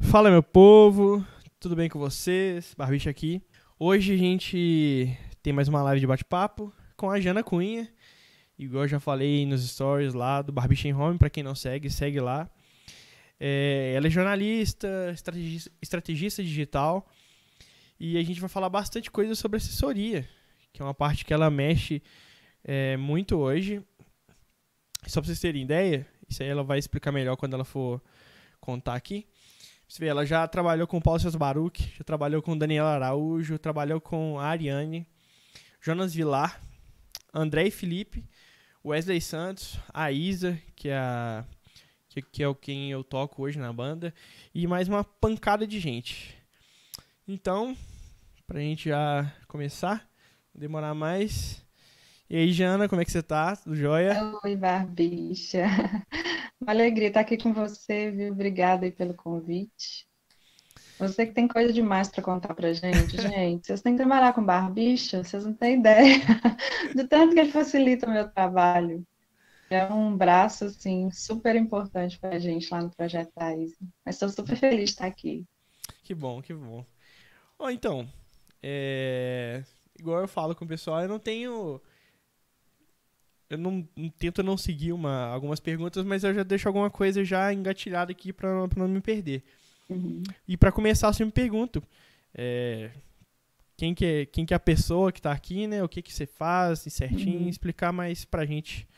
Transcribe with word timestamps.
Fala, 0.00 0.28
meu 0.28 0.42
povo, 0.42 1.24
tudo 1.60 1.76
bem 1.76 1.88
com 1.88 1.98
vocês? 1.98 2.74
Barbicha 2.76 3.08
aqui. 3.08 3.40
Hoje 3.78 4.14
a 4.14 4.16
gente 4.16 5.16
tem 5.40 5.52
mais 5.52 5.68
uma 5.68 5.82
live 5.82 6.00
de 6.00 6.06
bate-papo 6.06 6.72
com 6.96 7.08
a 7.08 7.20
Jana 7.20 7.44
Cunha. 7.44 7.88
Igual 8.58 8.84
eu 8.84 8.88
já 8.88 8.98
falei 8.98 9.46
nos 9.46 9.62
stories 9.68 10.12
lá 10.12 10.42
do 10.42 10.50
Barbicha 10.50 10.88
em 10.88 10.94
Home, 10.94 11.16
para 11.16 11.30
quem 11.30 11.44
não 11.44 11.54
segue, 11.54 11.88
segue 11.88 12.18
lá. 12.18 12.50
É, 13.38 13.92
ela 13.94 14.08
é 14.08 14.10
jornalista, 14.10 15.12
estrategista, 15.12 15.70
estrategista 15.80 16.42
digital 16.42 17.08
e 18.00 18.18
a 18.18 18.22
gente 18.24 18.40
vai 18.40 18.48
falar 18.48 18.68
bastante 18.68 19.10
coisa 19.10 19.36
sobre 19.36 19.58
assessoria, 19.58 20.28
que 20.72 20.82
é 20.82 20.84
uma 20.84 20.94
parte 20.94 21.24
que 21.24 21.32
ela 21.32 21.50
mexe 21.50 22.02
é, 22.64 22.96
muito 22.96 23.36
hoje. 23.36 23.80
Só 25.06 25.20
para 25.20 25.26
vocês 25.26 25.40
terem 25.40 25.62
ideia, 25.62 26.04
isso 26.28 26.42
aí 26.42 26.48
ela 26.48 26.64
vai 26.64 26.78
explicar 26.78 27.12
melhor 27.12 27.36
quando 27.36 27.54
ela 27.54 27.64
for 27.64 28.02
contar 28.60 28.94
aqui. 28.94 29.26
Você 29.90 30.04
vê, 30.04 30.06
ela 30.06 30.24
já 30.24 30.46
trabalhou 30.46 30.86
com 30.86 31.00
Paulo 31.00 31.18
César 31.18 31.36
Baruch, 31.36 31.92
já 31.98 32.04
trabalhou 32.04 32.40
com 32.40 32.56
Daniel 32.56 32.86
Araújo, 32.86 33.58
trabalhou 33.58 34.00
com 34.00 34.38
a 34.38 34.46
Ariane, 34.46 35.04
Jonas 35.80 36.14
Vilar, 36.14 36.60
André 37.34 37.72
Felipe, 37.72 38.24
Wesley 38.84 39.20
Santos, 39.20 39.80
a 39.92 40.12
Isa, 40.12 40.56
que 40.76 40.90
é, 40.90 40.96
a, 40.96 41.44
que, 42.08 42.22
que 42.22 42.40
é 42.40 42.46
o 42.46 42.54
quem 42.54 42.92
eu 42.92 43.02
toco 43.02 43.42
hoje 43.42 43.58
na 43.58 43.72
banda, 43.72 44.14
e 44.54 44.64
mais 44.64 44.86
uma 44.86 45.02
pancada 45.02 45.66
de 45.66 45.80
gente. 45.80 46.38
Então, 47.26 47.76
pra 48.46 48.60
gente 48.60 48.90
já 48.90 49.28
começar, 49.48 50.08
não 50.54 50.60
demorar 50.60 50.94
mais. 50.94 51.66
E 52.28 52.36
aí, 52.36 52.52
Jana, 52.52 52.88
como 52.88 53.02
é 53.02 53.04
que 53.04 53.10
você 53.10 53.24
tá? 53.24 53.56
Tudo 53.56 53.74
jóia? 53.74 54.38
Oi, 54.44 54.54
Barbicha. 54.54 55.66
Uma 56.60 56.72
alegria 56.72 57.08
estar 57.08 57.20
aqui 57.20 57.38
com 57.38 57.54
você, 57.54 58.10
viu? 58.10 58.32
Obrigada 58.32 58.84
aí 58.84 58.92
pelo 58.92 59.14
convite. 59.14 60.06
Você 60.98 61.24
que 61.24 61.32
tem 61.32 61.48
coisa 61.48 61.72
demais 61.72 62.08
para 62.10 62.22
contar 62.22 62.54
pra 62.54 62.74
gente, 62.74 63.16
gente. 63.16 63.66
Vocês 63.66 63.80
têm 63.80 63.94
que 63.94 64.02
trabalhar 64.02 64.34
com 64.34 64.44
Barbicha, 64.44 65.24
vocês 65.24 65.46
não 65.46 65.54
têm 65.54 65.78
ideia 65.78 66.16
do 66.94 67.08
tanto 67.08 67.32
que 67.32 67.40
ele 67.40 67.50
facilita 67.50 68.06
o 68.06 68.10
meu 68.10 68.28
trabalho. 68.28 69.02
É 69.70 69.86
um 69.86 70.14
braço, 70.14 70.66
assim, 70.66 71.10
super 71.10 71.56
importante 71.56 72.18
pra 72.18 72.38
gente 72.38 72.68
lá 72.70 72.82
no 72.82 72.90
Projeto 72.90 73.32
Thaís. 73.32 73.72
Mas 74.04 74.16
estou 74.16 74.28
super 74.28 74.56
feliz 74.56 74.90
de 74.90 74.90
estar 74.90 75.06
aqui. 75.06 75.46
Que 76.02 76.14
bom, 76.14 76.42
que 76.42 76.52
bom. 76.52 76.84
Ó, 77.58 77.70
então, 77.70 78.06
é... 78.62 79.62
igual 79.98 80.20
eu 80.20 80.28
falo 80.28 80.54
com 80.54 80.64
o 80.66 80.68
pessoal, 80.68 81.00
eu 81.00 81.08
não 81.08 81.18
tenho 81.18 81.80
eu 83.50 83.58
não, 83.58 83.86
tento 84.16 84.42
não 84.44 84.56
seguir 84.56 84.92
uma, 84.92 85.26
algumas 85.26 85.58
perguntas, 85.58 86.04
mas 86.04 86.22
eu 86.22 86.32
já 86.32 86.44
deixo 86.44 86.68
alguma 86.68 86.88
coisa 86.88 87.24
já 87.24 87.52
engatilhada 87.52 88.12
aqui 88.12 88.32
para 88.32 88.68
não 88.76 88.86
me 88.86 89.00
perder. 89.00 89.42
Uhum. 89.88 90.22
E 90.46 90.56
para 90.56 90.70
começar, 90.70 91.08
eu 91.08 91.12
sempre 91.12 91.32
pergunto 91.32 91.82
é, 92.32 92.92
quem, 93.76 93.92
que 93.92 94.06
é, 94.06 94.26
quem 94.26 94.46
que 94.46 94.54
é 94.54 94.56
a 94.56 94.60
pessoa 94.60 95.10
que 95.10 95.18
está 95.18 95.32
aqui, 95.32 95.66
né? 95.66 95.82
O 95.82 95.88
que 95.88 96.00
que 96.00 96.12
você 96.12 96.26
faz, 96.26 96.80
certinho, 96.88 97.40
uhum. 97.40 97.48
explicar 97.48 97.92
mais 97.92 98.24
pra 98.24 98.46
gente 98.46 98.88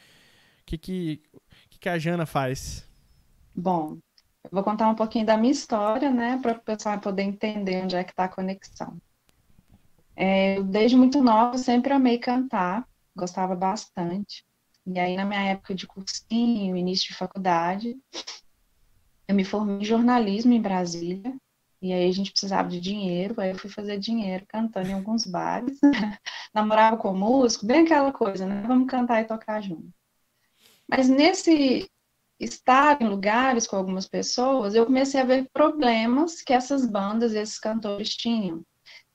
o 0.60 0.64
que 0.66 0.76
que, 0.76 1.22
que 1.70 1.78
que 1.78 1.88
a 1.88 1.98
Jana 1.98 2.26
faz. 2.26 2.86
Bom, 3.54 3.98
eu 4.44 4.50
vou 4.50 4.62
contar 4.62 4.88
um 4.88 4.94
pouquinho 4.94 5.24
da 5.24 5.36
minha 5.36 5.52
história, 5.52 6.10
né, 6.10 6.38
para 6.42 6.52
o 6.52 6.60
pessoal 6.60 6.98
poder 7.00 7.22
entender 7.22 7.82
onde 7.82 7.96
é 7.96 8.04
que 8.04 8.10
está 8.12 8.24
a 8.24 8.28
conexão. 8.28 8.96
É, 10.14 10.62
desde 10.62 10.96
muito 10.96 11.22
nova, 11.22 11.56
sempre 11.56 11.92
amei 11.92 12.18
cantar, 12.18 12.86
gostava 13.14 13.54
bastante. 13.54 14.44
E 14.86 14.98
aí, 14.98 15.16
na 15.16 15.24
minha 15.24 15.42
época 15.42 15.74
de 15.74 15.86
cursinho, 15.86 16.76
início 16.76 17.08
de 17.08 17.14
faculdade, 17.14 17.96
eu 19.28 19.34
me 19.34 19.44
formei 19.44 19.78
em 19.78 19.84
jornalismo 19.84 20.52
em 20.52 20.60
Brasília, 20.60 21.34
e 21.80 21.92
aí 21.92 22.08
a 22.08 22.12
gente 22.12 22.30
precisava 22.30 22.68
de 22.68 22.80
dinheiro, 22.80 23.40
aí 23.40 23.50
eu 23.50 23.58
fui 23.58 23.70
fazer 23.70 23.98
dinheiro 23.98 24.44
cantando 24.48 24.88
em 24.88 24.92
alguns 24.92 25.24
bares, 25.24 25.78
namorava 26.54 26.96
com 26.96 27.12
músico, 27.12 27.66
bem 27.66 27.84
aquela 27.84 28.12
coisa, 28.12 28.46
né? 28.46 28.62
Vamos 28.66 28.88
cantar 28.88 29.22
e 29.22 29.24
tocar 29.24 29.60
junto. 29.60 29.92
Mas 30.88 31.08
nesse 31.08 31.88
estar 32.38 33.00
em 33.00 33.08
lugares 33.08 33.66
com 33.66 33.76
algumas 33.76 34.08
pessoas, 34.08 34.74
eu 34.74 34.84
comecei 34.84 35.20
a 35.20 35.24
ver 35.24 35.48
problemas 35.52 36.42
que 36.42 36.52
essas 36.52 36.84
bandas, 36.84 37.34
esses 37.34 37.58
cantores 37.58 38.14
tinham, 38.16 38.64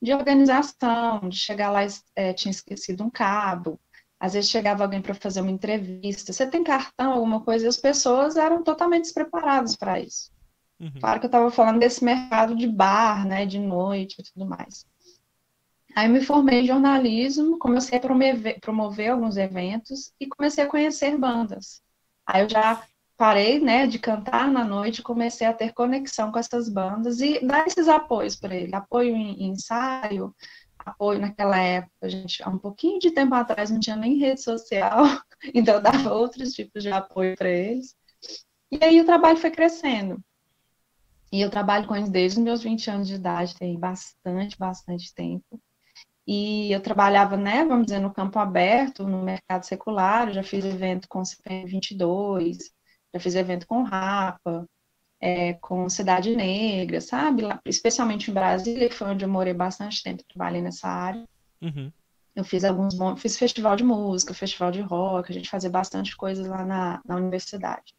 de 0.01 0.13
organização, 0.13 1.27
de 1.27 1.37
chegar 1.37 1.71
lá, 1.71 1.81
é, 2.15 2.33
tinha 2.33 2.51
esquecido 2.51 3.03
um 3.03 3.09
cabo, 3.09 3.79
às 4.19 4.33
vezes 4.33 4.49
chegava 4.49 4.83
alguém 4.83 5.01
para 5.01 5.13
fazer 5.13 5.41
uma 5.41 5.51
entrevista, 5.51 6.33
você 6.33 6.47
tem 6.47 6.63
cartão, 6.63 7.13
alguma 7.13 7.41
coisa, 7.41 7.65
e 7.65 7.67
as 7.67 7.77
pessoas 7.77 8.35
eram 8.35 8.63
totalmente 8.63 9.03
despreparadas 9.03 9.75
para 9.75 9.99
isso. 9.99 10.31
Uhum. 10.79 10.99
Claro 10.99 11.19
que 11.19 11.25
eu 11.25 11.29
estava 11.29 11.51
falando 11.51 11.79
desse 11.79 12.03
mercado 12.03 12.55
de 12.55 12.67
bar, 12.67 13.25
né, 13.27 13.45
de 13.45 13.59
noite 13.59 14.17
e 14.19 14.23
tudo 14.23 14.45
mais. 14.45 14.85
Aí 15.95 16.07
me 16.07 16.21
formei 16.21 16.61
em 16.61 16.67
jornalismo, 16.67 17.57
comecei 17.57 17.97
a 17.97 18.01
promover, 18.01 18.59
promover 18.59 19.09
alguns 19.09 19.37
eventos 19.37 20.13
e 20.19 20.27
comecei 20.27 20.63
a 20.63 20.67
conhecer 20.67 21.17
bandas. 21.17 21.81
Aí 22.25 22.43
eu 22.43 22.49
já 22.49 22.83
parei, 23.17 23.59
né, 23.59 23.87
de 23.87 23.97
cantar 23.97 24.47
na 24.47 24.63
noite, 24.63 25.01
comecei 25.01 25.47
a 25.47 25.53
ter 25.53 25.73
conexão 25.73 26.31
com 26.31 26.37
essas 26.37 26.69
bandas 26.69 27.19
e 27.19 27.43
dar 27.43 27.65
esses 27.65 27.87
apoios 27.87 28.35
para 28.35 28.55
ele, 28.55 28.75
apoio 28.75 29.15
em, 29.15 29.43
em 29.43 29.51
ensaio, 29.53 30.35
apoio 30.89 31.19
naquela 31.19 31.57
época, 31.57 32.09
gente, 32.09 32.43
há 32.43 32.49
um 32.49 32.57
pouquinho 32.57 32.99
de 32.99 33.11
tempo 33.11 33.33
atrás 33.35 33.69
não 33.69 33.79
tinha 33.79 33.95
nem 33.95 34.17
rede 34.17 34.41
social, 34.41 35.03
então 35.53 35.75
eu 35.75 35.81
dava 35.81 36.13
outros 36.13 36.53
tipos 36.53 36.83
de 36.83 36.91
apoio 36.91 37.35
para 37.35 37.49
eles. 37.49 37.95
E 38.71 38.83
aí 38.83 38.99
o 38.99 39.05
trabalho 39.05 39.37
foi 39.37 39.51
crescendo. 39.51 40.21
E 41.31 41.41
eu 41.41 41.49
trabalho 41.49 41.87
com 41.87 41.95
eles 41.95 42.09
desde 42.09 42.39
os 42.39 42.43
meus 42.43 42.63
20 42.63 42.89
anos 42.89 43.07
de 43.07 43.15
idade, 43.15 43.55
tem 43.55 43.77
bastante, 43.77 44.57
bastante 44.57 45.13
tempo. 45.13 45.61
E 46.25 46.71
eu 46.71 46.81
trabalhava, 46.81 47.37
né, 47.37 47.63
vamos 47.65 47.85
dizer, 47.85 47.99
no 47.99 48.13
campo 48.13 48.37
aberto, 48.39 49.07
no 49.07 49.23
mercado 49.23 49.63
secular, 49.63 50.27
eu 50.27 50.33
já 50.33 50.43
fiz 50.43 50.65
evento 50.65 51.07
com 51.07 51.23
CPM 51.23 51.65
22, 51.69 52.57
já 53.13 53.19
fiz 53.19 53.35
evento 53.35 53.65
com 53.65 53.83
Rapa, 53.83 54.67
é, 55.19 55.53
com 55.53 55.89
Cidade 55.89 56.35
Negra, 56.35 57.01
sabe? 57.01 57.41
Lá, 57.43 57.59
especialmente 57.65 58.29
em 58.29 58.33
Brasília, 58.33 58.89
que 58.89 58.95
foi 58.95 59.07
onde 59.07 59.25
eu 59.25 59.29
morei 59.29 59.53
bastante 59.53 60.03
tempo, 60.03 60.23
trabalhei 60.23 60.61
nessa 60.61 60.87
área. 60.87 61.27
Uhum. 61.61 61.91
Eu 62.35 62.43
fiz 62.43 62.63
alguns 62.63 62.95
fiz 63.19 63.37
festival 63.37 63.75
de 63.75 63.83
música, 63.83 64.33
festival 64.33 64.71
de 64.71 64.81
rock, 64.81 65.31
a 65.31 65.33
gente 65.33 65.49
fazia 65.49 65.69
bastante 65.69 66.15
coisas 66.15 66.45
lá 66.45 66.63
na, 66.63 67.01
na 67.03 67.15
universidade. 67.15 67.95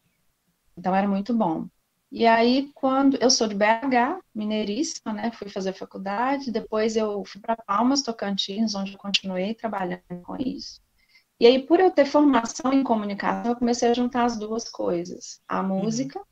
Então 0.76 0.94
era 0.94 1.08
muito 1.08 1.34
bom. 1.34 1.66
E 2.10 2.24
aí, 2.26 2.70
quando 2.74 3.18
eu 3.20 3.30
sou 3.30 3.46
de 3.46 3.54
BH, 3.54 4.22
mineiríssima, 4.34 5.12
né? 5.12 5.30
Fui 5.32 5.48
fazer 5.48 5.74
faculdade, 5.74 6.50
depois 6.50 6.96
eu 6.96 7.22
fui 7.26 7.40
para 7.40 7.56
Palmas, 7.56 8.00
Tocantins, 8.00 8.74
onde 8.74 8.92
eu 8.92 8.98
continuei 8.98 9.54
trabalhando 9.54 10.22
com 10.22 10.36
isso. 10.36 10.80
E 11.38 11.46
aí, 11.46 11.62
por 11.62 11.78
eu 11.78 11.90
ter 11.90 12.06
formação 12.06 12.72
em 12.72 12.82
comunicação, 12.82 13.52
eu 13.52 13.56
comecei 13.56 13.90
a 13.90 13.94
juntar 13.94 14.24
as 14.24 14.38
duas 14.38 14.70
coisas: 14.70 15.40
a 15.46 15.60
uhum. 15.60 16.24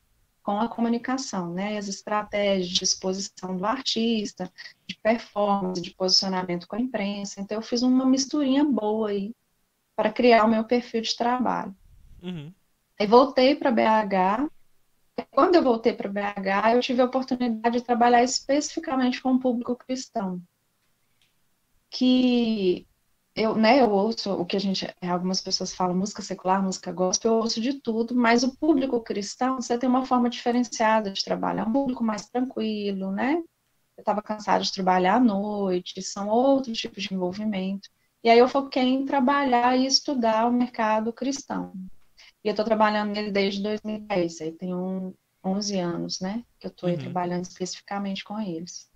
Com 0.46 0.60
a 0.60 0.68
comunicação, 0.68 1.52
né? 1.52 1.76
As 1.76 1.88
estratégias 1.88 2.68
de 2.68 2.84
exposição 2.84 3.56
do 3.56 3.66
artista, 3.66 4.48
de 4.86 4.96
performance, 5.02 5.82
de 5.82 5.90
posicionamento 5.90 6.68
com 6.68 6.76
a 6.76 6.80
imprensa. 6.80 7.40
Então, 7.40 7.58
eu 7.58 7.62
fiz 7.62 7.82
uma 7.82 8.06
misturinha 8.06 8.64
boa 8.64 9.08
aí 9.08 9.34
para 9.96 10.12
criar 10.12 10.44
o 10.44 10.48
meu 10.48 10.62
perfil 10.62 11.02
de 11.02 11.16
trabalho. 11.16 11.74
Uhum. 12.22 12.52
Aí 12.96 13.08
voltei 13.08 13.56
para 13.56 13.72
BH. 13.72 14.48
Quando 15.32 15.56
eu 15.56 15.64
voltei 15.64 15.92
para 15.92 16.08
BH, 16.08 16.74
eu 16.74 16.80
tive 16.80 17.02
a 17.02 17.06
oportunidade 17.06 17.78
de 17.80 17.84
trabalhar 17.84 18.22
especificamente 18.22 19.20
com 19.20 19.32
o 19.32 19.40
público 19.40 19.74
cristão, 19.74 20.40
que 21.90 22.86
eu, 23.36 23.54
né, 23.54 23.80
eu 23.80 23.90
ouço 23.90 24.32
o 24.32 24.46
que 24.46 24.56
a 24.56 24.60
gente, 24.60 24.86
algumas 25.02 25.42
pessoas 25.42 25.74
falam 25.74 25.94
música 25.94 26.22
secular, 26.22 26.62
música 26.62 26.90
gospel, 26.90 27.32
eu 27.32 27.38
ouço 27.38 27.60
de 27.60 27.74
tudo, 27.74 28.14
mas 28.14 28.42
o 28.42 28.56
público 28.56 29.00
cristão, 29.02 29.60
você 29.60 29.78
tem 29.78 29.88
uma 29.88 30.06
forma 30.06 30.30
diferenciada 30.30 31.10
de 31.10 31.22
trabalhar, 31.22 31.68
um 31.68 31.72
público 31.72 32.02
mais 32.02 32.28
tranquilo, 32.28 33.12
né? 33.12 33.34
Eu 33.96 34.02
estava 34.02 34.22
cansada 34.22 34.64
de 34.64 34.72
trabalhar 34.72 35.16
à 35.16 35.20
noite, 35.20 36.00
são 36.02 36.28
outros 36.28 36.78
tipos 36.78 37.02
de 37.02 37.14
envolvimento. 37.14 37.88
E 38.24 38.30
aí 38.30 38.38
eu 38.38 38.48
foquei 38.48 38.82
em 38.82 39.04
trabalhar 39.04 39.76
e 39.76 39.86
estudar 39.86 40.46
o 40.48 40.52
mercado 40.52 41.12
cristão. 41.12 41.72
E 42.42 42.48
eu 42.48 42.52
estou 42.52 42.64
trabalhando 42.64 43.12
nele 43.12 43.30
desde 43.30 43.62
2010, 43.62 44.40
aí 44.40 44.52
tem 44.52 44.74
um, 44.74 45.12
11 45.44 45.78
anos, 45.78 46.20
né, 46.20 46.42
que 46.58 46.66
eu 46.66 46.70
estou 46.70 46.88
uhum. 46.88 46.96
trabalhando 46.96 47.44
especificamente 47.44 48.24
com 48.24 48.40
eles. 48.40 48.90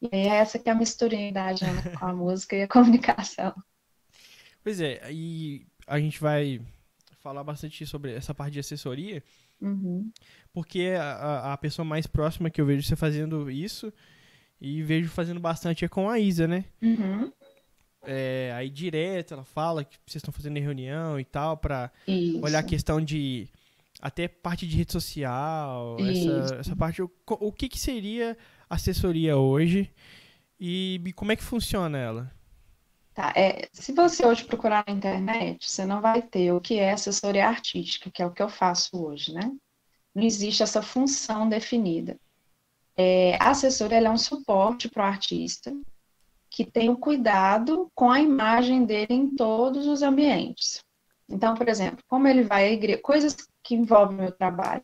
E 0.00 0.08
é 0.12 0.26
essa 0.26 0.58
que 0.58 0.68
é 0.68 0.72
a 0.72 0.74
misturinha 0.74 1.32
da 1.32 1.46
agenda 1.46 1.90
com 1.98 2.06
a 2.06 2.12
música 2.12 2.56
e 2.56 2.62
a 2.62 2.68
comunicação. 2.68 3.54
Pois 4.62 4.80
é, 4.80 5.00
e 5.10 5.66
a 5.86 5.98
gente 5.98 6.20
vai 6.20 6.60
falar 7.20 7.44
bastante 7.44 7.84
sobre 7.86 8.14
essa 8.14 8.34
parte 8.34 8.54
de 8.54 8.60
assessoria, 8.60 9.22
uhum. 9.60 10.10
porque 10.52 10.94
a, 10.98 11.52
a 11.52 11.56
pessoa 11.56 11.84
mais 11.84 12.06
próxima 12.06 12.50
que 12.50 12.60
eu 12.60 12.66
vejo 12.66 12.82
você 12.82 12.96
fazendo 12.96 13.50
isso, 13.50 13.92
e 14.60 14.82
vejo 14.82 15.08
fazendo 15.08 15.40
bastante 15.40 15.84
é 15.84 15.88
com 15.88 16.08
a 16.08 16.18
Isa, 16.18 16.46
né? 16.46 16.64
Uhum. 16.82 17.32
É, 18.02 18.52
aí 18.54 18.70
direto 18.70 19.34
ela 19.34 19.44
fala 19.44 19.84
que 19.84 19.98
vocês 20.06 20.16
estão 20.16 20.32
fazendo 20.32 20.58
reunião 20.58 21.18
e 21.20 21.24
tal, 21.24 21.56
para 21.56 21.90
olhar 22.42 22.58
a 22.58 22.62
questão 22.62 23.00
de 23.00 23.48
até 24.00 24.28
parte 24.28 24.66
de 24.66 24.76
rede 24.76 24.92
social, 24.92 25.96
essa, 26.00 26.54
essa, 26.56 26.76
parte. 26.76 27.02
O, 27.02 27.10
o 27.26 27.52
que, 27.52 27.68
que 27.68 27.78
seria 27.78 28.36
assessoria 28.70 29.36
hoje 29.36 29.92
e 30.58 31.12
como 31.16 31.32
é 31.32 31.36
que 31.36 31.42
funciona 31.42 31.98
ela? 31.98 32.32
Tá, 33.12 33.32
é, 33.34 33.68
se 33.72 33.92
você 33.92 34.24
hoje 34.24 34.44
procurar 34.44 34.84
na 34.86 34.94
internet, 34.94 35.68
você 35.68 35.84
não 35.84 36.00
vai 36.00 36.22
ter 36.22 36.52
o 36.52 36.60
que 36.60 36.78
é 36.78 36.92
assessoria 36.92 37.48
artística, 37.48 38.10
que 38.10 38.22
é 38.22 38.26
o 38.26 38.30
que 38.30 38.42
eu 38.42 38.48
faço 38.48 39.04
hoje, 39.04 39.34
né? 39.34 39.52
Não 40.14 40.22
existe 40.22 40.62
essa 40.62 40.80
função 40.80 41.48
definida. 41.48 42.18
É, 42.96 43.36
a 43.40 43.50
assessoria 43.50 43.98
é 43.98 44.10
um 44.10 44.16
suporte 44.16 44.88
para 44.88 45.04
o 45.04 45.06
artista 45.06 45.74
que 46.48 46.64
tem 46.64 46.88
o 46.88 46.96
cuidado 46.96 47.90
com 47.94 48.10
a 48.10 48.20
imagem 48.20 48.84
dele 48.84 49.14
em 49.14 49.34
todos 49.34 49.86
os 49.86 50.02
ambientes. 50.02 50.84
Então, 51.28 51.54
por 51.54 51.68
exemplo, 51.68 52.04
como 52.08 52.26
ele 52.26 52.42
vai 52.42 52.64
à 52.68 52.72
igreja, 52.72 53.00
coisas 53.00 53.36
que 53.62 53.74
envolvem 53.74 54.18
o 54.18 54.20
meu 54.20 54.32
trabalho. 54.32 54.82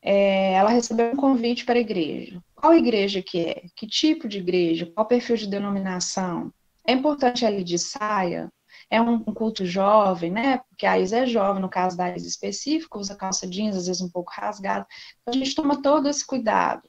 É, 0.00 0.54
ela 0.54 0.70
recebeu 0.70 1.12
um 1.12 1.16
convite 1.16 1.64
para 1.64 1.76
a 1.76 1.80
igreja. 1.80 2.42
Qual 2.62 2.74
igreja 2.74 3.20
que 3.20 3.44
é? 3.44 3.64
Que 3.74 3.88
tipo 3.88 4.28
de 4.28 4.38
igreja? 4.38 4.86
Qual 4.86 5.04
perfil 5.04 5.36
de 5.36 5.48
denominação? 5.48 6.54
É 6.86 6.92
importante 6.92 7.44
ali 7.44 7.64
de 7.64 7.76
saia? 7.76 8.52
É 8.88 9.00
um, 9.00 9.18
culto 9.24 9.66
jovem, 9.66 10.30
né? 10.30 10.58
Porque 10.68 10.86
a 10.86 10.96
Isa 10.96 11.18
é 11.18 11.26
jovem, 11.26 11.60
no 11.60 11.68
caso 11.68 11.96
da 11.96 12.14
Isa 12.14 12.28
específico, 12.28 13.00
usa 13.00 13.16
calça 13.16 13.48
jeans, 13.48 13.74
às 13.74 13.88
vezes 13.88 14.00
um 14.00 14.08
pouco 14.08 14.30
rasgada. 14.32 14.86
Então, 15.20 15.34
a 15.34 15.44
gente 15.44 15.56
toma 15.56 15.82
todo 15.82 16.08
esse 16.08 16.24
cuidado. 16.24 16.88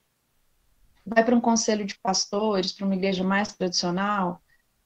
Vai 1.04 1.25
para 1.25 1.36
um 1.36 1.42
conselho 1.42 1.86
de 1.86 1.98
pastores, 2.00 2.72
para 2.72 2.86
uma 2.86 2.96
igreja 2.96 3.24
mais 3.24 3.52
tradicional, 3.54 4.44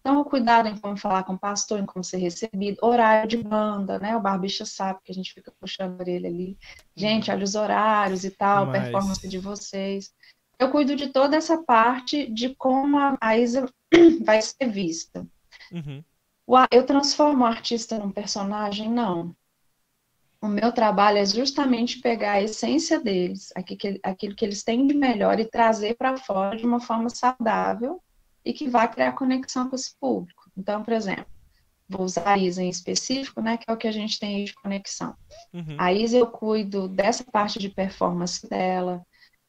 então, 0.08 0.24
cuidado 0.24 0.70
em 0.70 0.78
como 0.78 0.96
falar 0.96 1.24
com 1.24 1.34
o 1.34 1.38
pastor, 1.38 1.82
em 1.82 1.86
como 1.86 2.02
ser 2.02 2.16
recebido, 2.16 2.78
horário 2.82 3.28
de 3.28 3.36
banda, 3.36 4.00
né? 4.00 4.16
O 4.16 4.22
barbicha 4.22 4.66
sabe 4.66 5.02
que 5.04 5.12
a 5.12 5.14
gente 5.14 5.34
fica 5.34 5.52
puxando 5.60 6.00
a 6.00 6.02
orelha 6.02 6.30
ali. 6.30 6.58
Gente, 6.96 7.30
olha 7.30 7.44
os 7.44 7.56
horários 7.56 8.24
e 8.24 8.32
tal, 8.32 8.68
Mas... 8.68 8.84
performance 8.84 9.28
de 9.28 9.38
vocês. 9.38 10.14
Eu 10.60 10.72
cuido 10.72 10.96
de 10.96 11.08
toda 11.08 11.38
essa 11.38 11.64
parte 11.64 12.28
de 12.32 12.56
como 12.56 12.98
a 13.22 13.38
Isa 13.38 13.70
vai 14.26 14.42
ser 14.42 14.70
vista. 14.70 15.26
Uhum. 15.72 16.04
Eu 16.72 16.86
transformo 16.86 17.44
o 17.44 17.48
artista 17.48 18.00
num 18.00 18.12
personagem? 18.12 18.90
Não. 18.90 19.36
O 20.42 20.48
meu 20.48 20.72
trabalho 20.72 21.18
é 21.18 21.26
justamente 21.26 22.00
pegar 22.00 22.34
a 22.34 22.42
essência 22.42 23.00
deles, 23.00 23.52
aquilo 24.04 24.36
que 24.36 24.46
eles 24.46 24.64
têm 24.64 24.86
de 24.88 24.94
melhor, 24.94 25.40
e 25.40 25.46
trazer 25.46 25.96
para 25.96 26.16
fora 26.18 26.56
de 26.56 26.66
uma 26.66 26.80
forma 26.80 27.10
saudável 27.10 28.02
e 28.46 28.54
que 28.54 28.70
vai 28.70 28.90
criar 28.90 29.14
conexão 29.14 29.70
com 29.70 29.76
esse 29.76 29.96
público. 30.00 30.50
Então, 30.56 30.84
por 30.84 30.94
exemplo, 30.94 31.26
vou 31.90 32.04
usar 32.04 32.30
a 32.34 32.38
Isa 32.38 32.64
em 32.64 32.70
específico, 32.70 33.42
né, 33.42 33.58
que 33.58 33.70
é 33.70 33.74
o 33.74 33.78
que 33.78 33.88
a 33.88 33.92
gente 33.92 34.20
tem 34.20 34.46
de 34.46 34.54
conexão. 34.54 35.16
Uhum. 35.54 35.76
A 35.78 35.92
Isa 35.92 36.18
eu 36.18 36.28
cuido 36.28 36.88
dessa 36.88 37.24
parte 37.24 37.60
de 37.60 37.70
performance 37.70 38.48
dela. 38.48 39.06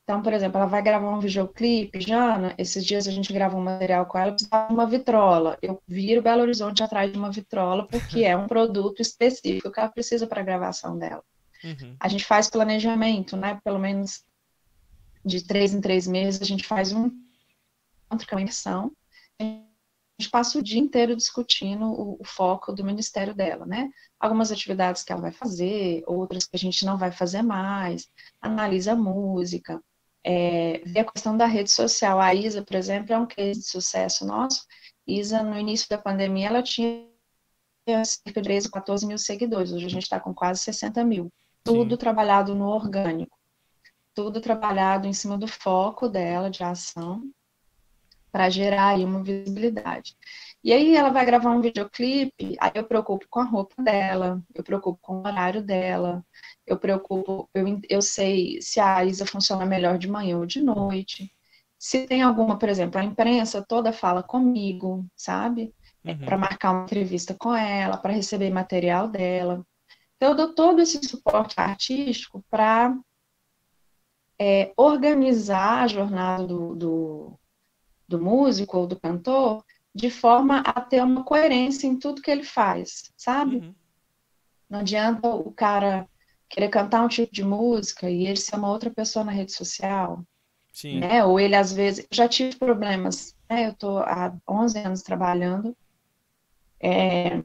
Então, 0.08 0.22
por 0.22 0.32
exemplo, 0.32 0.56
ela 0.56 0.66
vai 0.66 0.80
gravar 0.80 1.10
um 1.10 1.20
videoclipe, 1.20 2.00
Jana, 2.00 2.54
esses 2.56 2.82
dias 2.82 3.06
a 3.06 3.10
gente 3.10 3.30
gravou 3.30 3.60
um 3.60 3.64
material 3.64 4.06
com 4.06 4.16
ela, 4.16 4.32
precisava 4.32 4.68
de 4.68 4.72
uma 4.72 4.86
vitrola. 4.86 5.58
Eu 5.60 5.82
viro 5.86 6.22
Belo 6.22 6.40
Horizonte 6.40 6.82
atrás 6.82 7.12
de 7.12 7.18
uma 7.18 7.30
vitrola, 7.30 7.86
porque 7.86 8.24
é 8.24 8.34
um 8.34 8.46
produto 8.48 9.02
específico 9.02 9.70
que 9.70 9.78
ela 9.78 9.90
precisa 9.90 10.26
para 10.26 10.40
a 10.40 10.44
gravação 10.44 10.98
dela. 10.98 11.22
Uhum. 11.62 11.94
A 12.00 12.08
gente 12.08 12.24
faz 12.24 12.48
planejamento, 12.48 13.36
né, 13.36 13.60
pelo 13.62 13.78
menos 13.78 14.24
de 15.22 15.46
três 15.46 15.74
em 15.74 15.80
três 15.82 16.06
meses, 16.06 16.40
a 16.40 16.46
gente 16.46 16.66
faz 16.66 16.90
um 16.90 17.10
encontro, 18.06 18.34
a 18.34 18.40
imersão, 18.40 18.90
a 19.38 19.44
gente 20.18 20.30
passa 20.30 20.58
o 20.58 20.62
dia 20.62 20.80
inteiro 20.80 21.14
discutindo 21.14 21.84
o, 21.84 22.16
o, 22.18 22.24
foco 22.24 22.72
do 22.72 22.82
ministério 22.82 23.34
dela, 23.34 23.66
né? 23.66 23.90
Algumas 24.18 24.50
atividades 24.50 25.02
que 25.02 25.12
ela 25.12 25.20
vai 25.20 25.32
fazer, 25.32 26.02
outras 26.06 26.46
que 26.46 26.56
a 26.56 26.58
gente 26.58 26.86
não 26.86 26.96
vai 26.96 27.12
fazer 27.12 27.42
mais, 27.42 28.08
analisa 28.40 28.92
a 28.92 28.96
música, 28.96 29.78
é, 30.24 30.82
vê 30.84 31.00
a 31.00 31.04
questão 31.04 31.36
da 31.36 31.46
rede 31.46 31.70
social. 31.70 32.20
A 32.20 32.34
Isa, 32.34 32.62
por 32.62 32.76
exemplo, 32.76 33.12
é 33.12 33.18
um 33.18 33.26
case 33.26 33.60
de 33.60 33.66
sucesso 33.66 34.26
nosso. 34.26 34.66
Isa, 35.06 35.42
no 35.42 35.58
início 35.58 35.88
da 35.88 35.98
pandemia, 35.98 36.48
ela 36.48 36.62
tinha 36.62 37.06
cerca 38.04 38.40
de 38.40 38.48
13, 38.48 38.70
14 38.70 39.06
mil 39.06 39.18
seguidores. 39.18 39.72
Hoje 39.72 39.86
a 39.86 39.90
gente 39.90 40.02
está 40.02 40.20
com 40.20 40.34
quase 40.34 40.60
60 40.60 41.02
mil. 41.04 41.32
Tudo 41.64 41.92
Sim. 41.92 41.98
trabalhado 41.98 42.54
no 42.54 42.66
orgânico. 42.68 43.36
Tudo 44.14 44.40
trabalhado 44.40 45.06
em 45.06 45.12
cima 45.12 45.38
do 45.38 45.46
foco 45.46 46.08
dela 46.08 46.50
de 46.50 46.62
ação 46.62 47.22
para 48.30 48.50
gerar 48.50 48.88
aí 48.88 49.04
uma 49.04 49.22
visibilidade. 49.22 50.16
E 50.62 50.72
aí 50.72 50.94
ela 50.94 51.10
vai 51.10 51.24
gravar 51.24 51.50
um 51.50 51.60
videoclipe, 51.60 52.56
aí 52.60 52.72
eu 52.74 52.84
preocupo 52.84 53.26
com 53.30 53.40
a 53.40 53.44
roupa 53.44 53.82
dela, 53.82 54.42
eu 54.54 54.62
preocupo 54.62 54.98
com 55.00 55.16
o 55.16 55.26
horário 55.26 55.62
dela, 55.62 56.24
eu 56.68 56.78
preocupo, 56.78 57.48
eu, 57.54 57.80
eu 57.88 58.02
sei 58.02 58.60
se 58.60 58.80
a 58.80 59.04
Isa 59.04 59.26
funciona 59.26 59.64
melhor 59.64 59.98
de 59.98 60.08
manhã 60.08 60.38
ou 60.38 60.46
de 60.46 60.62
noite. 60.62 61.32
Se 61.78 62.06
tem 62.06 62.22
alguma, 62.22 62.58
por 62.58 62.68
exemplo, 62.68 63.00
a 63.00 63.04
imprensa 63.04 63.64
toda 63.66 63.92
fala 63.92 64.22
comigo, 64.22 65.06
sabe? 65.16 65.72
É, 66.04 66.12
uhum. 66.12 66.18
Para 66.18 66.38
marcar 66.38 66.72
uma 66.72 66.84
entrevista 66.84 67.34
com 67.38 67.54
ela, 67.54 67.96
para 67.96 68.12
receber 68.12 68.50
material 68.50 69.08
dela. 69.08 69.64
Então, 70.16 70.30
eu 70.30 70.34
dou 70.34 70.54
todo 70.54 70.80
esse 70.80 71.00
suporte 71.06 71.54
artístico 71.58 72.44
para 72.50 72.96
é, 74.38 74.72
organizar 74.76 75.84
a 75.84 75.86
jornada 75.86 76.46
do, 76.46 76.74
do, 76.74 77.40
do 78.08 78.20
músico 78.20 78.78
ou 78.78 78.86
do 78.86 78.98
cantor, 78.98 79.64
de 79.94 80.10
forma 80.10 80.60
a 80.60 80.80
ter 80.80 81.02
uma 81.02 81.24
coerência 81.24 81.86
em 81.86 81.98
tudo 81.98 82.22
que 82.22 82.30
ele 82.30 82.44
faz, 82.44 83.12
sabe? 83.16 83.56
Uhum. 83.56 83.74
Não 84.68 84.80
adianta 84.80 85.28
o 85.28 85.52
cara 85.52 86.08
querer 86.48 86.68
cantar 86.68 87.04
um 87.04 87.08
tipo 87.08 87.32
de 87.32 87.44
música 87.44 88.08
e 88.08 88.26
ele 88.26 88.36
ser 88.36 88.56
uma 88.56 88.70
outra 88.70 88.90
pessoa 88.90 89.24
na 89.24 89.32
rede 89.32 89.52
social, 89.52 90.24
Sim. 90.72 91.00
né? 91.00 91.24
Ou 91.24 91.38
ele 91.38 91.54
às 91.54 91.72
vezes 91.72 92.06
já 92.10 92.28
tive 92.28 92.56
problemas, 92.56 93.34
né? 93.48 93.68
Eu 93.68 93.74
tô 93.74 93.98
há 93.98 94.34
11 94.48 94.78
anos 94.78 95.02
trabalhando 95.02 95.76
é, 96.80 97.42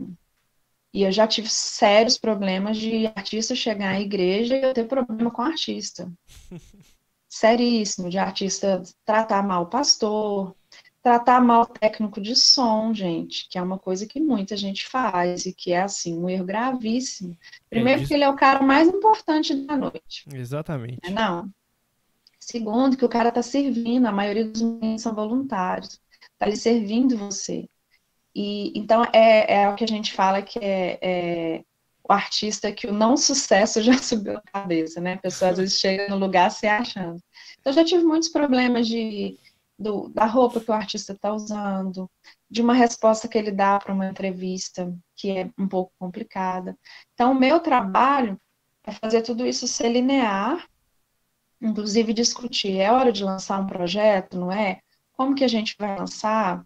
e 0.93 1.01
eu 1.03 1.11
já 1.11 1.27
tive 1.27 1.49
sérios 1.49 2.17
problemas 2.17 2.77
de 2.77 3.07
artista 3.07 3.55
chegar 3.55 3.89
à 3.89 3.99
igreja 3.99 4.55
e 4.55 4.61
eu 4.61 4.73
ter 4.73 4.87
problema 4.87 5.31
com 5.31 5.41
o 5.41 5.45
artista. 5.45 6.11
seríssimo 7.33 8.11
de 8.11 8.19
artista 8.19 8.83
tratar 9.03 9.41
mal 9.41 9.63
o 9.63 9.67
pastor, 9.67 10.55
tratar 11.03 11.41
mal 11.41 11.63
o 11.63 11.65
técnico 11.65 12.21
de 12.21 12.33
som, 12.33 12.93
gente, 12.93 13.47
que 13.49 13.57
é 13.57 13.61
uma 13.61 13.77
coisa 13.77 14.07
que 14.07 14.21
muita 14.21 14.55
gente 14.55 14.87
faz 14.87 15.45
e 15.45 15.53
que 15.53 15.73
é 15.73 15.81
assim 15.81 16.17
um 16.17 16.29
erro 16.29 16.45
gravíssimo. 16.45 17.37
Primeiro, 17.69 17.99
é 17.99 18.01
porque 18.01 18.13
ele 18.13 18.23
é 18.23 18.29
o 18.29 18.35
cara 18.35 18.63
mais 18.63 18.87
importante 18.87 19.53
da 19.53 19.75
noite. 19.75 20.25
Exatamente. 20.33 20.99
É, 21.03 21.09
não. 21.11 21.51
Segundo, 22.39 22.95
que 22.95 23.03
o 23.03 23.09
cara 23.09 23.29
está 23.29 23.41
servindo, 23.41 24.05
a 24.05 24.11
maioria 24.13 24.45
dos 24.45 24.61
meninos 24.61 25.01
são 25.01 25.13
voluntários, 25.13 25.99
está 26.31 26.45
lhe 26.45 26.55
servindo 26.55 27.17
você. 27.17 27.67
E 28.33 28.71
então 28.77 29.03
é, 29.13 29.61
é 29.61 29.69
o 29.69 29.75
que 29.75 29.83
a 29.83 29.87
gente 29.87 30.13
fala 30.13 30.41
que 30.41 30.57
é, 30.59 30.99
é 31.01 31.63
o 32.07 32.11
artista 32.11 32.71
que 32.71 32.87
o 32.87 32.93
não 32.93 33.15
sucesso 33.15 33.81
já 33.83 33.97
subiu 33.97 34.37
a 34.37 34.41
cabeça, 34.41 35.01
né? 35.01 35.13
A 35.13 35.17
pessoa 35.17 35.51
às 35.51 35.57
vezes 35.57 35.79
chega 35.79 36.07
no 36.07 36.17
lugar 36.17 36.49
se 36.49 36.65
achando. 36.65 37.21
Então, 37.59 37.71
eu 37.71 37.73
já 37.73 37.83
tive 37.83 38.03
muitos 38.03 38.29
problemas 38.29 38.87
de, 38.87 39.37
do, 39.83 40.09
da 40.09 40.25
roupa 40.25 40.59
que 40.59 40.71
o 40.71 40.73
artista 40.73 41.13
está 41.13 41.33
usando, 41.33 42.09
de 42.49 42.61
uma 42.61 42.73
resposta 42.73 43.27
que 43.27 43.37
ele 43.37 43.51
dá 43.51 43.77
para 43.79 43.93
uma 43.93 44.07
entrevista, 44.07 44.91
que 45.15 45.31
é 45.31 45.49
um 45.57 45.67
pouco 45.67 45.93
complicada. 45.99 46.77
Então, 47.13 47.31
o 47.31 47.39
meu 47.39 47.59
trabalho 47.59 48.39
é 48.83 48.91
fazer 48.91 49.21
tudo 49.21 49.45
isso 49.45 49.67
ser 49.67 49.89
linear, 49.89 50.67
inclusive 51.61 52.13
discutir, 52.13 52.79
é 52.79 52.91
hora 52.91 53.11
de 53.11 53.23
lançar 53.23 53.59
um 53.59 53.67
projeto, 53.67 54.39
não 54.39 54.51
é? 54.51 54.79
Como 55.13 55.35
que 55.35 55.43
a 55.43 55.47
gente 55.47 55.75
vai 55.77 55.97
lançar? 55.97 56.65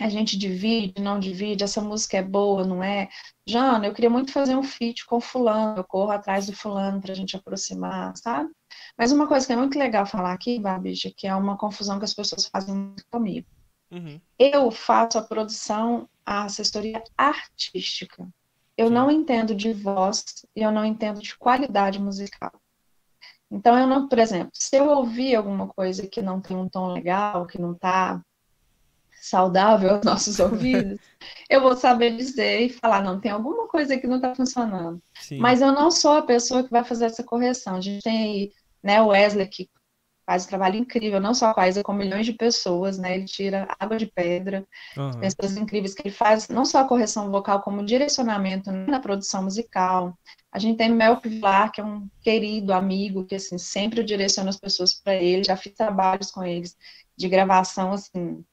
a 0.00 0.08
gente 0.08 0.38
divide, 0.38 1.02
não 1.02 1.18
divide, 1.18 1.64
essa 1.64 1.80
música 1.80 2.18
é 2.18 2.22
boa, 2.22 2.64
não 2.64 2.82
é? 2.82 3.08
Jana, 3.46 3.86
eu 3.86 3.92
queria 3.92 4.08
muito 4.08 4.32
fazer 4.32 4.54
um 4.56 4.62
feat 4.62 5.04
com 5.04 5.20
fulano, 5.20 5.78
eu 5.78 5.84
corro 5.84 6.12
atrás 6.12 6.46
do 6.46 6.52
fulano 6.52 7.00
para 7.00 7.12
a 7.12 7.16
gente 7.16 7.36
aproximar, 7.36 8.16
sabe? 8.16 8.48
Mas 8.98 9.12
uma 9.12 9.28
coisa 9.28 9.46
que 9.46 9.52
é 9.52 9.56
muito 9.56 9.78
legal 9.78 10.04
falar 10.04 10.32
aqui, 10.32 10.58
Babicha, 10.58 11.12
que 11.16 11.28
é 11.28 11.34
uma 11.34 11.56
confusão 11.56 11.98
que 11.98 12.04
as 12.04 12.12
pessoas 12.12 12.46
fazem 12.46 12.74
muito 12.74 13.06
comigo. 13.08 13.46
Uhum. 13.92 14.20
Eu 14.36 14.70
faço 14.72 15.16
a 15.16 15.22
produção, 15.22 16.08
a 16.26 16.44
assessoria 16.44 17.02
artística. 17.16 18.28
Eu 18.76 18.88
Sim. 18.88 18.94
não 18.94 19.10
entendo 19.10 19.54
de 19.54 19.72
voz 19.72 20.24
e 20.54 20.62
eu 20.62 20.72
não 20.72 20.84
entendo 20.84 21.22
de 21.22 21.36
qualidade 21.38 22.00
musical. 22.00 22.52
Então, 23.50 23.78
eu 23.78 23.86
não, 23.86 24.08
por 24.08 24.18
exemplo, 24.18 24.50
se 24.52 24.76
eu 24.76 24.88
ouvir 24.88 25.34
alguma 25.34 25.68
coisa 25.68 26.06
que 26.06 26.20
não 26.20 26.40
tem 26.40 26.56
um 26.56 26.68
tom 26.68 26.92
legal, 26.92 27.46
que 27.46 27.58
não 27.58 27.72
está 27.72 28.20
saudável 29.22 29.94
aos 29.94 30.04
nossos 30.04 30.38
ouvidos, 30.40 31.00
eu 31.48 31.60
vou 31.60 31.76
saber 31.76 32.16
dizer 32.16 32.60
e 32.62 32.68
falar, 32.68 33.02
não, 33.02 33.20
tem 33.20 33.30
alguma 33.30 33.66
coisa 33.68 33.96
que 33.96 34.06
não 34.06 34.16
está 34.16 34.34
funcionando. 34.34 35.00
Sim. 35.14 35.38
Mas 35.38 35.60
eu 35.60 35.72
não 35.72 35.90
sou 35.90 36.12
a 36.12 36.22
pessoa 36.22 36.62
que 36.62 36.70
vai 36.70 36.84
fazer 36.84 37.06
essa 37.06 37.22
correção. 37.22 37.76
A 37.76 37.80
gente 37.80 38.02
tem 38.02 38.22
aí, 38.22 38.52
né, 38.82 39.02
o 39.02 39.08
Wesley 39.08 39.46
que 39.46 39.68
faz 40.28 40.44
um 40.44 40.48
trabalho 40.48 40.76
incrível, 40.76 41.20
não 41.20 41.32
só 41.32 41.54
com 41.54 41.60
a 41.60 41.68
Isa, 41.68 41.82
com 41.82 41.94
milhões 41.94 42.26
de 42.26 42.34
pessoas, 42.34 42.98
né, 42.98 43.14
ele 43.14 43.24
tira 43.24 43.66
água 43.80 43.96
de 43.96 44.04
pedra, 44.04 44.62
uhum. 44.94 45.18
pessoas 45.20 45.56
incríveis 45.56 45.94
que 45.94 46.02
ele 46.06 46.14
faz, 46.14 46.48
não 46.48 46.66
só 46.66 46.80
a 46.80 46.84
correção 46.86 47.30
vocal, 47.30 47.62
como 47.62 47.82
direcionamento 47.82 48.70
na 48.70 49.00
produção 49.00 49.44
musical, 49.44 50.14
A 50.52 50.58
gente 50.58 50.76
tem 50.76 50.90
Mel 50.90 51.18
Pilar, 51.18 51.72
que 51.72 51.80
é 51.80 51.84
um 51.84 52.08
querido 52.22 52.72
amigo, 52.72 53.24
que 53.24 53.34
assim, 53.34 53.56
sempre 53.56 54.00
eu 54.00 54.04
direciono 54.04 54.50
as 54.50 54.58
pessoas 54.58 54.94
para 54.94 55.14
ele, 55.14 55.44
já 55.44 55.56
fiz 55.56 55.72
trabalhos 55.74 56.30
com 56.30 56.44
eles 56.44 56.76
de 57.16 57.28
gravação, 57.28 57.92
assim, 57.92 58.44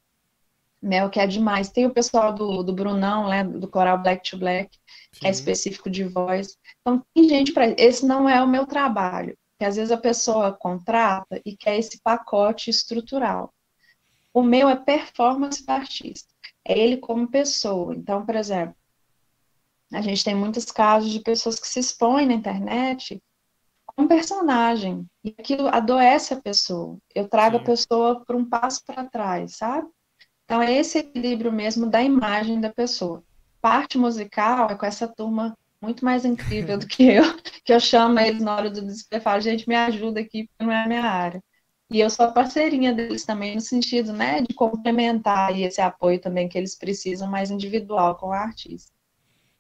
Mel, 0.82 1.10
que 1.10 1.20
é 1.20 1.28
demais. 1.28 1.70
Tem 1.70 1.86
o 1.86 1.94
pessoal 1.94 2.34
do, 2.34 2.64
do 2.64 2.74
Brunão, 2.74 3.30
né, 3.30 3.44
do 3.44 3.68
Coral 3.68 4.02
Black 4.02 4.30
to 4.30 4.38
Black, 4.38 4.78
Sim. 5.12 5.20
que 5.20 5.28
é 5.28 5.30
específico 5.30 5.90
de 5.90 6.04
voz. 6.04 6.58
Então, 6.82 7.04
tem 7.14 7.28
gente 7.28 7.52
para. 7.54 7.74
Esse 7.78 8.06
não 8.06 8.30
é 8.30 8.42
o 8.44 8.48
meu 8.48 8.66
trabalho, 8.66 9.38
que 9.58 9.66
às 9.66 9.76
vezes 9.76 9.92
a 9.92 9.98
pessoa 9.98 10.52
contrata 10.54 11.42
e 11.46 11.56
quer 11.56 11.78
esse 11.78 12.00
pacote 12.02 12.70
estrutural. 12.70 13.54
O 14.34 14.44
meu 14.44 14.68
é 14.68 14.76
performance 14.76 15.66
do 15.66 15.70
artista, 15.70 16.34
é 16.66 16.78
ele 16.78 16.98
como 16.98 17.28
pessoa. 17.28 17.96
Então, 17.96 18.26
por 18.26 18.36
exemplo, 18.36 18.76
a 19.94 20.02
gente 20.02 20.24
tem 20.24 20.36
muitos 20.36 20.66
casos 20.66 21.12
de 21.12 21.20
pessoas 21.20 21.60
que 21.60 21.68
se 21.68 21.80
expõem 21.80 22.28
na 22.28 22.34
internet 22.34 23.22
como 23.86 24.10
personagem, 24.10 25.06
e 25.24 25.34
aquilo 25.40 25.70
adoece 25.70 26.34
a 26.34 26.42
pessoa. 26.42 26.98
Eu 27.14 27.30
trago 27.30 27.56
Sim. 27.58 27.62
a 27.62 27.66
pessoa 27.66 28.26
para 28.26 28.36
um 28.36 28.44
passo 28.44 28.84
para 28.86 29.06
trás, 29.06 29.56
sabe? 29.56 29.88
Então, 30.44 30.62
é 30.62 30.74
esse 30.74 30.98
equilíbrio 30.98 31.52
mesmo 31.52 31.88
da 31.88 32.04
imagem 32.04 32.60
da 32.60 32.72
pessoa. 32.72 33.24
Parte 33.62 33.98
musical 33.98 34.70
é 34.70 34.76
com 34.76 34.86
essa 34.86 35.08
turma 35.08 35.58
muito 35.86 36.04
mais 36.04 36.26
incrível 36.26 36.78
do 36.78 36.88
que 36.88 37.04
eu, 37.04 37.24
que 37.64 37.72
eu 37.72 37.80
chamo 37.80 38.20
eles 38.20 38.42
na 38.42 38.56
hora 38.56 38.70
do 38.70 38.82
desespero 38.82 39.24
falo, 39.24 39.42
gente, 39.42 39.68
me 39.68 39.76
ajuda 39.76 40.20
aqui, 40.20 40.48
porque 40.48 40.66
não 40.66 40.72
é 40.72 40.84
a 40.84 40.88
minha 40.88 41.04
área. 41.04 41.44
E 41.90 42.00
eu 42.00 42.10
sou 42.10 42.26
a 42.26 42.32
parceirinha 42.32 42.94
deles 42.94 43.24
também, 43.24 43.56
no 43.56 43.62
sentido, 43.62 44.12
né, 44.12 44.42
de 44.42 44.54
complementar 44.54 45.58
esse 45.58 45.80
apoio 45.80 46.20
também 46.20 46.50
que 46.50 46.58
eles 46.58 46.76
precisam, 46.76 47.30
mais 47.30 47.52
individual 47.52 48.16
com 48.16 48.28
o 48.28 48.34
artista. 48.34 48.92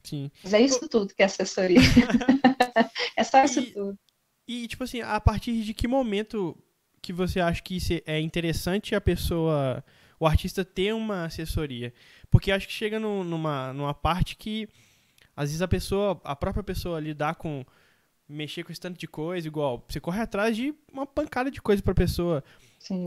Sim. 0.03 0.32
Mas 0.44 0.53
é 0.53 0.62
isso 0.62 0.88
tudo 0.89 1.13
que 1.13 1.22
é 1.22 1.25
assessoria. 1.25 1.79
é 3.15 3.24
só 3.24 3.44
isso 3.44 3.60
e, 3.60 3.72
tudo. 3.72 4.00
E, 4.48 4.67
tipo 4.67 4.84
assim, 4.84 5.01
a 5.01 5.20
partir 5.20 5.62
de 5.62 5.74
que 5.74 5.88
momento 5.88 6.58
que 7.01 7.13
você 7.13 7.39
acha 7.39 7.62
que 7.62 7.77
é 8.05 8.20
interessante 8.20 8.96
a 8.96 9.01
pessoa, 9.01 9.84
o 10.20 10.25
artista 10.25 10.65
ter 10.65 10.94
uma 10.94 11.25
assessoria? 11.25 11.94
Porque 12.29 12.51
acho 12.51 12.67
que 12.67 12.74
chega 12.74 13.00
no, 13.00 13.24
numa, 13.24 13.74
numa 13.74 13.94
parte 13.94 14.36
que, 14.36 14.67
às 15.36 15.50
vezes, 15.50 15.62
a 15.62 15.68
pessoa, 15.68 16.20
a 16.24 16.36
própria 16.36 16.63
pessoa 16.63 17.00
lidar 17.00 17.36
com 17.36 17.65
mexer 18.27 18.63
com 18.63 18.72
esse 18.72 18.82
tanto 18.82 19.00
de 19.00 19.08
coisa, 19.08 19.48
igual 19.48 19.86
você 19.88 20.00
corre 20.00 20.20
atrás 20.20 20.56
de 20.56 20.74
uma 20.92 21.06
pancada 21.06 21.51
de 21.51 21.62
coisa 21.62 21.82
pra 21.82 21.94
pessoa 21.94 22.44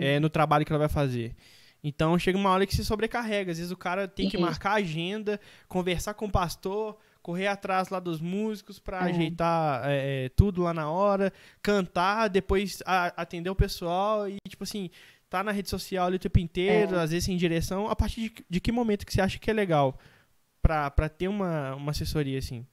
é, 0.00 0.20
no 0.20 0.30
trabalho 0.30 0.64
que 0.64 0.73
ela 0.73 0.78
vai 0.78 0.88
fazer. 0.88 1.35
Então 1.82 2.18
chega 2.18 2.38
uma 2.38 2.50
hora 2.50 2.66
que 2.66 2.75
se 2.75 2.85
sobrecarrega. 2.85 3.50
Às 3.50 3.58
vezes 3.58 3.73
o 3.73 3.76
cara 3.76 4.08
tem 4.08 4.28
que 4.28 4.38
marcar 4.38 4.73
a 4.73 4.75
agenda, 4.75 5.40
conversar 5.68 6.14
com 6.14 6.26
o 6.26 6.30
pastor, 6.30 6.97
correr 7.23 7.47
atrás 7.47 7.88
lá 7.88 8.00
dos 8.00 8.20
músicos 8.20 8.78
para 8.78 8.99
é. 9.06 9.11
ajeitar 9.11 9.82
é, 9.85 10.28
tudo 10.30 10.62
lá 10.62 10.75
na 10.75 10.90
hora, 10.90 11.32
cantar, 11.62 12.28
depois 12.28 12.82
a, 12.85 13.06
atender 13.20 13.50
o 13.50 13.54
pessoal 13.54 14.28
e, 14.28 14.38
tipo 14.49 14.64
assim, 14.64 14.90
tá 15.28 15.42
na 15.44 15.52
rede 15.52 15.68
social 15.68 16.06
ali 16.06 16.16
o 16.16 16.20
tempo 16.20 16.38
inteiro, 16.38 16.97
é. 16.97 17.02
às 17.02 17.11
vezes 17.11 17.28
em 17.28 17.37
direção. 17.37 17.88
A 17.88 17.94
partir 17.94 18.23
de, 18.23 18.44
de, 18.49 18.61
que 18.61 18.73
momento 18.73 19.06
que 19.06 19.12
você 19.12 19.20
acha 19.20 19.38
que 19.38 19.50
é 19.50 19.54
legal 19.54 19.99
para 20.68 21.08
ter 21.08 21.28
uma, 21.28 21.75
uma 21.75 21.90
assessoria 21.92 22.38
assim? 22.38 22.66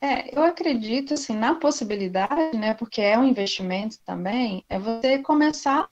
É, 0.00 0.34
eu 0.36 0.42
acredito 0.42 1.14
assim 1.14 1.34
na 1.34 1.54
possibilidade, 1.54 2.56
né? 2.56 2.72
Porque 2.74 3.00
é 3.00 3.18
um 3.18 3.24
investimento 3.24 3.98
também, 4.04 4.64
é 4.68 4.78
você 4.78 5.18
começar 5.18 5.88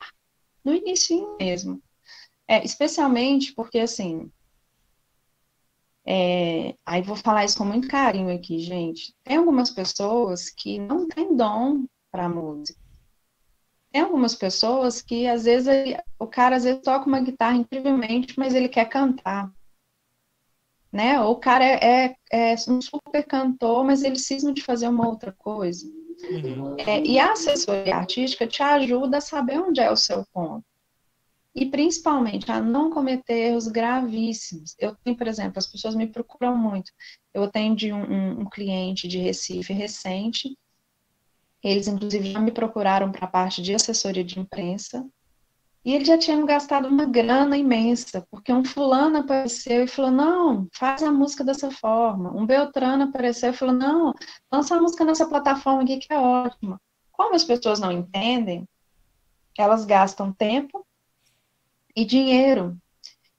no 0.65 0.73
início 0.75 1.37
mesmo. 1.39 1.83
É, 2.47 2.65
especialmente 2.65 3.53
porque 3.55 3.79
assim, 3.79 4.31
é, 6.07 6.75
aí 6.87 7.03
vou 7.03 7.17
falar 7.17 7.45
isso 7.45 7.59
com 7.59 7.67
muito 7.67 7.87
carinho 7.89 8.35
aqui, 8.35 8.61
gente. 8.61 9.15
Tem 9.23 9.37
algumas 9.37 9.71
pessoas 9.71 10.49
que 10.49 10.79
não 10.79 11.07
têm 11.07 11.37
dom 11.37 11.85
para 12.11 12.31
música. 12.31 12.81
Tem 13.93 14.03
algumas 14.03 14.35
pessoas 14.35 15.03
que 15.03 15.27
às 15.27 15.45
vezes 15.45 15.67
ele, 15.67 15.99
o 16.19 16.27
cara 16.27 16.57
às 16.57 16.65
vezes 16.65 16.81
toca 16.83 17.07
uma 17.07 17.21
guitarra 17.21 17.57
incrivelmente, 17.57 18.39
mas 18.39 18.55
ele 18.55 18.69
quer 18.71 18.89
cantar 18.89 19.53
né? 20.93 21.21
Ou 21.21 21.33
o 21.33 21.37
cara 21.37 21.65
é, 21.65 22.15
é, 22.33 22.53
é, 22.53 22.55
um 22.69 22.81
super 22.81 23.25
cantor, 23.25 23.85
mas 23.85 24.03
ele 24.03 24.19
cisma 24.19 24.53
de 24.53 24.63
fazer 24.63 24.89
uma 24.89 25.07
outra 25.07 25.33
coisa. 25.33 25.87
Uhum. 26.31 26.77
É, 26.79 27.01
e 27.05 27.19
a 27.19 27.33
assessoria 27.33 27.97
artística 27.97 28.47
te 28.47 28.63
ajuda 28.63 29.19
a 29.19 29.21
saber 29.21 29.61
onde 29.61 29.81
é 29.81 29.91
o 29.91 29.97
seu 29.97 30.25
ponto. 30.33 30.65
E 31.55 31.67
principalmente 31.67 32.51
a 32.51 32.61
não 32.61 32.91
cometer 32.91 33.51
erros 33.51 33.69
gravíssimos. 33.69 34.75
Eu 34.79 34.95
tenho, 34.97 35.17
por 35.17 35.27
exemplo, 35.27 35.59
as 35.59 35.67
pessoas 35.67 35.95
me 35.95 36.07
procuram 36.07 36.57
muito. 36.57 36.93
Eu 37.35 37.45
atendi 37.45 37.93
um, 37.93 38.03
um, 38.03 38.41
um 38.41 38.49
cliente 38.49 39.09
de 39.09 39.19
Recife 39.19 39.73
recente. 39.73 40.57
Eles, 41.63 41.89
inclusive, 41.89 42.31
já 42.31 42.41
me 42.41 42.53
procuraram 42.53 43.11
para 43.11 43.27
a 43.27 43.31
parte 43.31 43.61
de 43.61 43.75
assessoria 43.75 44.23
de 44.23 44.39
imprensa. 44.39 45.05
E 45.89 45.95
eles 45.95 46.07
já 46.07 46.19
tinham 46.19 46.45
gastado 46.45 46.87
uma 46.87 47.07
grana 47.07 47.57
imensa, 47.57 48.23
porque 48.31 48.53
um 48.53 48.63
fulano 48.63 49.21
apareceu 49.21 49.85
e 49.85 49.89
falou, 49.89 50.11
não, 50.11 50.69
faz 50.71 51.03
a 51.03 51.11
música 51.11 51.43
dessa 51.43 51.71
forma. 51.71 52.31
Um 52.37 52.45
Beltrano 52.45 53.05
apareceu 53.05 53.49
e 53.49 53.57
falou, 53.57 53.75
não, 53.75 54.13
lança 54.53 54.77
a 54.77 54.81
música 54.83 55.03
nessa 55.03 55.27
plataforma 55.27 55.85
aqui 55.85 55.97
que 55.97 56.13
é 56.13 56.19
ótima. 56.19 56.79
Como 57.11 57.35
as 57.35 57.43
pessoas 57.43 57.81
não 57.81 57.91
entendem, 57.91 58.69
elas 59.57 59.87
gastam 59.87 60.31
tempo 60.31 60.87
e 61.97 62.05
dinheiro. 62.05 62.77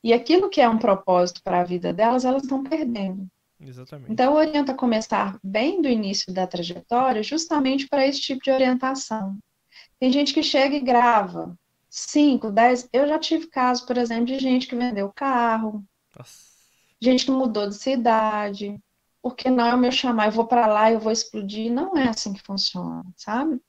E 0.03 0.12
aquilo 0.12 0.50
que 0.50 0.60
é 0.60 0.68
um 0.68 0.79
propósito 0.79 1.44
para 1.44 1.60
a 1.60 1.63
vida 1.63 1.94
delas, 1.94 2.25
elas 2.25 2.41
estão 2.41 2.63
perdendo. 2.63 3.27
Exatamente. 3.62 4.12
Então, 4.12 4.25
eu 4.25 4.38
oriento 4.39 4.72
a 4.72 4.75
começar 4.75 5.38
bem 5.44 5.84
do 5.84 5.88
início 5.88 6.34
da 6.34 6.48
trajetória, 6.48 7.22
justamente 7.22 7.88
para 7.88 8.08
esse 8.08 8.20
tipo 8.20 8.41
de 8.41 8.50
orientação. 8.50 9.38
Tem 10.00 10.12
gente 10.12 10.34
que 10.34 10.41
chega 10.41 10.75
e 10.75 10.79
grava, 10.79 11.56
5, 11.89 12.51
10. 12.51 12.89
Eu 12.93 13.08
já 13.08 13.17
tive 13.19 13.48
casos, 13.48 13.86
por 13.86 13.98
exemplo, 13.98 14.25
de 14.25 14.39
gente 14.39 14.67
que 14.67 14.75
vendeu 14.75 15.12
carro, 15.12 15.84
Nossa. 16.17 16.34
gente 17.01 17.25
que 17.25 17.31
mudou 17.31 17.67
de 17.67 17.75
cidade, 17.75 18.79
porque 19.22 19.50
não 19.50 19.65
é 19.65 19.74
o 19.74 19.77
meu 19.77 19.91
chamar, 19.91 20.27
eu 20.27 20.31
vou 20.31 20.46
para 20.46 20.67
lá, 20.67 20.91
eu 20.91 21.00
vou 21.00 21.12
explodir. 21.12 21.72
Não 21.72 21.98
é 21.98 22.10
assim 22.10 22.34
que 22.34 22.43
funciona, 22.43 23.03
sabe? 23.17 23.60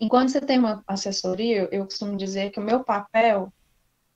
Enquanto 0.00 0.30
você 0.30 0.40
tem 0.40 0.58
uma 0.58 0.82
assessoria, 0.86 1.68
eu 1.72 1.84
costumo 1.84 2.16
dizer 2.16 2.50
que 2.50 2.60
o 2.60 2.62
meu 2.62 2.84
papel, 2.84 3.52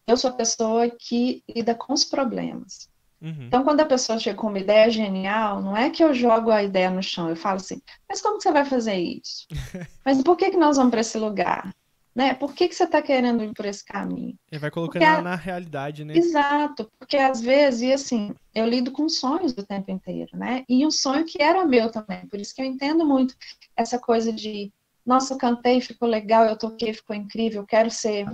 eu 0.07 0.17
sou 0.17 0.31
a 0.31 0.35
pessoa 0.35 0.91
que 0.91 1.43
lida 1.49 1.75
com 1.75 1.93
os 1.93 2.05
problemas. 2.05 2.89
Uhum. 3.21 3.47
Então, 3.47 3.63
quando 3.63 3.81
a 3.81 3.87
pessoa 3.87 4.19
chega 4.19 4.37
com 4.37 4.49
uma 4.49 4.59
ideia 4.59 4.91
genial, 4.91 5.61
não 5.61 5.77
é 5.77 5.91
que 5.91 6.03
eu 6.03 6.13
jogo 6.15 6.51
a 6.51 6.63
ideia 6.63 6.91
no 6.91 7.03
chão, 7.03 7.29
eu 7.29 7.37
falo 7.37 7.57
assim, 7.57 7.81
mas 8.09 8.21
como 8.21 8.41
você 8.41 8.51
vai 8.51 8.65
fazer 8.65 8.97
isso? 8.97 9.47
mas 10.05 10.23
por 10.23 10.37
que, 10.37 10.51
que 10.51 10.57
nós 10.57 10.77
vamos 10.77 10.91
para 10.91 11.01
esse 11.01 11.19
lugar? 11.19 11.75
Né? 12.21 12.35
Por 12.35 12.53
que, 12.53 12.69
que 12.69 12.75
você 12.75 12.85
está 12.85 13.01
querendo 13.01 13.43
ir 13.43 13.55
por 13.55 13.65
esse 13.65 13.83
caminho? 13.83 14.39
Ele 14.53 14.59
vai 14.59 14.71
colocando 14.71 15.03
porque, 15.03 15.23
na 15.23 15.35
realidade, 15.35 16.05
né? 16.05 16.15
Exato, 16.15 16.87
porque 16.99 17.17
às 17.17 17.41
vezes, 17.41 17.81
e 17.81 17.93
assim, 17.95 18.35
eu 18.55 18.67
lido 18.67 18.93
com 18.93 19.09
sonhos 19.09 19.55
do 19.55 19.65
tempo 19.65 19.91
inteiro, 19.91 20.37
né? 20.37 20.63
E 20.69 20.87
um 20.87 20.91
sonho 20.91 21.25
que 21.25 21.43
era 21.43 21.65
meu 21.65 21.91
também, 21.91 22.27
por 22.27 22.39
isso 22.39 22.55
que 22.55 22.61
eu 22.61 22.67
entendo 22.67 23.07
muito 23.07 23.35
essa 23.75 23.99
coisa 23.99 24.31
de, 24.31 24.71
nossa, 25.05 25.35
cantei, 25.39 25.81
ficou 25.81 26.07
legal, 26.07 26.45
eu 26.45 26.59
toquei, 26.59 26.93
ficou 26.93 27.17
incrível, 27.17 27.63
eu 27.63 27.67
quero 27.67 27.91
ser 27.91 28.27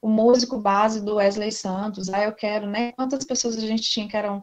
o 0.00 0.08
músico 0.08 0.60
base 0.60 1.04
do 1.04 1.16
Wesley 1.16 1.50
Santos, 1.50 2.10
aí 2.10 2.26
eu 2.26 2.32
quero, 2.32 2.68
né? 2.68 2.92
Quantas 2.92 3.24
pessoas 3.24 3.58
a 3.58 3.60
gente 3.60 3.82
tinha 3.82 4.08
que 4.08 4.16
eram 4.16 4.40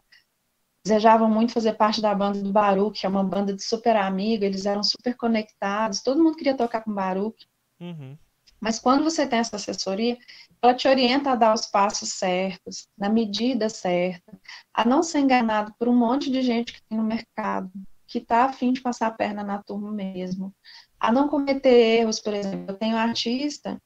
desejavam 0.86 1.30
muito 1.30 1.54
fazer 1.54 1.72
parte 1.74 2.02
da 2.02 2.14
banda 2.14 2.42
do 2.42 2.52
Baruch, 2.52 3.00
que 3.00 3.06
é 3.06 3.10
uma 3.10 3.24
banda 3.24 3.54
de 3.54 3.64
super 3.64 3.96
amigo, 3.96 4.44
eles 4.44 4.66
eram 4.66 4.84
super 4.84 5.16
conectados, 5.16 6.02
todo 6.02 6.22
mundo 6.22 6.36
queria 6.36 6.58
tocar 6.58 6.82
com 6.82 6.94
Baruch. 6.94 7.48
Uhum. 7.80 8.18
Mas 8.60 8.80
quando 8.80 9.04
você 9.04 9.26
tem 9.26 9.40
essa 9.40 9.56
assessoria, 9.56 10.18
ela 10.62 10.74
te 10.74 10.88
orienta 10.88 11.32
a 11.32 11.36
dar 11.36 11.54
os 11.54 11.66
passos 11.66 12.10
certos, 12.10 12.88
na 12.98 13.10
medida 13.10 13.70
certa, 13.70 14.38
a 14.74 14.84
não 14.84 15.02
ser 15.02 15.20
enganado 15.20 15.74
por 15.80 15.88
um 15.88 15.96
monte 15.96 16.30
de 16.30 16.42
gente 16.42 16.74
que 16.74 16.82
tem 16.84 16.98
no 16.98 17.04
mercado, 17.04 17.72
que 18.06 18.18
está 18.18 18.46
afim 18.46 18.74
de 18.74 18.82
passar 18.82 19.08
a 19.08 19.12
perna 19.12 19.44
na 19.44 19.62
turma 19.64 19.92
mesmo, 19.92 20.54
a 21.00 21.12
não 21.12 21.30
cometer 21.30 22.00
erros, 22.00 22.20
por 22.20 22.34
exemplo, 22.34 22.74
eu 22.74 22.78
tenho 22.78 22.96
um 22.96 23.00
artista 23.00 23.82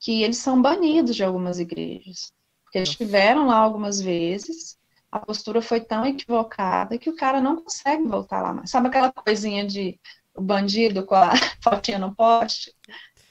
que 0.00 0.22
eles 0.22 0.38
são 0.38 0.60
banidos 0.60 1.14
de 1.14 1.22
algumas 1.22 1.60
igrejas, 1.60 2.32
porque 2.64 2.78
eles 2.78 2.88
estiveram 2.88 3.46
lá 3.46 3.56
algumas 3.56 4.00
vezes, 4.00 4.76
a 5.12 5.20
postura 5.20 5.62
foi 5.62 5.80
tão 5.80 6.04
equivocada 6.04 6.98
que 6.98 7.10
o 7.10 7.14
cara 7.14 7.40
não 7.40 7.62
consegue 7.62 8.08
voltar 8.08 8.42
lá 8.42 8.52
mais. 8.52 8.70
Sabe 8.70 8.88
aquela 8.88 9.12
coisinha 9.12 9.64
de 9.64 10.00
o 10.34 10.40
bandido 10.40 11.04
com 11.04 11.14
a 11.14 11.32
fotinha 11.62 11.98
no 11.98 12.14
poste? 12.14 12.74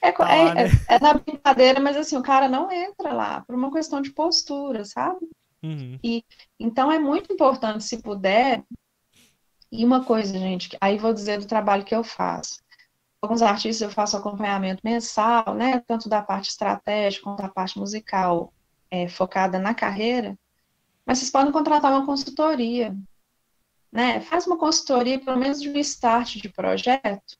É, 0.02 0.12
ah, 0.18 0.54
né? 0.54 0.64
é, 0.88 0.96
é, 0.96 1.00
na 1.00 1.14
brincadeira, 1.14 1.78
mas 1.78 1.96
assim, 1.96 2.16
o 2.16 2.22
cara 2.22 2.48
não 2.48 2.70
entra 2.70 3.12
lá 3.12 3.40
por 3.42 3.54
uma 3.54 3.70
questão 3.72 4.02
de 4.02 4.10
postura, 4.10 4.84
sabe? 4.84 5.28
Uhum. 5.62 5.98
E 6.02 6.24
então 6.58 6.90
é 6.90 6.98
muito 6.98 7.32
importante, 7.32 7.84
se 7.84 8.02
puder. 8.02 8.64
E 9.70 9.84
uma 9.84 10.04
coisa, 10.04 10.36
gente, 10.36 10.76
aí 10.80 10.98
vou 10.98 11.14
dizer 11.14 11.38
do 11.38 11.46
trabalho 11.46 11.84
que 11.84 11.94
eu 11.94 12.02
faço. 12.02 12.60
Alguns 13.22 13.40
artistas 13.40 13.80
eu 13.80 13.90
faço 13.94 14.16
acompanhamento 14.16 14.82
mensal, 14.84 15.54
né? 15.54 15.80
Tanto 15.86 16.08
da 16.08 16.20
parte 16.20 16.50
estratégica 16.50 17.24
quanto 17.24 17.40
da 17.40 17.48
parte 17.48 17.78
musical, 17.78 18.52
é, 18.90 19.08
focada 19.08 19.58
na 19.60 19.72
carreira. 19.72 20.36
Mas 21.06 21.18
vocês 21.18 21.30
podem 21.30 21.52
contratar 21.52 21.92
uma 21.92 22.04
consultoria. 22.04 22.94
né? 23.92 24.20
Faz 24.20 24.46
uma 24.46 24.58
consultoria, 24.58 25.20
pelo 25.20 25.38
menos 25.38 25.60
de 25.60 25.68
um 25.70 25.78
start 25.78 26.36
de 26.36 26.48
projeto, 26.48 27.36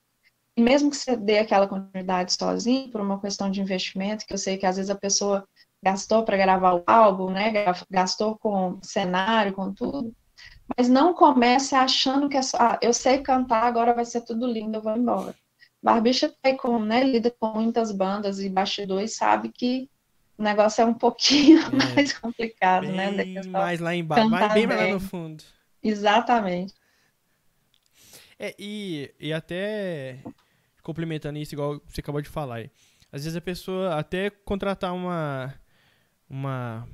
e 0.56 0.62
mesmo 0.62 0.90
que 0.90 0.96
você 0.96 1.16
dê 1.16 1.38
aquela 1.38 1.66
continuidade 1.66 2.34
sozinho, 2.34 2.90
por 2.90 3.00
uma 3.00 3.20
questão 3.20 3.50
de 3.50 3.60
investimento, 3.60 4.26
que 4.26 4.34
eu 4.34 4.38
sei 4.38 4.58
que 4.58 4.66
às 4.66 4.76
vezes 4.76 4.90
a 4.90 4.94
pessoa 4.94 5.46
gastou 5.82 6.24
para 6.24 6.36
gravar 6.36 6.74
o 6.74 6.84
álbum, 6.86 7.30
né? 7.30 7.52
Gastou 7.90 8.36
com 8.38 8.78
cenário, 8.82 9.54
com 9.54 9.72
tudo. 9.72 10.14
Mas 10.76 10.88
não 10.88 11.14
comece 11.14 11.74
achando 11.74 12.28
que 12.28 12.36
é 12.36 12.42
só, 12.42 12.56
ah, 12.58 12.78
eu 12.82 12.92
sei 12.92 13.18
cantar, 13.18 13.64
agora 13.64 13.94
vai 13.94 14.04
ser 14.04 14.22
tudo 14.22 14.46
lindo, 14.46 14.76
eu 14.76 14.82
vou 14.82 14.96
embora. 14.96 15.34
Barbicha 15.82 16.32
tá 16.40 16.54
com, 16.56 16.78
né, 16.78 17.02
lida 17.02 17.30
com 17.30 17.48
muitas 17.54 17.90
bandas 17.90 18.38
e 18.38 18.48
bastidores, 18.48 19.16
sabe 19.16 19.50
que 19.50 19.90
o 20.38 20.42
negócio 20.42 20.82
é 20.82 20.84
um 20.84 20.94
pouquinho 20.94 21.60
é, 21.66 21.94
mais 21.94 22.12
complicado, 22.12 22.86
bem 22.86 22.92
né? 22.92 23.42
Mais 23.50 23.80
lá 23.80 23.94
embaixo, 23.94 24.30
mais 24.30 24.52
bem, 24.52 24.66
bem 24.66 24.76
lá 24.76 24.86
no 24.88 25.00
fundo. 25.00 25.42
Exatamente. 25.82 26.74
É, 28.38 28.54
e, 28.58 29.12
e 29.20 29.32
até 29.32 30.18
complementando 30.82 31.38
isso, 31.38 31.54
igual 31.54 31.80
você 31.86 32.00
acabou 32.00 32.20
de 32.20 32.28
falar 32.28 32.56
aí. 32.56 32.70
Às 33.12 33.24
vezes 33.24 33.36
a 33.36 33.40
pessoa 33.40 33.94
até 33.96 34.30
contratar 34.30 34.94
uma. 34.94 35.54
Uma. 36.28 36.88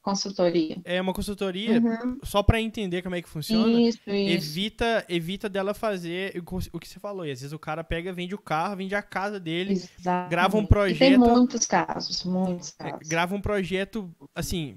Consultoria. 0.00 0.78
É 0.84 1.00
uma 1.00 1.12
consultoria 1.12 1.80
uhum. 1.80 2.18
só 2.22 2.40
para 2.40 2.60
entender 2.60 3.02
como 3.02 3.16
é 3.16 3.20
que 3.20 3.28
funciona. 3.28 3.80
Isso, 3.80 3.98
isso. 4.06 4.10
Evita, 4.10 5.04
evita 5.08 5.48
dela 5.48 5.74
fazer 5.74 6.40
o 6.72 6.78
que 6.78 6.88
você 6.88 7.00
falou. 7.00 7.26
E 7.26 7.32
às 7.32 7.40
vezes 7.40 7.52
o 7.52 7.58
cara 7.58 7.82
pega, 7.82 8.12
vende 8.12 8.32
o 8.32 8.38
carro, 8.38 8.76
vende 8.76 8.94
a 8.94 9.02
casa 9.02 9.40
dele, 9.40 9.72
Exatamente. 9.72 10.30
grava 10.30 10.56
um 10.56 10.64
projeto. 10.64 10.96
E 10.96 10.98
tem 10.98 11.18
muitos 11.18 11.66
casos, 11.66 12.22
muitos 12.24 12.72
é, 12.78 12.90
casos. 12.90 13.08
Grava 13.08 13.34
um 13.34 13.40
projeto, 13.40 14.08
assim, 14.32 14.76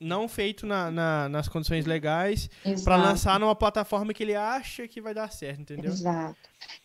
não 0.00 0.28
feito 0.28 0.66
na, 0.66 0.90
na, 0.90 1.28
nas 1.28 1.48
condições 1.48 1.86
legais 1.86 2.48
para 2.84 2.96
lançar 2.96 3.38
numa 3.38 3.54
plataforma 3.54 4.14
que 4.14 4.22
ele 4.22 4.34
acha 4.34 4.86
que 4.86 5.00
vai 5.00 5.14
dar 5.14 5.30
certo, 5.32 5.60
entendeu? 5.60 5.90
Exato. 5.90 6.36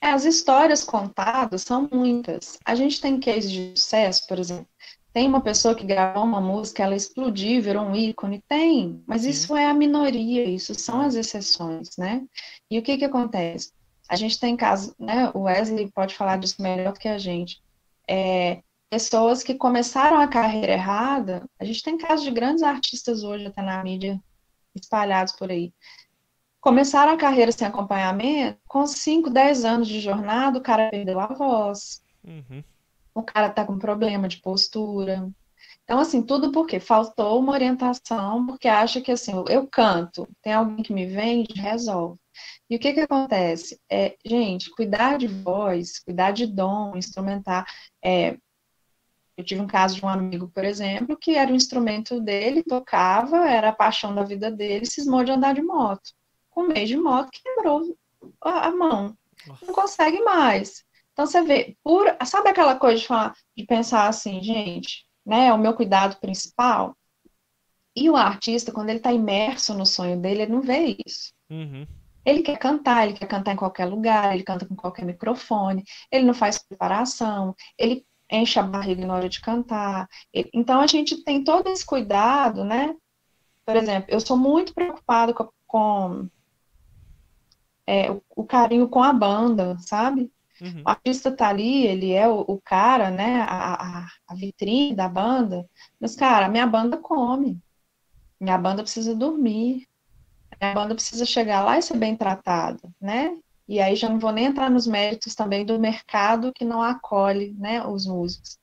É, 0.01 0.09
as 0.09 0.25
histórias 0.25 0.83
contadas 0.83 1.61
são 1.61 1.87
muitas. 1.91 2.59
A 2.65 2.75
gente 2.75 2.99
tem 3.01 3.19
cases 3.19 3.51
de 3.51 3.73
sucesso, 3.75 4.27
por 4.27 4.39
exemplo. 4.39 4.67
Tem 5.13 5.27
uma 5.27 5.41
pessoa 5.41 5.75
que 5.75 5.85
gravou 5.85 6.23
uma 6.23 6.41
música, 6.41 6.81
ela 6.81 6.95
explodiu, 6.95 7.61
virou 7.61 7.83
um 7.83 7.95
ícone? 7.95 8.43
Tem, 8.47 9.03
mas 9.05 9.21
Sim. 9.21 9.29
isso 9.29 9.55
é 9.55 9.67
a 9.67 9.73
minoria, 9.73 10.43
isso 10.43 10.73
são 10.73 11.01
as 11.01 11.13
exceções, 11.13 11.95
né? 11.97 12.23
E 12.69 12.79
o 12.79 12.81
que 12.81 12.97
que 12.97 13.05
acontece? 13.05 13.71
A 14.09 14.15
gente 14.15 14.39
tem 14.39 14.57
casos, 14.57 14.95
né? 14.99 15.29
O 15.35 15.41
Wesley 15.41 15.91
pode 15.91 16.15
falar 16.15 16.37
disso 16.37 16.61
melhor 16.61 16.93
do 16.93 16.99
que 16.99 17.07
a 17.07 17.19
gente. 17.19 17.61
É, 18.09 18.63
pessoas 18.93 19.41
que 19.41 19.55
começaram 19.55 20.21
a 20.21 20.27
carreira 20.27 20.73
errada. 20.73 21.49
A 21.59 21.65
gente 21.65 21.81
tem 21.81 21.97
casos 21.97 22.23
de 22.23 22.29
grandes 22.29 22.61
artistas 22.61 23.23
hoje, 23.23 23.47
até 23.47 23.59
na 23.59 23.83
mídia, 23.83 24.21
espalhados 24.75 25.33
por 25.33 25.49
aí. 25.49 25.73
Começaram 26.61 27.11
a 27.11 27.17
carreira 27.17 27.51
sem 27.51 27.65
acompanhamento, 27.65 28.59
com 28.67 28.85
5, 28.85 29.31
10 29.31 29.65
anos 29.65 29.87
de 29.87 29.99
jornada, 29.99 30.59
o 30.59 30.61
cara 30.61 30.91
perdeu 30.91 31.19
a 31.19 31.25
voz. 31.25 32.03
Uhum. 32.23 32.63
O 33.15 33.23
cara 33.23 33.49
tá 33.49 33.65
com 33.65 33.79
problema 33.79 34.27
de 34.27 34.37
postura. 34.37 35.27
Então, 35.83 35.97
assim, 35.97 36.21
tudo 36.21 36.51
porque 36.51 36.79
faltou 36.79 37.39
uma 37.39 37.51
orientação, 37.51 38.45
porque 38.45 38.67
acha 38.67 39.01
que, 39.01 39.11
assim, 39.11 39.33
eu 39.49 39.67
canto, 39.67 40.27
tem 40.43 40.53
alguém 40.53 40.83
que 40.83 40.93
me 40.93 41.07
vende, 41.07 41.59
resolve. 41.59 42.19
E 42.69 42.75
o 42.75 42.79
que 42.79 42.93
que 42.93 42.99
acontece? 42.99 43.79
É, 43.91 44.15
gente, 44.23 44.69
cuidar 44.69 45.17
de 45.17 45.27
voz, 45.27 45.97
cuidar 45.97 46.29
de 46.29 46.45
dom, 46.45 46.95
instrumentar, 46.95 47.65
é, 48.03 48.37
eu 49.35 49.43
tive 49.43 49.61
um 49.61 49.67
caso 49.67 49.95
de 49.95 50.05
um 50.05 50.09
amigo, 50.09 50.47
por 50.47 50.63
exemplo, 50.63 51.17
que 51.17 51.35
era 51.35 51.51
o 51.51 51.55
instrumento 51.55 52.21
dele, 52.21 52.63
tocava, 52.63 53.49
era 53.49 53.69
a 53.69 53.73
paixão 53.75 54.13
da 54.13 54.23
vida 54.23 54.51
dele, 54.51 54.85
cismou 54.85 55.23
de 55.23 55.31
andar 55.31 55.53
de 55.53 55.61
moto. 55.61 56.11
Com 56.49 56.67
meio 56.67 56.85
de 56.85 56.97
moto, 56.97 57.31
quebrou 57.31 57.97
a 58.41 58.71
mão. 58.71 59.17
Não 59.61 59.73
consegue 59.73 60.21
mais. 60.21 60.83
Então 61.11 61.25
você 61.25 61.41
vê, 61.43 61.75
por, 61.83 62.05
sabe 62.25 62.49
aquela 62.49 62.75
coisa 62.75 62.99
de, 62.99 63.07
falar, 63.07 63.33
de 63.55 63.65
pensar 63.65 64.07
assim, 64.07 64.41
gente, 64.41 65.05
né, 65.25 65.51
o 65.51 65.57
meu 65.57 65.73
cuidado 65.73 66.19
principal? 66.19 66.95
E 67.95 68.09
o 68.09 68.15
artista, 68.15 68.71
quando 68.71 68.89
ele 68.89 68.97
está 68.97 69.11
imerso 69.11 69.73
no 69.73 69.85
sonho 69.85 70.19
dele, 70.19 70.43
ele 70.43 70.51
não 70.51 70.61
vê 70.61 70.97
isso. 71.05 71.31
Uhum. 71.49 71.85
Ele 72.25 72.41
quer 72.41 72.57
cantar, 72.57 73.05
ele 73.05 73.17
quer 73.17 73.27
cantar 73.27 73.53
em 73.53 73.57
qualquer 73.57 73.85
lugar, 73.85 74.33
ele 74.33 74.43
canta 74.43 74.65
com 74.65 74.75
qualquer 74.75 75.05
microfone, 75.05 75.83
ele 76.11 76.25
não 76.25 76.33
faz 76.33 76.57
preparação, 76.57 77.53
ele 77.77 78.05
enche 78.33 78.59
a 78.59 78.63
barriga 78.63 79.05
na 79.05 79.13
hora 79.13 79.29
de 79.29 79.39
cantar. 79.39 80.07
Então 80.53 80.81
a 80.81 80.87
gente 80.87 81.23
tem 81.23 81.43
todo 81.43 81.69
esse 81.69 81.85
cuidado, 81.85 82.65
né? 82.65 82.95
Por 83.65 83.75
exemplo, 83.75 84.09
eu 84.09 84.19
sou 84.19 84.35
muito 84.35 84.73
preocupado 84.73 85.33
com, 85.33 85.49
com 85.67 86.29
é, 87.85 88.11
o, 88.11 88.21
o, 88.35 88.43
carinho 88.43 88.89
com 88.89 89.01
a 89.01 89.13
banda, 89.13 89.77
sabe? 89.79 90.31
Uhum. 90.59 90.81
O 90.85 90.89
artista 90.89 91.31
tá 91.31 91.49
ali, 91.49 91.85
ele 91.85 92.11
é 92.11 92.27
o, 92.27 92.41
o 92.41 92.61
cara, 92.61 93.09
né? 93.09 93.41
A, 93.41 93.73
a, 93.73 94.07
a, 94.27 94.35
vitrine 94.35 94.95
da 94.95 95.07
banda. 95.07 95.69
Mas, 95.99 96.15
cara, 96.15 96.49
minha 96.49 96.67
banda 96.67 96.97
come. 96.97 97.61
Minha 98.39 98.57
banda 98.57 98.83
precisa 98.83 99.15
dormir. 99.15 99.87
Minha 100.59 100.73
banda 100.73 100.95
precisa 100.95 101.25
chegar 101.25 101.63
lá 101.63 101.77
e 101.77 101.81
ser 101.81 101.97
bem 101.97 102.15
tratada, 102.15 102.81
né? 102.99 103.37
E 103.73 103.79
aí 103.79 103.95
já 103.95 104.07
não 104.07 104.19
vou 104.19 104.31
nem 104.31 104.45
entrar 104.45 104.69
nos 104.69 104.85
méritos 104.85 105.33
também 105.33 105.65
do 105.65 105.79
mercado 105.79 106.53
que 106.53 106.63
não 106.63 106.79
acolhe 106.79 107.55
né, 107.57 107.83
os 107.83 108.05
músicos. 108.05 108.59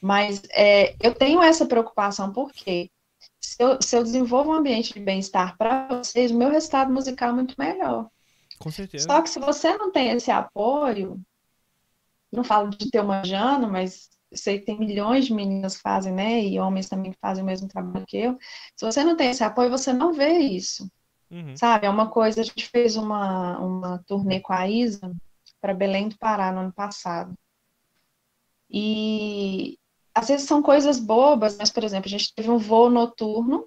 Mas 0.00 0.42
é, 0.52 0.96
eu 1.02 1.14
tenho 1.14 1.42
essa 1.42 1.66
preocupação 1.66 2.32
porque 2.32 2.90
se 3.38 3.62
eu, 3.62 3.78
se 3.82 3.94
eu 3.94 4.02
desenvolvo 4.02 4.50
um 4.50 4.54
ambiente 4.54 4.94
de 4.94 5.00
bem-estar 5.00 5.54
para 5.58 5.86
vocês, 5.88 6.30
o 6.30 6.38
meu 6.38 6.48
resultado 6.48 6.90
musical 6.90 7.28
é 7.28 7.32
muito 7.34 7.54
melhor. 7.58 8.08
Com 8.58 8.70
certeza. 8.70 9.06
Só 9.06 9.20
que 9.20 9.28
se 9.28 9.38
você 9.38 9.76
não 9.76 9.92
tem 9.92 10.08
esse 10.12 10.30
apoio, 10.30 11.20
não 12.32 12.42
falo 12.42 12.70
de 12.70 12.90
ter 12.90 13.00
uma 13.00 13.22
Jano, 13.22 13.70
mas 13.70 14.08
sei 14.32 14.60
que 14.60 14.64
tem 14.64 14.78
milhões 14.78 15.26
de 15.26 15.34
meninas 15.34 15.76
que 15.76 15.82
fazem, 15.82 16.14
né? 16.14 16.42
E 16.42 16.58
homens 16.58 16.88
também 16.88 17.12
que 17.12 17.18
fazem 17.20 17.42
o 17.42 17.46
mesmo 17.46 17.68
trabalho 17.68 18.06
que 18.06 18.16
eu. 18.16 18.38
Se 18.74 18.84
você 18.86 19.04
não 19.04 19.14
tem 19.14 19.28
esse 19.28 19.44
apoio, 19.44 19.70
você 19.70 19.92
não 19.92 20.14
vê 20.14 20.38
isso. 20.38 20.90
Uhum. 21.34 21.56
Sabe, 21.56 21.84
é 21.84 21.90
uma 21.90 22.08
coisa, 22.08 22.40
a 22.40 22.44
gente 22.44 22.68
fez 22.68 22.94
uma, 22.94 23.58
uma 23.58 23.98
turnê 24.06 24.38
com 24.38 24.52
a 24.52 24.68
Isa 24.68 25.12
para 25.60 25.74
Belém 25.74 26.08
do 26.08 26.16
Pará 26.16 26.52
no 26.52 26.60
ano 26.60 26.72
passado. 26.72 27.36
E 28.70 29.76
às 30.14 30.28
vezes 30.28 30.46
são 30.46 30.62
coisas 30.62 31.00
bobas, 31.00 31.56
mas, 31.58 31.70
por 31.70 31.82
exemplo, 31.82 32.06
a 32.06 32.10
gente 32.10 32.32
teve 32.32 32.48
um 32.48 32.56
voo 32.56 32.88
noturno 32.88 33.66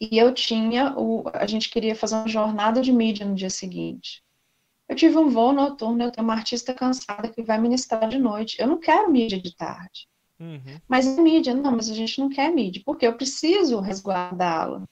e 0.00 0.16
eu 0.16 0.32
tinha, 0.32 0.94
o, 0.96 1.24
a 1.32 1.48
gente 1.48 1.68
queria 1.68 1.96
fazer 1.96 2.14
uma 2.14 2.28
jornada 2.28 2.80
de 2.80 2.92
mídia 2.92 3.26
no 3.26 3.34
dia 3.34 3.50
seguinte. 3.50 4.22
Eu 4.88 4.94
tive 4.94 5.18
um 5.18 5.28
voo 5.28 5.52
noturno, 5.52 6.00
eu 6.00 6.12
tenho 6.12 6.24
uma 6.24 6.34
artista 6.34 6.72
cansada 6.72 7.28
que 7.28 7.42
vai 7.42 7.58
ministrar 7.58 8.08
de 8.08 8.18
noite. 8.20 8.56
Eu 8.60 8.68
não 8.68 8.78
quero 8.78 9.10
mídia 9.10 9.40
de 9.40 9.52
tarde. 9.56 10.06
Uhum. 10.38 10.80
Mas 10.86 11.08
é 11.08 11.20
mídia, 11.20 11.54
não, 11.54 11.72
mas 11.72 11.90
a 11.90 11.94
gente 11.94 12.20
não 12.20 12.28
quer 12.28 12.52
mídia, 12.52 12.82
porque 12.86 13.04
eu 13.04 13.16
preciso 13.16 13.80
resguardá-la. 13.80 14.86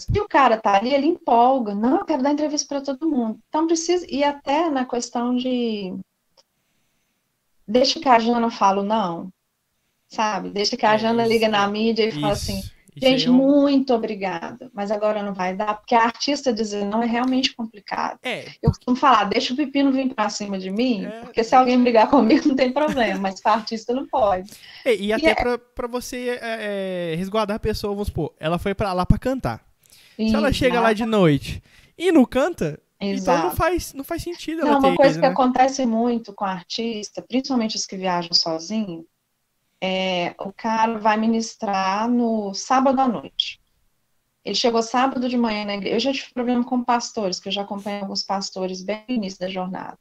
Se 0.00 0.20
o 0.20 0.28
cara 0.28 0.56
tá 0.56 0.76
ali, 0.76 0.92
ele 0.92 1.06
empolga. 1.06 1.74
Não, 1.74 1.98
eu 1.98 2.04
quero 2.04 2.22
dar 2.22 2.32
entrevista 2.32 2.68
para 2.68 2.84
todo 2.84 3.10
mundo. 3.10 3.38
Então 3.48 3.66
precisa. 3.66 4.06
E 4.08 4.22
até 4.24 4.70
na 4.70 4.84
questão 4.84 5.36
de. 5.36 5.94
Deixa 7.66 8.00
que 8.00 8.08
a 8.08 8.18
Jana 8.18 8.50
fala 8.50 8.82
não. 8.82 9.30
Sabe? 10.08 10.50
Deixa 10.50 10.76
que 10.76 10.86
a 10.86 10.94
é, 10.94 10.98
Jana 10.98 11.26
liga 11.26 11.48
na 11.48 11.66
mídia 11.68 12.04
e 12.04 12.08
isso, 12.08 12.20
fala 12.20 12.32
assim. 12.32 12.62
Gente, 13.00 13.30
muito 13.30 13.94
obrigada, 13.94 14.70
mas 14.74 14.90
agora 14.90 15.22
não 15.22 15.32
vai 15.32 15.54
dar, 15.54 15.74
porque 15.74 15.94
a 15.94 16.02
artista 16.02 16.52
dizer 16.52 16.84
não 16.84 17.02
é 17.02 17.06
realmente 17.06 17.54
complicado. 17.54 18.18
É. 18.22 18.46
Eu 18.62 18.70
costumo 18.70 18.96
falar, 18.96 19.24
deixa 19.24 19.52
o 19.52 19.56
pepino 19.56 19.92
vir 19.92 20.12
para 20.12 20.28
cima 20.28 20.58
de 20.58 20.70
mim, 20.70 21.04
é. 21.04 21.20
porque 21.20 21.44
se 21.44 21.54
alguém 21.54 21.80
brigar 21.80 22.10
comigo 22.10 22.48
não 22.48 22.56
tem 22.56 22.72
problema, 22.72 23.20
mas 23.20 23.40
para 23.40 23.52
artista 23.52 23.94
não 23.94 24.06
pode. 24.06 24.50
É, 24.84 24.94
e, 24.94 25.06
e 25.06 25.12
até 25.12 25.30
é... 25.30 25.34
para 25.34 25.86
você 25.86 26.38
é, 26.42 27.12
é, 27.12 27.14
resguardar 27.16 27.56
a 27.56 27.60
pessoa, 27.60 27.92
vamos 27.92 28.08
supor, 28.08 28.34
ela 28.38 28.58
foi 28.58 28.74
para 28.74 28.92
lá 28.92 29.06
para 29.06 29.18
cantar. 29.18 29.67
Se 30.26 30.34
ela 30.34 30.52
chega 30.52 30.80
lá 30.80 30.92
de 30.92 31.06
noite 31.06 31.62
e 31.96 32.10
não 32.10 32.24
canta, 32.24 32.80
Exato. 33.00 33.38
então 33.38 33.48
não 33.48 33.56
faz, 33.56 33.92
não 33.94 34.02
faz 34.02 34.22
sentido 34.22 34.62
ela 34.62 34.72
não, 34.72 34.80
Uma 34.80 34.96
coisa 34.96 35.14
que 35.14 35.26
né? 35.26 35.28
acontece 35.28 35.86
muito 35.86 36.32
com 36.32 36.44
artista, 36.44 37.22
principalmente 37.22 37.76
os 37.76 37.86
que 37.86 37.96
viajam 37.96 38.32
sozinho, 38.32 39.06
é 39.80 40.34
o 40.40 40.52
cara 40.52 40.98
vai 40.98 41.16
ministrar 41.16 42.10
no 42.10 42.52
sábado 42.52 43.00
à 43.00 43.06
noite. 43.06 43.60
Ele 44.44 44.56
chegou 44.56 44.82
sábado 44.82 45.28
de 45.28 45.36
manhã 45.36 45.64
na 45.64 45.74
igreja. 45.74 45.94
Eu 45.94 46.00
já 46.00 46.12
tive 46.12 46.34
problema 46.34 46.64
com 46.64 46.82
pastores, 46.82 47.38
que 47.38 47.48
eu 47.48 47.52
já 47.52 47.62
acompanhei 47.62 48.00
alguns 48.00 48.24
pastores 48.24 48.82
bem 48.82 49.04
no 49.08 49.14
início 49.14 49.38
da 49.38 49.48
jornada. 49.48 49.98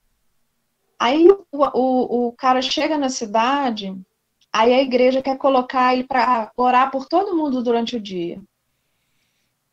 Aí 0.97 1.27
o, 1.29 1.45
o, 1.51 2.27
o 2.27 2.31
cara 2.31 2.59
chega 2.59 2.97
na 2.97 3.09
cidade, 3.09 3.95
aí 4.51 4.73
a 4.73 4.81
igreja 4.81 5.21
quer 5.21 5.37
colocar 5.37 5.93
ele 5.93 6.05
para 6.05 6.51
orar 6.57 6.89
por 6.89 7.05
todo 7.05 7.35
mundo 7.35 7.61
durante 7.61 7.97
o 7.97 7.99
dia 7.99 8.41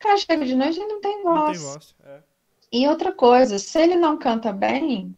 cara 0.05 0.17
chega 0.17 0.45
de 0.45 0.55
noite 0.55 0.79
e 0.79 0.85
não 0.85 1.01
tem 1.01 1.23
voz. 1.23 1.61
Não 1.61 1.65
tem 1.65 1.73
voz 1.73 1.95
é. 2.03 2.23
E 2.71 2.87
outra 2.87 3.11
coisa, 3.11 3.57
se 3.59 3.79
ele 3.79 3.95
não 3.95 4.17
canta 4.17 4.51
bem, 4.51 5.15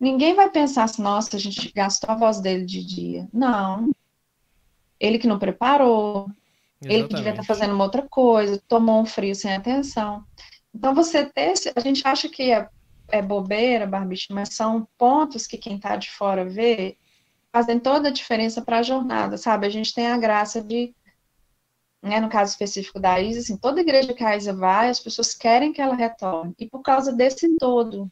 ninguém 0.00 0.34
vai 0.34 0.50
pensar 0.50 0.84
assim, 0.84 1.02
nossa, 1.02 1.36
a 1.36 1.40
gente 1.40 1.72
gastou 1.72 2.10
a 2.10 2.16
voz 2.16 2.40
dele 2.40 2.64
de 2.64 2.84
dia. 2.84 3.28
Não. 3.32 3.90
Ele 4.98 5.18
que 5.18 5.28
não 5.28 5.38
preparou, 5.38 6.28
Exatamente. 6.80 7.04
Ele 7.04 7.08
devia 7.08 7.30
estar 7.30 7.42
fazendo 7.42 7.74
uma 7.74 7.84
outra 7.84 8.02
coisa, 8.02 8.62
tomou 8.68 9.00
um 9.00 9.06
frio 9.06 9.34
sem 9.34 9.52
atenção. 9.52 10.24
Então, 10.72 10.94
você 10.94 11.24
ter, 11.26 11.54
a 11.74 11.80
gente 11.80 12.06
acha 12.06 12.28
que 12.28 12.52
é, 12.52 12.68
é 13.08 13.20
bobeira, 13.20 13.86
barbicho, 13.86 14.28
mas 14.30 14.54
são 14.54 14.86
pontos 14.96 15.46
que 15.46 15.58
quem 15.58 15.76
está 15.76 15.96
de 15.96 16.10
fora 16.10 16.44
vê 16.44 16.96
fazem 17.50 17.80
toda 17.80 18.08
a 18.08 18.12
diferença 18.12 18.62
para 18.62 18.78
a 18.78 18.82
jornada, 18.82 19.36
sabe? 19.36 19.66
A 19.66 19.70
gente 19.70 19.92
tem 19.92 20.06
a 20.06 20.18
graça 20.18 20.62
de, 20.62 20.94
né, 22.02 22.20
no 22.20 22.28
caso 22.28 22.52
específico 22.52 23.00
da 23.00 23.20
Isa, 23.20 23.40
assim, 23.40 23.56
toda 23.56 23.80
igreja 23.80 24.14
que 24.14 24.24
a 24.24 24.36
Isa 24.36 24.52
vai, 24.52 24.88
as 24.88 25.00
pessoas 25.00 25.34
querem 25.34 25.72
que 25.72 25.80
ela 25.80 25.94
retorne. 25.94 26.54
E 26.58 26.68
por 26.68 26.82
causa 26.82 27.12
desse 27.12 27.56
todo. 27.58 28.10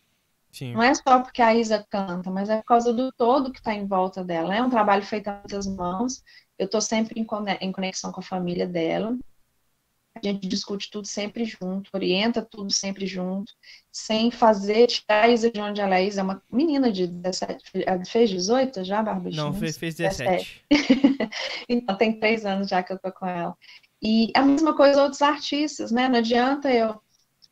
Sim. 0.51 0.72
Não 0.72 0.83
é 0.83 0.94
só 0.94 1.20
porque 1.20 1.42
a 1.42 1.55
Isa 1.55 1.87
canta, 1.88 2.31
mas 2.31 2.49
é 2.49 2.57
por 2.57 2.64
causa 2.64 2.92
do 2.92 3.12
todo 3.12 3.53
que 3.53 3.59
está 3.59 3.75
em 3.75 3.87
volta 3.87 4.25
dela. 4.25 4.55
É 4.55 4.62
um 4.62 4.70
trabalho 4.70 5.03
feito 5.03 5.29
a 5.29 5.35
muitas 5.35 5.66
mãos. 5.66 6.25
Eu 6.59 6.64
estou 6.66 6.81
sempre 6.81 7.20
em 7.61 7.72
conexão 7.72 8.11
com 8.11 8.20
a 8.20 8.22
família 8.22 8.66
dela. 8.66 9.16
A 10.16 10.26
gente 10.26 10.48
discute 10.48 10.90
tudo 10.90 11.07
sempre 11.07 11.44
junto, 11.44 11.90
orienta 11.92 12.40
tudo 12.42 12.72
sempre 12.72 13.07
junto, 13.07 13.52
sem 13.92 14.31
fazer 14.31 14.87
tirar 14.87 15.24
a 15.24 15.29
Isa 15.29 15.50
de 15.50 15.61
onde 15.61 15.81
ela 15.81 15.96
é. 15.96 16.05
Isa 16.05 16.20
é 16.20 16.24
uma 16.24 16.42
menina 16.50 16.90
de 16.90 17.07
17, 17.07 17.72
fez 18.07 18.31
18 18.31 18.85
já, 18.85 19.02
Bárbara? 19.02 19.35
Não, 19.35 19.52
fez, 19.52 19.76
fez 19.76 19.94
17. 19.94 20.64
17. 20.70 21.31
então, 21.68 21.96
tem 21.96 22.18
três 22.18 22.46
anos 22.46 22.68
já 22.68 22.83
que 22.83 22.92
eu 22.92 22.98
tô 22.98 23.12
com 23.12 23.26
ela. 23.26 23.57
E 24.02 24.31
a 24.35 24.42
mesma 24.42 24.74
coisa 24.76 25.02
outros 25.02 25.22
artistas, 25.22 25.90
né? 25.90 26.09
Não 26.09 26.18
adianta 26.18 26.72
eu. 26.72 27.00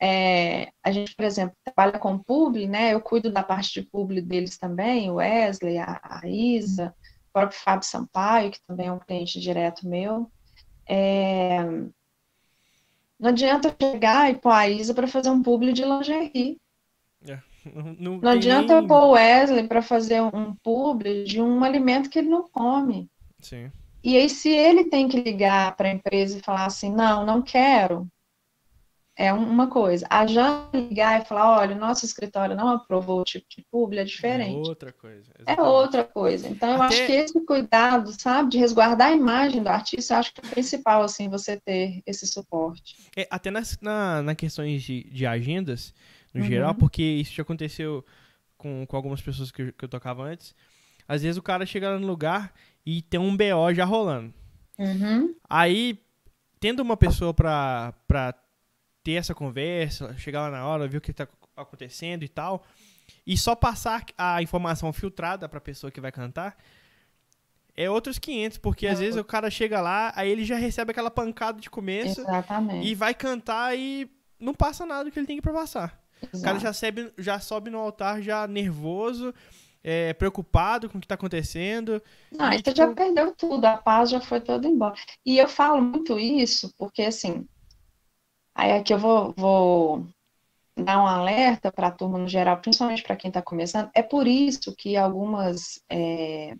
É, 0.00 0.70
a 0.82 0.92
gente, 0.92 1.14
por 1.14 1.24
exemplo, 1.24 1.56
trabalha 1.64 1.98
com 1.98 2.18
publi, 2.18 2.66
né? 2.66 2.92
Eu 2.92 3.00
cuido 3.00 3.30
da 3.30 3.42
parte 3.42 3.80
de 3.80 3.88
publi 3.88 4.20
deles 4.20 4.58
também, 4.58 5.10
o 5.10 5.14
Wesley, 5.14 5.78
a, 5.78 6.00
a 6.02 6.28
Isa, 6.28 6.94
o 7.28 7.32
próprio 7.32 7.58
Fábio 7.58 7.88
Sampaio, 7.88 8.50
que 8.50 8.60
também 8.66 8.88
é 8.88 8.92
um 8.92 8.98
cliente 8.98 9.40
direto 9.40 9.88
meu. 9.88 10.30
É, 10.86 11.58
não 13.18 13.30
adianta 13.30 13.74
chegar 13.80 14.30
e 14.30 14.36
pôr 14.36 14.50
a 14.50 14.68
Isa 14.68 14.94
para 14.94 15.06
fazer 15.06 15.30
um 15.30 15.42
publi 15.42 15.72
de 15.72 15.84
lingerie. 15.84 16.58
É, 17.26 17.38
não, 17.98 18.18
não 18.18 18.30
adianta 18.30 18.80
nem... 18.80 18.88
pôr 18.88 19.04
o 19.04 19.10
Wesley 19.12 19.66
para 19.66 19.82
fazer 19.82 20.20
um 20.22 20.54
publi 20.62 21.24
de 21.24 21.40
um 21.40 21.62
alimento 21.64 22.10
que 22.10 22.18
ele 22.18 22.28
não 22.28 22.48
come. 22.48 23.08
Sim. 23.40 23.70
E 24.02 24.18
aí, 24.18 24.28
se 24.28 24.50
ele 24.50 24.84
tem 24.84 25.08
que 25.08 25.18
ligar 25.18 25.74
para 25.76 25.88
a 25.88 25.92
empresa 25.92 26.38
e 26.38 26.42
falar 26.42 26.66
assim, 26.66 26.92
não, 26.92 27.24
não 27.24 27.40
quero, 27.40 28.06
é 29.16 29.32
uma 29.32 29.68
coisa. 29.68 30.06
A 30.10 30.26
Jana 30.26 30.68
ligar 30.74 31.22
e 31.22 31.24
falar, 31.24 31.60
olha, 31.60 31.76
o 31.76 31.78
nosso 31.78 32.04
escritório 32.04 32.56
não 32.56 32.68
aprovou 32.68 33.20
o 33.20 33.24
tipo 33.24 33.46
de 33.48 33.64
publi, 33.70 33.98
é 33.98 34.04
diferente. 34.04 34.66
É 34.66 34.68
outra 34.68 34.92
coisa. 34.92 35.30
É 35.38 35.42
exatamente. 35.42 35.60
É 35.60 35.62
outra 35.62 36.04
coisa. 36.04 36.48
Então, 36.48 36.70
eu 36.70 36.82
Até... 36.82 36.94
acho 36.94 37.06
que 37.06 37.12
esse 37.12 37.40
cuidado, 37.46 38.12
sabe, 38.20 38.50
de 38.50 38.58
resguardar 38.58 39.08
a 39.08 39.16
imagem 39.16 39.62
do 39.62 39.68
artista, 39.68 40.14
eu 40.14 40.18
acho 40.18 40.34
que 40.34 40.40
é 40.40 40.50
principal, 40.50 41.02
assim, 41.02 41.28
você 41.28 41.60
ter 41.60 42.02
esse 42.04 42.26
suporte. 42.26 42.96
É, 43.16 43.26
até 43.30 43.50
nas, 43.50 43.78
na, 43.80 44.22
na 44.22 44.34
questões 44.34 44.82
de, 44.82 45.04
de 45.04 45.24
agendas, 45.24 45.94
no 46.32 46.40
uhum. 46.40 46.46
geral, 46.48 46.74
porque 46.74 47.02
isso 47.02 47.34
já 47.34 47.42
aconteceu 47.42 48.04
com, 48.58 48.84
com 48.84 48.96
algumas 48.96 49.22
pessoas 49.22 49.52
que, 49.52 49.70
que 49.72 49.84
eu 49.84 49.88
tocava 49.88 50.24
antes. 50.24 50.54
Às 51.06 51.22
vezes 51.22 51.36
o 51.36 51.42
cara 51.42 51.64
chega 51.64 51.98
no 51.98 52.06
lugar 52.06 52.52
e 52.84 53.00
tem 53.02 53.20
um 53.20 53.36
BO 53.36 53.72
já 53.72 53.84
rolando. 53.84 54.34
Uhum. 54.76 55.34
Aí, 55.48 56.00
tendo 56.58 56.80
uma 56.80 56.96
pessoa 56.96 57.32
pra, 57.32 57.94
pra 58.08 58.34
ter 59.04 59.12
essa 59.12 59.34
conversa, 59.34 60.16
chegar 60.16 60.40
lá 60.40 60.50
na 60.50 60.66
hora, 60.66 60.88
ver 60.88 60.96
o 60.96 61.00
que 61.00 61.10
está 61.10 61.28
acontecendo 61.54 62.24
e 62.24 62.28
tal, 62.28 62.64
e 63.26 63.36
só 63.36 63.54
passar 63.54 64.04
a 64.16 64.42
informação 64.42 64.92
filtrada 64.92 65.48
para 65.48 65.58
a 65.58 65.60
pessoa 65.60 65.90
que 65.90 66.00
vai 66.00 66.10
cantar, 66.10 66.56
é 67.76 67.90
outros 67.90 68.18
500, 68.18 68.58
porque 68.58 68.86
é 68.86 68.90
às 68.90 68.98
vezes 68.98 69.20
o 69.20 69.24
cara 69.24 69.50
chega 69.50 69.80
lá, 69.80 70.12
aí 70.16 70.30
ele 70.30 70.44
já 70.44 70.56
recebe 70.56 70.90
aquela 70.90 71.10
pancada 71.10 71.60
de 71.60 71.68
começo 71.68 72.22
Exatamente. 72.22 72.86
e 72.86 72.94
vai 72.94 73.12
cantar 73.12 73.76
e 73.76 74.10
não 74.40 74.54
passa 74.54 74.86
nada 74.86 75.10
que 75.10 75.18
ele 75.18 75.26
tem 75.26 75.40
que 75.40 75.42
passar. 75.42 76.00
Exato. 76.22 76.38
O 76.38 76.42
cara 76.42 76.58
já, 76.58 76.72
sobe, 76.72 77.12
já 77.18 77.40
sobe 77.40 77.70
no 77.70 77.78
altar 77.78 78.22
já 78.22 78.46
nervoso, 78.46 79.34
é, 79.82 80.14
preocupado 80.14 80.88
com 80.88 80.96
o 80.96 81.00
que 81.00 81.04
está 81.04 81.14
acontecendo. 81.14 82.02
Não, 82.32 82.46
aí 82.46 82.58
tipo... 82.58 82.70
você 82.70 82.76
já 82.76 82.94
perdeu 82.94 83.34
tudo, 83.34 83.64
a 83.66 83.76
paz 83.76 84.08
já 84.08 84.20
foi 84.20 84.40
toda 84.40 84.66
embora. 84.66 84.94
E 85.26 85.36
eu 85.36 85.48
falo 85.48 85.82
muito 85.82 86.18
isso 86.18 86.72
porque, 86.78 87.02
assim, 87.02 87.46
Aí 88.54 88.72
aqui 88.72 88.94
eu 88.94 88.98
vou, 88.98 89.34
vou 89.36 90.06
dar 90.76 91.02
um 91.02 91.06
alerta 91.06 91.72
para 91.72 91.88
a 91.88 91.90
turma 91.90 92.18
no 92.18 92.28
geral, 92.28 92.58
principalmente 92.58 93.02
para 93.02 93.16
quem 93.16 93.28
está 93.28 93.42
começando. 93.42 93.90
É 93.94 94.02
por 94.02 94.26
isso 94.26 94.74
que 94.74 94.96
algumas 94.96 95.82
é, 95.88 96.56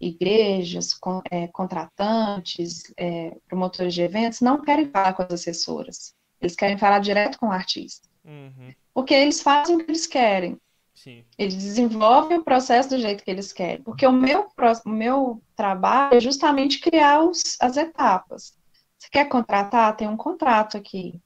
igrejas, 0.00 0.94
com, 0.94 1.20
é, 1.30 1.46
contratantes, 1.48 2.92
é, 2.96 3.36
promotores 3.46 3.94
de 3.94 4.02
eventos 4.02 4.40
não 4.40 4.62
querem 4.62 4.90
falar 4.90 5.12
com 5.12 5.22
as 5.22 5.32
assessoras. 5.32 6.14
Eles 6.40 6.54
querem 6.54 6.78
falar 6.78 7.00
direto 7.00 7.38
com 7.38 7.48
o 7.48 7.52
artista. 7.52 8.08
Uhum. 8.24 8.72
Porque 8.94 9.14
eles 9.14 9.40
fazem 9.40 9.76
o 9.76 9.84
que 9.84 9.90
eles 9.90 10.06
querem. 10.06 10.58
Sim. 10.94 11.24
Eles 11.38 11.54
desenvolvem 11.54 12.38
o 12.38 12.44
processo 12.44 12.90
do 12.90 12.98
jeito 12.98 13.22
que 13.22 13.30
eles 13.30 13.52
querem. 13.52 13.82
Porque 13.82 14.06
o 14.06 14.12
meu, 14.12 14.48
o 14.84 14.88
meu 14.88 15.42
trabalho 15.54 16.16
é 16.16 16.20
justamente 16.20 16.80
criar 16.80 17.22
os, 17.22 17.56
as 17.60 17.76
etapas. 17.76 18.57
Você 18.98 19.08
quer 19.10 19.28
contratar? 19.28 19.96
Tem 19.96 20.08
um 20.08 20.16
contrato 20.16 20.76
aqui. 20.76 21.20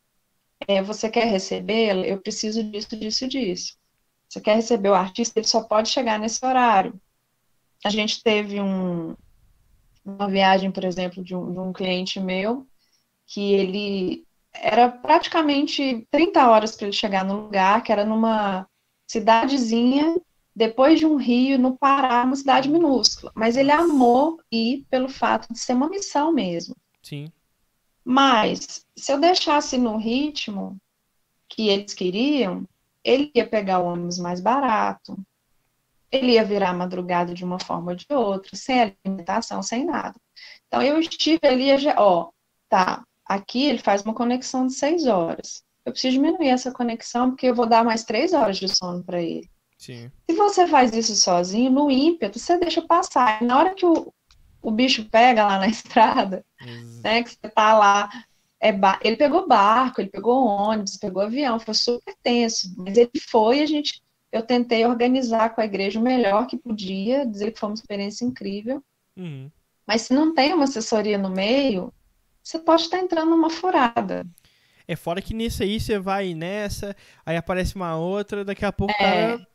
É, 0.68 0.82
você 0.82 1.10
quer 1.10 1.24
receber? 1.24 2.04
Eu 2.06 2.20
preciso 2.20 2.62
disso, 2.62 2.96
disso, 2.96 3.28
disso. 3.28 3.76
Você 4.28 4.40
quer 4.40 4.56
receber 4.56 4.90
o 4.90 4.94
artista? 4.94 5.38
Ele 5.38 5.46
só 5.46 5.62
pode 5.62 5.88
chegar 5.88 6.18
nesse 6.18 6.44
horário. 6.44 7.00
A 7.84 7.90
gente 7.90 8.22
teve 8.22 8.60
um, 8.60 9.16
uma 10.04 10.28
viagem, 10.28 10.70
por 10.70 10.84
exemplo, 10.84 11.22
de 11.22 11.34
um, 11.34 11.52
de 11.52 11.58
um 11.58 11.72
cliente 11.72 12.20
meu, 12.20 12.66
que 13.26 13.52
ele 13.52 14.24
era 14.52 14.88
praticamente 14.88 16.06
30 16.10 16.48
horas 16.48 16.76
para 16.76 16.86
ele 16.86 16.96
chegar 16.96 17.24
no 17.24 17.42
lugar, 17.42 17.82
que 17.82 17.90
era 17.90 18.04
numa 18.04 18.66
cidadezinha, 19.06 20.20
depois 20.54 20.98
de 20.98 21.06
um 21.06 21.16
rio, 21.16 21.58
no 21.58 21.76
Pará, 21.76 22.22
uma 22.24 22.36
cidade 22.36 22.68
minúscula. 22.68 23.32
Mas 23.34 23.56
ele 23.56 23.70
amou 23.70 24.38
ir 24.50 24.86
pelo 24.90 25.08
fato 25.08 25.52
de 25.52 25.58
ser 25.58 25.72
uma 25.74 25.88
missão 25.88 26.32
mesmo. 26.32 26.76
Sim. 27.02 27.32
Mas, 28.04 28.84
se 28.96 29.12
eu 29.12 29.20
deixasse 29.20 29.78
no 29.78 29.96
ritmo 29.96 30.76
que 31.48 31.68
eles 31.68 31.94
queriam, 31.94 32.66
ele 33.04 33.30
ia 33.34 33.48
pegar 33.48 33.80
o 33.80 33.86
ônibus 33.86 34.18
mais 34.18 34.40
barato, 34.40 35.16
ele 36.10 36.32
ia 36.32 36.44
virar 36.44 36.74
madrugada 36.74 37.32
de 37.32 37.44
uma 37.44 37.58
forma 37.58 37.92
ou 37.92 37.96
de 37.96 38.06
outra, 38.10 38.56
sem 38.56 38.96
alimentação, 39.04 39.62
sem 39.62 39.84
nada. 39.84 40.14
Então, 40.66 40.82
eu 40.82 40.98
estive 41.00 41.40
ali, 41.44 41.68
ó, 41.96 42.30
tá, 42.68 43.04
aqui 43.24 43.64
ele 43.64 43.78
faz 43.78 44.02
uma 44.02 44.14
conexão 44.14 44.66
de 44.66 44.74
seis 44.74 45.06
horas. 45.06 45.62
Eu 45.84 45.92
preciso 45.92 46.14
diminuir 46.14 46.48
essa 46.48 46.70
conexão, 46.70 47.30
porque 47.30 47.46
eu 47.46 47.54
vou 47.54 47.66
dar 47.66 47.84
mais 47.84 48.04
três 48.04 48.32
horas 48.32 48.58
de 48.58 48.68
sono 48.68 49.02
para 49.02 49.20
ele. 49.20 49.50
Sim. 49.78 50.12
Se 50.30 50.36
você 50.36 50.66
faz 50.66 50.94
isso 50.94 51.16
sozinho, 51.16 51.70
no 51.70 51.90
ímpeto, 51.90 52.38
você 52.38 52.56
deixa 52.58 52.82
passar. 52.82 53.42
Na 53.42 53.58
hora 53.58 53.74
que 53.74 53.84
o, 53.84 54.12
o 54.62 54.70
bicho 54.70 55.04
pega 55.10 55.44
lá 55.44 55.58
na 55.58 55.66
estrada, 55.68 56.44
né? 57.02 57.22
Que 57.22 57.30
você 57.30 57.48
tá 57.48 57.76
lá. 57.76 58.08
É 58.60 58.72
ele 59.02 59.16
pegou 59.16 59.48
barco, 59.48 60.00
ele 60.00 60.08
pegou 60.08 60.46
ônibus, 60.46 60.96
pegou 60.96 61.22
avião, 61.22 61.58
foi 61.58 61.74
super 61.74 62.14
tenso. 62.22 62.72
Mas 62.78 62.96
ele 62.96 63.10
foi, 63.28 63.60
a 63.60 63.66
gente, 63.66 64.00
eu 64.30 64.40
tentei 64.40 64.86
organizar 64.86 65.50
com 65.52 65.60
a 65.60 65.64
igreja 65.64 65.98
o 65.98 66.02
melhor 66.02 66.46
que 66.46 66.56
podia, 66.56 67.26
dizer 67.26 67.50
que 67.50 67.58
foi 67.58 67.70
uma 67.70 67.74
experiência 67.74 68.24
incrível. 68.24 68.80
Uhum. 69.16 69.50
Mas 69.84 70.02
se 70.02 70.14
não 70.14 70.32
tem 70.32 70.54
uma 70.54 70.62
assessoria 70.62 71.18
no 71.18 71.28
meio, 71.28 71.92
você 72.40 72.56
pode 72.56 72.82
estar 72.82 73.00
entrando 73.00 73.30
numa 73.30 73.50
furada. 73.50 74.24
É 74.86 74.94
fora 74.94 75.20
que 75.20 75.34
nisso 75.34 75.64
aí 75.64 75.80
você 75.80 75.98
vai 75.98 76.32
nessa, 76.32 76.94
aí 77.26 77.36
aparece 77.36 77.74
uma 77.74 77.96
outra, 77.96 78.44
daqui 78.44 78.64
a 78.64 78.72
pouco 78.72 78.94
é. 78.94 79.34
o 79.34 79.38
cara 79.38 79.51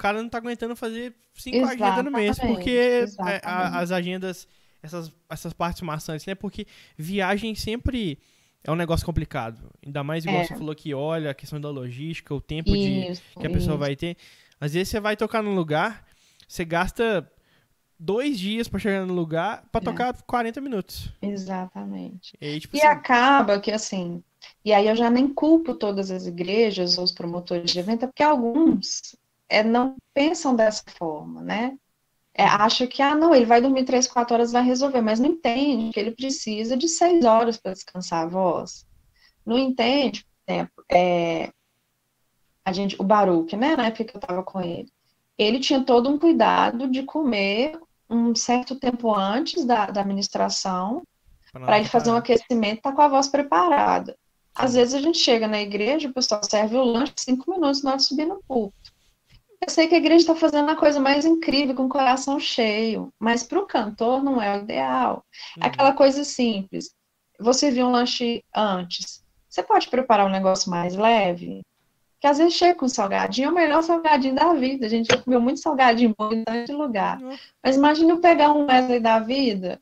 cara 0.00 0.22
não 0.22 0.28
tá 0.30 0.38
aguentando 0.38 0.74
fazer 0.74 1.14
cinco 1.34 1.58
exatamente, 1.58 1.82
agendas 1.82 2.04
no 2.04 2.10
mês, 2.10 2.38
porque 2.38 2.70
é, 2.70 3.40
a, 3.44 3.80
as 3.80 3.92
agendas, 3.92 4.48
essas, 4.82 5.12
essas 5.28 5.52
partes 5.52 5.82
maçantes, 5.82 6.24
né? 6.24 6.34
Porque 6.34 6.66
viagem 6.96 7.54
sempre 7.54 8.18
é 8.64 8.70
um 8.70 8.76
negócio 8.76 9.04
complicado. 9.04 9.70
Ainda 9.84 10.02
mais 10.02 10.24
igual 10.24 10.40
é. 10.40 10.46
você 10.46 10.56
falou 10.56 10.74
que 10.74 10.94
olha 10.94 11.30
a 11.30 11.34
questão 11.34 11.60
da 11.60 11.68
logística, 11.68 12.34
o 12.34 12.40
tempo 12.40 12.74
isso, 12.74 13.22
de, 13.36 13.40
que 13.40 13.46
a 13.46 13.50
pessoa 13.50 13.74
isso. 13.74 13.78
vai 13.78 13.94
ter. 13.94 14.16
Às 14.58 14.72
vezes 14.72 14.88
você 14.88 15.00
vai 15.00 15.16
tocar 15.16 15.42
num 15.42 15.54
lugar, 15.54 16.06
você 16.48 16.64
gasta 16.64 17.30
dois 17.98 18.38
dias 18.38 18.66
para 18.68 18.78
chegar 18.78 19.04
no 19.04 19.12
lugar 19.12 19.68
para 19.70 19.82
é. 19.82 19.84
tocar 19.84 20.22
40 20.22 20.60
minutos. 20.62 21.12
Exatamente. 21.20 22.34
E, 22.40 22.46
aí, 22.46 22.60
tipo, 22.60 22.74
e 22.74 22.80
assim... 22.80 22.88
acaba 22.88 23.60
que 23.60 23.70
assim. 23.70 24.22
E 24.64 24.72
aí 24.72 24.88
eu 24.88 24.96
já 24.96 25.10
nem 25.10 25.28
culpo 25.28 25.74
todas 25.74 26.10
as 26.10 26.26
igrejas 26.26 26.96
ou 26.96 27.04
os 27.04 27.12
promotores 27.12 27.70
de 27.70 27.78
evento, 27.78 28.06
porque 28.06 28.22
alguns 28.22 29.14
é, 29.50 29.62
não 29.64 29.96
pensam 30.14 30.54
dessa 30.54 30.84
forma, 30.96 31.42
né? 31.42 31.76
É, 32.32 32.44
acha 32.44 32.86
que, 32.86 33.02
ah, 33.02 33.14
não, 33.14 33.34
ele 33.34 33.44
vai 33.44 33.60
dormir 33.60 33.84
três, 33.84 34.06
quatro 34.06 34.34
horas, 34.34 34.52
vai 34.52 34.62
resolver, 34.62 35.02
mas 35.02 35.18
não 35.18 35.28
entende 35.28 35.92
que 35.92 35.98
ele 35.98 36.12
precisa 36.12 36.76
de 36.76 36.88
seis 36.88 37.24
horas 37.24 37.56
para 37.56 37.72
descansar 37.72 38.22
a 38.22 38.28
voz. 38.28 38.86
Não 39.44 39.58
entende, 39.58 40.24
por 40.24 40.52
exemplo, 40.52 40.84
é, 40.90 41.52
a 42.64 42.72
gente, 42.72 42.96
o 43.00 43.04
Baruch, 43.04 43.54
né, 43.56 43.76
na 43.76 43.86
época 43.86 44.04
que 44.04 44.16
eu 44.16 44.20
estava 44.20 44.42
com 44.44 44.60
ele, 44.60 44.88
ele 45.36 45.58
tinha 45.58 45.82
todo 45.82 46.08
um 46.08 46.18
cuidado 46.18 46.88
de 46.88 47.02
comer 47.02 47.78
um 48.08 48.34
certo 48.34 48.76
tempo 48.76 49.14
antes 49.14 49.64
da, 49.64 49.86
da 49.86 50.00
administração, 50.02 51.02
para 51.52 51.78
ele 51.78 51.88
fazer 51.88 52.10
um 52.10 52.16
aquecimento, 52.16 52.82
tá 52.82 52.92
com 52.92 53.02
a 53.02 53.08
voz 53.08 53.26
preparada. 53.26 54.16
Às 54.54 54.74
vezes 54.74 54.94
a 54.94 55.00
gente 55.00 55.18
chega 55.18 55.48
na 55.48 55.60
igreja, 55.60 56.08
o 56.08 56.12
pessoal 56.12 56.40
serve 56.44 56.76
o 56.76 56.84
lanche 56.84 57.14
cinco 57.18 57.50
minutos 57.50 57.82
na 57.82 57.90
hora 57.90 57.98
de 57.98 58.04
subir 58.04 58.26
no 58.26 58.42
púlpito. 58.46 58.79
Eu 59.62 59.68
sei 59.68 59.86
que 59.86 59.94
a 59.94 59.98
igreja 59.98 60.22
está 60.22 60.34
fazendo 60.34 60.70
a 60.70 60.76
coisa 60.76 60.98
mais 60.98 61.26
incrível, 61.26 61.74
com 61.74 61.84
o 61.84 61.88
coração 61.88 62.40
cheio, 62.40 63.12
mas 63.18 63.42
para 63.42 63.58
o 63.58 63.66
cantor 63.66 64.22
não 64.22 64.40
é 64.40 64.56
o 64.56 64.62
ideal. 64.62 65.24
É 65.60 65.66
aquela 65.66 65.92
coisa 65.92 66.24
simples. 66.24 66.94
Você 67.38 67.70
viu 67.70 67.86
um 67.86 67.90
lanche 67.90 68.42
antes. 68.54 69.22
Você 69.48 69.62
pode 69.62 69.88
preparar 69.88 70.26
um 70.26 70.30
negócio 70.30 70.70
mais 70.70 70.94
leve? 70.94 71.62
Que 72.20 72.26
às 72.26 72.38
vezes 72.38 72.54
chega 72.54 72.74
com 72.74 72.88
salgadinho, 72.88 73.48
é 73.48 73.50
o 73.50 73.54
melhor 73.54 73.82
salgadinho 73.82 74.34
da 74.34 74.54
vida. 74.54 74.86
A 74.86 74.88
gente 74.88 75.08
já 75.10 75.20
comeu 75.20 75.40
muito 75.40 75.60
salgadinho 75.60 76.14
bom 76.16 76.32
em 76.32 76.44
tanto 76.44 76.72
lugar. 76.76 77.18
Mas 77.62 77.76
imagina 77.76 78.12
eu 78.12 78.20
pegar 78.20 78.52
um 78.52 78.66
Wesley 78.66 79.00
da 79.00 79.18
vida, 79.18 79.80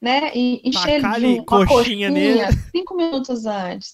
né? 0.00 0.32
E 0.34 0.60
encher 0.64 0.94
ele 0.94 1.00
de 1.00 1.26
uma 1.26 1.44
coxinha, 1.44 1.66
coxinha 1.66 2.10
nele. 2.10 2.40
cinco 2.74 2.94
minutos 2.94 3.46
antes. 3.46 3.92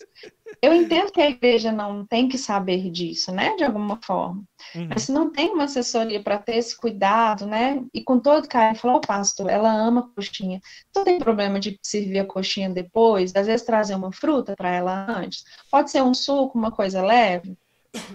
Eu 0.61 0.73
entendo 0.73 1.13
que 1.13 1.21
a 1.21 1.29
igreja 1.29 1.71
não 1.71 2.07
tem 2.07 2.29
que 2.29 2.39
saber 2.39 2.91
disso, 2.91 3.33
né? 3.33 3.55
De 3.57 3.65
alguma 3.65 3.99
forma. 4.03 4.43
Uhum. 4.75 4.89
Mas 4.89 5.03
se 5.03 5.13
não 5.13 5.31
tem 5.31 5.51
uma 5.51 5.65
assessoria 5.65 6.23
para 6.23 6.39
ter 6.39 6.57
esse 6.57 6.77
cuidado, 6.77 7.47
né? 7.47 7.83
E 7.93 8.03
com 8.03 8.19
todo 8.19 8.49
carinho, 8.49 8.81
falou, 8.81 8.97
oh, 8.99 9.01
pastor, 9.01 9.51
ela 9.51 9.73
ama 9.73 10.11
coxinha. 10.15 10.61
Não 10.95 11.05
tem 11.05 11.19
problema 11.19 11.61
de 11.61 11.79
servir 11.83 12.19
a 12.19 12.25
coxinha 12.25 12.71
depois, 12.71 13.35
às 13.35 13.47
vezes 13.47 13.67
trazer 13.67 13.95
uma 13.95 14.13
fruta 14.13 14.55
para 14.57 14.71
ela 14.71 15.07
antes. 15.09 15.45
Pode 15.71 15.91
ser 15.91 16.03
um 16.03 16.15
suco, 16.15 16.59
uma 16.59 16.71
coisa 16.71 17.03
leve. 17.03 17.57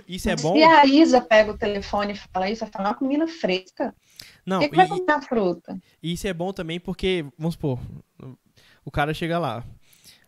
Isso 0.08 0.30
é 0.30 0.36
bom? 0.36 0.54
Se 0.54 0.63
a 0.63 0.86
Isa 0.86 1.21
pega 1.21 1.52
o 1.52 1.58
telefone 1.58 2.13
e 2.13 2.15
fala 2.15 2.49
isso, 2.49 2.62
vai 2.62 2.69
falar 2.71 2.89
uma 2.89 2.95
comida 2.95 3.28
fresca. 3.28 3.95
Não, 4.45 4.60
Quem 4.60 4.69
que 4.69 4.75
vai 4.75 4.88
comer 4.88 5.12
a 5.12 5.21
fruta? 5.21 5.80
Isso 6.02 6.28
é 6.28 6.34
bom 6.34 6.52
também 6.52 6.80
porque, 6.80 7.25
vamos 7.38 7.54
supor, 7.54 7.80
o 8.84 8.91
cara 8.91 9.13
chega 9.13 9.39
lá, 9.39 9.63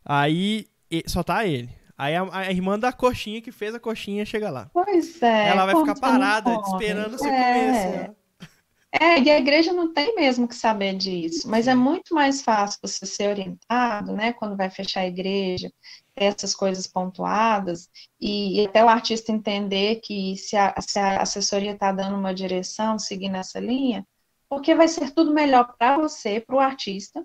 aí 0.06 0.68
só 1.08 1.24
tá 1.24 1.46
ele. 1.46 1.70
Aí 2.02 2.16
a, 2.16 2.28
a, 2.32 2.52
irmã 2.52 2.80
da 2.80 2.92
coxinha 2.92 3.44
que 3.44 3.52
fez 3.52 3.76
a 3.76 3.80
coxinha 3.80 4.26
chega 4.26 4.50
lá. 4.50 4.72
Pois 4.74 5.22
é. 5.22 5.50
Ela 5.50 5.68
vai 5.68 5.76
ficar 5.76 6.00
parada 6.00 6.52
esperando 6.66 7.16
você 7.16 7.28
é. 7.28 7.54
comer. 7.54 7.70
Assim, 7.70 8.16
é, 8.92 9.20
e 9.22 9.30
a 9.30 9.38
igreja 9.38 9.72
não 9.72 9.94
tem 9.94 10.16
mesmo 10.16 10.48
que 10.48 10.56
saber 10.56 10.96
disso, 10.96 11.48
mas 11.48 11.68
é 11.68 11.76
muito 11.76 12.16
mais 12.16 12.42
fácil 12.42 12.80
você 12.82 13.06
ser 13.06 13.30
orientado, 13.30 14.14
né, 14.14 14.34
quando 14.34 14.58
vai 14.58 14.70
fechar 14.72 15.02
a 15.02 15.08
igreja, 15.08 15.72
ter 16.16 16.26
essas 16.26 16.56
coisas 16.56 16.88
pontuadas, 16.88 17.88
e, 18.20 18.60
e 18.60 18.66
até 18.66 18.84
o 18.84 18.90
artista 18.90 19.32
entender 19.32 20.02
que 20.04 20.36
se 20.38 20.58
a, 20.58 20.74
se 20.82 20.98
a 20.98 21.22
assessoria 21.22 21.74
está 21.74 21.92
dando 21.92 22.18
uma 22.18 22.34
direção, 22.34 22.98
seguindo 22.98 23.36
essa 23.36 23.60
linha, 23.60 24.06
porque 24.50 24.74
vai 24.74 24.88
ser 24.88 25.12
tudo 25.12 25.36
melhor 25.36 25.76
para 25.78 25.98
você, 26.00 26.42
para 26.42 26.56
o 26.56 26.60
artista, 26.60 27.24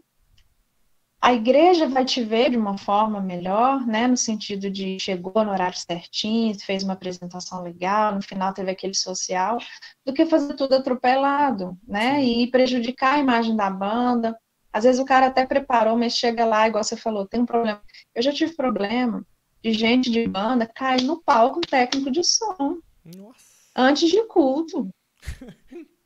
a 1.21 1.33
igreja 1.33 1.89
vai 1.89 2.05
te 2.05 2.23
ver 2.23 2.51
de 2.51 2.57
uma 2.57 2.79
forma 2.79 3.21
melhor, 3.21 3.87
né, 3.87 4.07
no 4.07 4.17
sentido 4.17 4.71
de 4.71 4.99
chegou 5.01 5.45
no 5.45 5.51
horário 5.51 5.77
certinho, 5.77 6.59
fez 6.61 6.83
uma 6.83 6.93
apresentação 6.93 7.63
legal, 7.63 8.15
no 8.15 8.23
final 8.23 8.53
teve 8.53 8.71
aquele 8.71 8.95
social, 8.95 9.59
do 10.05 10.13
que 10.13 10.27
fazer 10.27 10.55
tudo 10.55 10.75
atropelado, 10.75 11.77
né, 11.87 12.23
e 12.23 12.47
prejudicar 12.51 13.15
a 13.15 13.19
imagem 13.19 13.57
da 13.57 13.71
banda. 13.71 14.37
Às 14.73 14.85
vezes 14.85 15.01
o 15.01 15.07
cara 15.07 15.27
até 15.27 15.47
preparou, 15.47 15.97
mas 15.97 16.17
chega 16.17 16.45
lá, 16.45 16.69
igual 16.69 16.85
você 16.85 16.97
falou, 16.97 17.27
tem 17.27 17.41
um 17.41 17.47
problema. 17.47 17.81
Eu 18.15 18.23
já 18.23 18.33
tive 18.33 18.55
problema 18.55 19.25
de 19.63 19.73
gente 19.73 20.11
de 20.11 20.29
banda 20.29 20.67
cair 20.67 21.03
no 21.03 21.21
palco 21.23 21.61
técnico 21.61 22.11
de 22.11 22.23
som. 22.23 22.79
Nossa. 23.05 23.57
Antes 23.75 24.11
de 24.11 24.23
culto. 24.27 24.89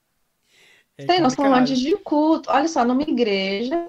É 0.98 1.06
tem 1.06 1.18
noção 1.18 1.54
antes 1.54 1.78
de 1.80 1.96
culto. 1.96 2.50
Olha 2.50 2.68
só, 2.68 2.84
numa 2.84 3.00
igreja, 3.00 3.88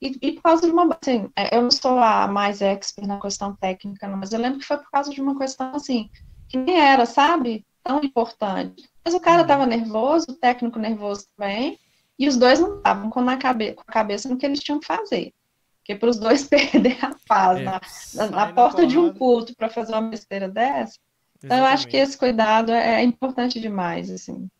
e, 0.00 0.18
e, 0.20 0.32
por 0.32 0.42
causa 0.42 0.66
de 0.66 0.72
uma. 0.72 0.96
Assim, 1.00 1.30
é, 1.34 1.56
eu 1.56 1.62
não 1.62 1.70
sou 1.70 1.98
a 1.98 2.26
mais 2.26 2.60
expert 2.60 3.06
na 3.06 3.20
questão 3.20 3.56
técnica, 3.56 4.06
não, 4.06 4.18
mas 4.18 4.32
eu 4.32 4.40
lembro 4.40 4.58
que 4.58 4.66
foi 4.66 4.76
por 4.76 4.90
causa 4.90 5.10
de 5.10 5.20
uma 5.20 5.38
questão 5.38 5.74
assim, 5.74 6.10
que 6.48 6.58
nem 6.58 6.78
era, 6.78 7.06
sabe? 7.06 7.64
Tão 7.82 8.00
importante. 8.02 8.88
Mas 9.04 9.14
o 9.14 9.20
cara 9.20 9.42
estava 9.42 9.62
uhum. 9.62 9.68
nervoso, 9.68 10.26
o 10.30 10.34
técnico 10.34 10.78
nervoso 10.78 11.26
também, 11.36 11.78
e 12.18 12.28
os 12.28 12.36
dois 12.36 12.60
não 12.60 12.76
estavam 12.76 13.08
com, 13.08 13.38
cabe 13.38 13.72
com 13.72 13.82
a 13.86 13.92
cabeça 13.92 14.28
no 14.28 14.36
que 14.36 14.44
eles 14.44 14.60
tinham 14.60 14.80
que 14.80 14.86
fazer. 14.86 15.32
Porque 15.78 15.94
para 15.94 16.10
os 16.10 16.18
dois 16.18 16.44
perder 16.48 17.02
a 17.02 17.16
paz 17.26 17.58
é, 17.60 17.62
na, 17.62 17.80
na, 18.14 18.30
na 18.30 18.52
porta 18.52 18.86
de 18.86 18.98
um 18.98 19.14
culto 19.14 19.56
para 19.56 19.70
fazer 19.70 19.92
uma 19.92 20.10
besteira 20.10 20.48
dessa. 20.48 20.98
Então, 21.42 21.56
eu 21.56 21.64
acho 21.64 21.86
que 21.86 21.96
esse 21.96 22.18
cuidado 22.18 22.72
é, 22.72 23.00
é 23.00 23.02
importante 23.02 23.60
demais, 23.60 24.10
assim. 24.10 24.50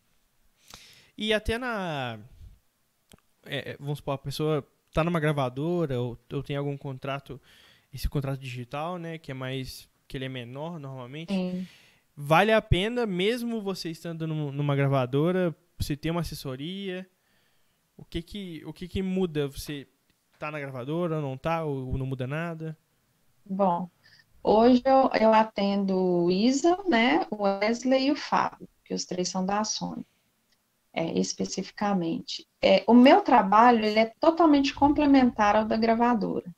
E 1.17 1.33
até 1.33 1.57
na. 1.57 2.19
É, 3.45 3.71
é 3.71 3.77
vamos 3.79 3.97
supor, 3.97 4.13
a 4.13 4.17
pessoa 4.19 4.65
tá 4.97 5.03
numa 5.03 5.19
gravadora 5.19 6.01
ou, 6.01 6.17
ou 6.33 6.41
tem 6.41 6.55
algum 6.55 6.75
contrato, 6.75 7.39
esse 7.93 8.09
contrato 8.09 8.39
digital, 8.39 8.97
né, 8.97 9.19
que 9.19 9.29
é 9.29 9.33
mais 9.33 9.87
que 10.07 10.17
ele 10.17 10.25
é 10.25 10.29
menor 10.29 10.79
normalmente. 10.79 11.31
Sim. 11.31 11.67
Vale 12.15 12.51
a 12.51 12.59
pena 12.59 13.05
mesmo 13.05 13.61
você 13.61 13.91
estando 13.91 14.25
numa 14.25 14.75
gravadora, 14.75 15.55
você 15.77 15.95
ter 15.95 16.09
uma 16.09 16.21
assessoria? 16.21 17.07
O 17.95 18.03
que 18.03 18.23
que 18.23 18.63
o 18.65 18.73
que 18.73 18.87
que 18.87 19.03
muda? 19.03 19.47
Você 19.47 19.87
tá 20.39 20.49
na 20.49 20.59
gravadora 20.59 21.17
ou 21.17 21.21
não 21.21 21.37
tá 21.37 21.63
ou 21.63 21.95
não 21.95 22.07
muda 22.07 22.25
nada? 22.25 22.75
Bom, 23.45 23.87
hoje 24.41 24.81
eu, 24.83 25.11
eu 25.21 25.31
atendo 25.31 25.95
o 25.95 26.31
Isa, 26.31 26.75
né, 26.87 27.27
o 27.29 27.43
Wesley 27.43 28.07
e 28.07 28.11
o 28.11 28.15
Fábio, 28.15 28.67
que 28.83 28.95
os 28.95 29.05
três 29.05 29.29
são 29.29 29.45
da 29.45 29.63
Sony 29.63 30.03
é, 30.97 31.13
especificamente. 31.19 32.47
É, 32.59 32.83
o 32.87 32.93
meu 32.93 33.21
trabalho 33.21 33.85
ele 33.85 33.99
é 33.99 34.11
totalmente 34.19 34.73
complementar 34.73 35.55
ao 35.55 35.63
da 35.63 35.77
gravadora. 35.77 36.51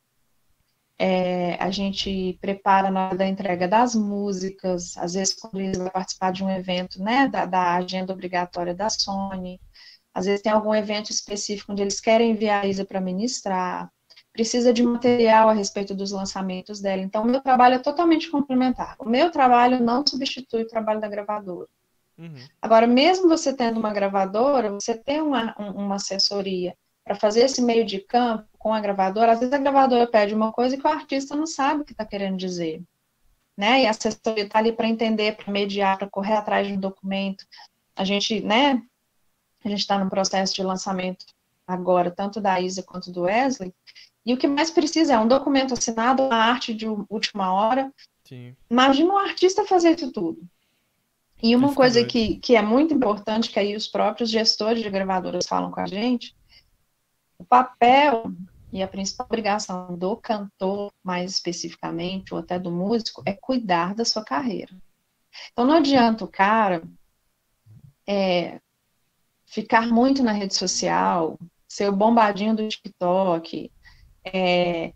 É, 0.97 1.55
a 1.61 1.69
gente 1.69 2.37
prepara 2.41 2.89
na 2.89 3.07
hora 3.07 3.17
da 3.17 3.27
entrega 3.27 3.67
das 3.67 3.93
músicas, 3.95 4.95
às 4.97 5.13
vezes 5.13 5.33
quando 5.33 5.59
eles 5.59 5.77
vão 5.77 5.89
participar 5.89 6.31
de 6.31 6.43
um 6.43 6.49
evento, 6.49 7.03
né, 7.03 7.27
da, 7.27 7.45
da, 7.45 7.75
agenda 7.75 8.13
obrigatória 8.13 8.73
da 8.73 8.89
Sony, 8.89 9.59
às 10.13 10.25
vezes 10.25 10.41
tem 10.41 10.51
algum 10.51 10.73
evento 10.73 11.09
específico 11.09 11.73
onde 11.73 11.81
eles 11.81 11.99
querem 11.99 12.31
enviar 12.31 12.63
a 12.63 12.67
Isa 12.67 12.85
para 12.85 13.01
ministrar, 13.01 13.89
precisa 14.33 14.71
de 14.73 14.83
material 14.83 15.49
a 15.49 15.53
respeito 15.53 15.93
dos 15.93 16.11
lançamentos 16.11 16.79
dela, 16.81 17.01
então 17.01 17.25
meu 17.25 17.41
trabalho 17.41 17.75
é 17.75 17.79
totalmente 17.79 18.29
complementar. 18.29 18.95
O 18.99 19.09
meu 19.09 19.31
trabalho 19.31 19.81
não 19.81 20.05
substitui 20.07 20.63
o 20.63 20.67
trabalho 20.67 21.01
da 21.01 21.09
gravadora. 21.09 21.67
Uhum. 22.19 22.35
Agora, 22.61 22.85
mesmo 22.85 23.29
você 23.29 23.53
tendo 23.53 23.79
uma 23.79 23.93
gravadora, 23.93 24.69
você 24.69 24.93
tem 24.93 25.21
uma, 25.21 25.55
uma 25.57 25.95
assessoria 25.95 26.75
para 27.03 27.15
fazer 27.15 27.45
esse 27.45 27.61
meio 27.61 27.85
de 27.85 27.99
campo 27.99 28.45
com 28.59 28.73
a 28.73 28.81
gravadora, 28.81 29.31
às 29.31 29.39
vezes 29.39 29.53
a 29.53 29.57
gravadora 29.57 30.05
pede 30.05 30.35
uma 30.35 30.51
coisa 30.51 30.77
que 30.77 30.85
o 30.85 30.91
artista 30.91 31.33
não 31.35 31.47
sabe 31.47 31.81
o 31.81 31.85
que 31.85 31.93
está 31.93 32.05
querendo 32.05 32.37
dizer. 32.37 32.83
Né? 33.57 33.83
E 33.83 33.87
a 33.87 33.91
assessoria 33.91 34.43
está 34.43 34.59
ali 34.59 34.73
para 34.73 34.87
entender, 34.87 35.37
para 35.37 35.51
mediar, 35.51 35.97
para 35.97 36.09
correr 36.09 36.33
atrás 36.33 36.67
de 36.67 36.73
um 36.73 36.79
documento. 36.79 37.45
A 37.95 38.03
gente, 38.03 38.41
né? 38.41 38.81
A 39.63 39.69
gente 39.69 39.79
está 39.79 39.97
no 39.97 40.09
processo 40.09 40.53
de 40.53 40.61
lançamento 40.61 41.25
agora, 41.65 42.11
tanto 42.11 42.41
da 42.41 42.59
Isa 42.59 42.83
quanto 42.83 43.11
do 43.11 43.23
Wesley, 43.23 43.73
e 44.25 44.33
o 44.33 44.37
que 44.37 44.47
mais 44.47 44.69
precisa 44.69 45.13
é 45.13 45.19
um 45.19 45.27
documento 45.27 45.73
assinado, 45.73 46.23
uma 46.23 46.35
arte 46.35 46.73
de 46.73 46.85
última 47.09 47.53
hora. 47.53 47.91
Sim. 48.23 48.55
Imagina 48.69 49.13
um 49.13 49.17
artista 49.17 49.65
fazer 49.65 49.95
isso 49.95 50.11
tudo. 50.11 50.41
E 51.41 51.55
uma 51.55 51.73
coisa 51.73 52.03
que, 52.03 52.35
que 52.37 52.55
é 52.55 52.61
muito 52.61 52.93
importante, 52.93 53.49
que 53.49 53.59
aí 53.59 53.75
os 53.75 53.87
próprios 53.87 54.29
gestores 54.29 54.83
de 54.83 54.89
gravadoras 54.89 55.47
falam 55.47 55.71
com 55.71 55.79
a 55.79 55.85
gente, 55.85 56.35
o 57.37 57.45
papel 57.45 58.31
e 58.71 58.83
a 58.83 58.87
principal 58.87 59.25
obrigação 59.25 59.97
do 59.97 60.17
cantor, 60.17 60.91
mais 61.01 61.31
especificamente, 61.31 62.33
ou 62.33 62.39
até 62.39 62.59
do 62.59 62.69
músico, 62.69 63.23
é 63.25 63.33
cuidar 63.33 63.95
da 63.95 64.03
sua 64.03 64.23
carreira. 64.23 64.75
Então 65.51 65.65
não 65.65 65.75
adianta 65.75 66.25
o 66.25 66.27
cara 66.27 66.83
é, 68.05 68.59
ficar 69.45 69.87
muito 69.87 70.21
na 70.21 70.33
rede 70.33 70.55
social, 70.55 71.39
ser 71.67 71.89
o 71.89 71.95
bombadinho 71.95 72.55
do 72.55 72.67
TikTok, 72.67 73.71
é, 74.25 74.93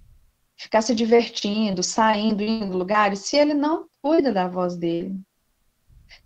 ficar 0.57 0.81
se 0.81 0.93
divertindo, 0.93 1.81
saindo, 1.81 2.43
indo 2.43 2.65
em 2.65 2.69
lugares, 2.69 3.19
se 3.19 3.37
ele 3.37 3.53
não 3.53 3.87
cuida 4.01 4.33
da 4.33 4.47
voz 4.47 4.75
dele, 4.75 5.19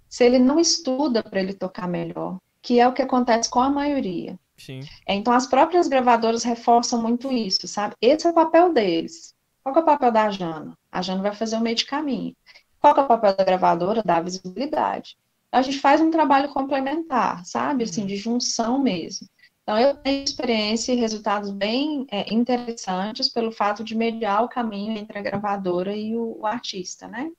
se 0.09 0.23
ele 0.23 0.39
não 0.39 0.59
estuda 0.59 1.21
para 1.23 1.39
ele 1.39 1.53
tocar 1.53 1.87
melhor, 1.87 2.37
que 2.61 2.79
é 2.79 2.87
o 2.87 2.93
que 2.93 3.01
acontece 3.01 3.49
com 3.49 3.59
a 3.59 3.69
maioria. 3.69 4.37
Sim. 4.57 4.81
É, 5.05 5.13
então, 5.13 5.33
as 5.33 5.45
próprias 5.45 5.87
gravadoras 5.87 6.43
reforçam 6.43 7.01
muito 7.01 7.31
isso, 7.31 7.67
sabe? 7.67 7.95
Esse 8.01 8.25
é 8.25 8.29
o 8.29 8.33
papel 8.33 8.73
deles. 8.73 9.35
Qual 9.63 9.75
é 9.75 9.79
o 9.79 9.85
papel 9.85 10.11
da 10.11 10.29
Jana? 10.29 10.77
A 10.91 11.01
Jana 11.01 11.21
vai 11.21 11.35
fazer 11.35 11.57
o 11.57 11.61
meio 11.61 11.75
de 11.75 11.85
caminho. 11.85 12.35
Qual 12.79 12.95
é 12.95 13.01
o 13.01 13.07
papel 13.07 13.35
da 13.35 13.43
gravadora? 13.43 14.01
Dar 14.03 14.23
visibilidade. 14.23 15.17
A 15.51 15.61
gente 15.61 15.79
faz 15.79 16.01
um 16.01 16.11
trabalho 16.11 16.49
complementar, 16.49 17.45
sabe? 17.45 17.83
Assim, 17.83 18.01
uhum. 18.01 18.07
de 18.07 18.17
junção 18.17 18.79
mesmo. 18.79 19.27
Então, 19.63 19.77
eu 19.77 19.95
tenho 19.95 20.23
experiência 20.23 20.93
e 20.93 20.95
resultados 20.95 21.51
bem 21.51 22.07
é, 22.09 22.33
interessantes 22.33 23.27
pelo 23.27 23.51
fato 23.51 23.83
de 23.83 23.95
mediar 23.95 24.43
o 24.43 24.49
caminho 24.49 24.97
entre 24.97 25.19
a 25.19 25.21
gravadora 25.21 25.95
e 25.95 26.15
o, 26.15 26.37
o 26.39 26.45
artista, 26.45 27.07
né? 27.07 27.29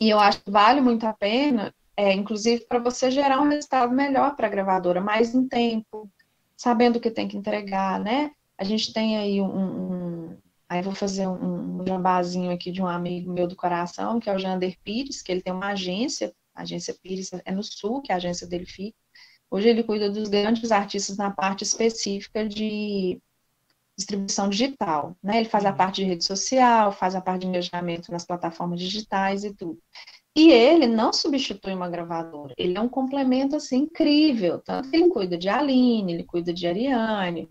E 0.00 0.08
eu 0.10 0.18
acho 0.18 0.42
que 0.42 0.50
vale 0.50 0.80
muito 0.80 1.06
a 1.06 1.12
pena, 1.12 1.74
é, 1.96 2.12
inclusive 2.12 2.64
para 2.66 2.78
você 2.78 3.10
gerar 3.10 3.40
um 3.40 3.48
resultado 3.48 3.92
melhor 3.92 4.36
para 4.36 4.46
a 4.46 4.50
gravadora, 4.50 5.00
mais 5.00 5.34
em 5.34 5.48
tempo, 5.48 6.10
sabendo 6.56 6.96
o 6.96 7.00
que 7.00 7.10
tem 7.10 7.26
que 7.26 7.36
entregar, 7.36 7.98
né? 8.00 8.30
A 8.56 8.64
gente 8.64 8.92
tem 8.92 9.16
aí 9.16 9.40
um, 9.40 9.46
um 9.46 10.38
aí 10.68 10.82
vou 10.82 10.94
fazer 10.94 11.26
um, 11.26 11.80
um 11.80 11.86
jambazinho 11.86 12.50
aqui 12.52 12.70
de 12.70 12.82
um 12.82 12.86
amigo 12.86 13.32
meu 13.32 13.46
do 13.48 13.56
coração, 13.56 14.20
que 14.20 14.28
é 14.28 14.34
o 14.34 14.38
Jander 14.38 14.76
Pires, 14.84 15.22
que 15.22 15.32
ele 15.32 15.42
tem 15.42 15.52
uma 15.52 15.68
agência, 15.68 16.32
a 16.54 16.62
agência 16.62 16.94
Pires 17.02 17.30
é 17.44 17.52
no 17.52 17.62
Sul, 17.62 18.02
que 18.02 18.12
a 18.12 18.16
agência 18.16 18.46
dele 18.46 18.66
fica. 18.66 18.96
Hoje 19.50 19.68
ele 19.68 19.82
cuida 19.82 20.10
dos 20.10 20.28
grandes 20.28 20.70
artistas 20.70 21.16
na 21.16 21.30
parte 21.30 21.64
específica 21.64 22.46
de 22.46 23.20
distribuição 23.98 24.48
digital, 24.48 25.16
né? 25.22 25.38
Ele 25.38 25.48
faz 25.48 25.66
a 25.66 25.70
uhum. 25.70 25.76
parte 25.76 25.96
de 25.96 26.04
rede 26.04 26.24
social, 26.24 26.92
faz 26.92 27.16
a 27.16 27.20
parte 27.20 27.42
de 27.42 27.48
engajamento 27.48 28.12
nas 28.12 28.24
plataformas 28.24 28.80
digitais 28.80 29.42
e 29.44 29.52
tudo. 29.52 29.78
E 30.36 30.52
ele 30.52 30.86
não 30.86 31.12
substitui 31.12 31.74
uma 31.74 31.90
gravadora, 31.90 32.54
ele 32.56 32.78
é 32.78 32.80
um 32.80 32.88
complemento 32.88 33.56
assim 33.56 33.78
incrível, 33.78 34.60
tanto 34.60 34.88
que 34.88 34.96
ele 34.96 35.08
cuida 35.08 35.36
de 35.36 35.48
Aline, 35.48 36.12
ele 36.12 36.24
cuida 36.24 36.52
de 36.52 36.64
Ariane, 36.66 37.48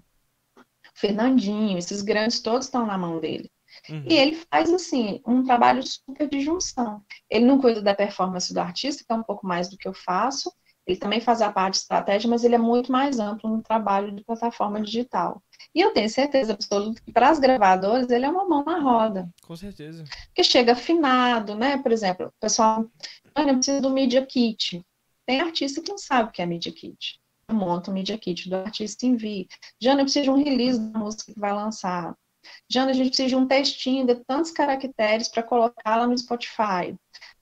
Fernandinho, 0.95 1.77
esses 1.77 2.01
grandes 2.01 2.39
todos 2.39 2.65
estão 2.65 2.85
na 2.85 2.97
mão 2.97 3.19
dele. 3.19 3.51
Uhum. 3.89 4.05
E 4.09 4.13
ele 4.13 4.35
faz 4.49 4.73
assim 4.73 5.21
um 5.27 5.43
trabalho 5.43 5.83
super 5.83 6.29
de 6.29 6.39
junção. 6.39 7.03
Ele 7.29 7.45
não 7.45 7.59
cuida 7.59 7.81
da 7.81 7.93
performance 7.93 8.53
do 8.53 8.59
artista, 8.59 9.03
que 9.05 9.11
é 9.11 9.15
um 9.15 9.23
pouco 9.23 9.45
mais 9.45 9.69
do 9.69 9.77
que 9.77 9.87
eu 9.87 9.93
faço. 9.93 10.51
Ele 10.87 10.97
também 10.97 11.19
faz 11.19 11.41
a 11.41 11.51
parte 11.51 11.73
de 11.73 11.81
estratégia, 11.81 12.29
mas 12.29 12.45
ele 12.45 12.55
é 12.55 12.57
muito 12.57 12.91
mais 12.91 13.19
amplo 13.19 13.49
no 13.49 13.61
trabalho 13.61 14.13
de 14.13 14.23
plataforma 14.23 14.81
digital. 14.81 15.43
E 15.73 15.81
eu 15.81 15.91
tenho 15.91 16.09
certeza 16.09 16.53
absoluta 16.53 17.01
que 17.01 17.11
para 17.11 17.29
as 17.29 17.39
gravadoras 17.39 18.09
ele 18.09 18.25
é 18.25 18.29
uma 18.29 18.47
mão 18.47 18.63
na 18.63 18.79
roda. 18.79 19.29
Com 19.43 19.55
certeza. 19.55 20.03
Porque 20.27 20.43
chega 20.43 20.73
afinado, 20.73 21.55
né? 21.55 21.77
Por 21.77 21.91
exemplo, 21.91 22.27
o 22.27 22.33
pessoal, 22.39 22.89
olha, 23.35 23.51
eu 23.51 23.55
preciso 23.55 23.81
do 23.81 23.89
Media 23.89 24.25
Kit. 24.25 24.83
Tem 25.25 25.41
artista 25.41 25.81
que 25.81 25.91
não 25.91 25.97
sabe 25.97 26.29
o 26.29 26.31
que 26.31 26.41
é 26.41 26.45
Media 26.45 26.71
Kit. 26.71 27.19
Eu 27.49 27.55
monto 27.55 27.91
o 27.91 27.93
Media 27.93 28.17
Kit 28.17 28.49
do 28.49 28.55
artista 28.55 29.05
e 29.05 29.09
envio. 29.09 29.47
Jana, 29.81 30.01
eu 30.01 30.05
preciso 30.05 30.23
de 30.23 30.29
um 30.31 30.43
release 30.43 30.79
da 30.79 30.99
música 30.99 31.33
que 31.33 31.39
vai 31.39 31.53
lançar. 31.53 32.15
Jana, 32.69 32.91
a 32.91 32.93
gente 32.93 33.09
precisa 33.09 33.29
de 33.29 33.35
um 33.35 33.47
textinho 33.47 34.05
de 34.05 34.15
tantos 34.25 34.51
caracteres 34.51 35.27
para 35.27 35.43
colocar 35.43 35.95
lá 35.97 36.07
no 36.07 36.17
Spotify. 36.17 36.95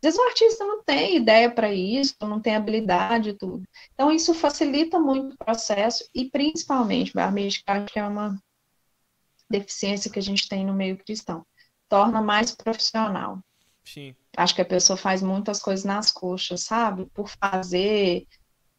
Às 0.06 0.14
vezes 0.14 0.20
o 0.20 0.28
artista 0.28 0.64
não 0.64 0.84
tem 0.84 1.16
ideia 1.16 1.50
para 1.50 1.74
isso, 1.74 2.14
não 2.22 2.40
tem 2.40 2.56
habilidade 2.56 3.30
e 3.30 3.34
tudo. 3.34 3.64
Então, 3.94 4.12
isso 4.12 4.36
facilita 4.36 5.00
muito 5.00 5.34
o 5.34 5.38
processo 5.38 6.08
e, 6.14 6.30
principalmente, 6.30 7.12
Barmid, 7.12 7.64
que 7.64 7.72
acho 7.72 7.86
que 7.88 7.98
é 7.98 8.06
uma 8.06 8.40
deficiência 9.50 10.12
que 10.12 10.20
a 10.20 10.22
gente 10.22 10.48
tem 10.48 10.64
no 10.64 10.76
meio 10.76 10.96
cristão, 10.96 11.44
torna 11.90 12.22
mais 12.22 12.52
profissional. 12.52 13.40
Sim. 13.84 14.16
Acho 14.38 14.54
que 14.54 14.62
a 14.62 14.66
pessoa 14.66 14.96
faz 14.96 15.24
muitas 15.24 15.60
coisas 15.60 15.84
nas 15.84 16.12
coxas, 16.12 16.62
sabe? 16.62 17.08
Por 17.08 17.28
fazer, 17.28 18.28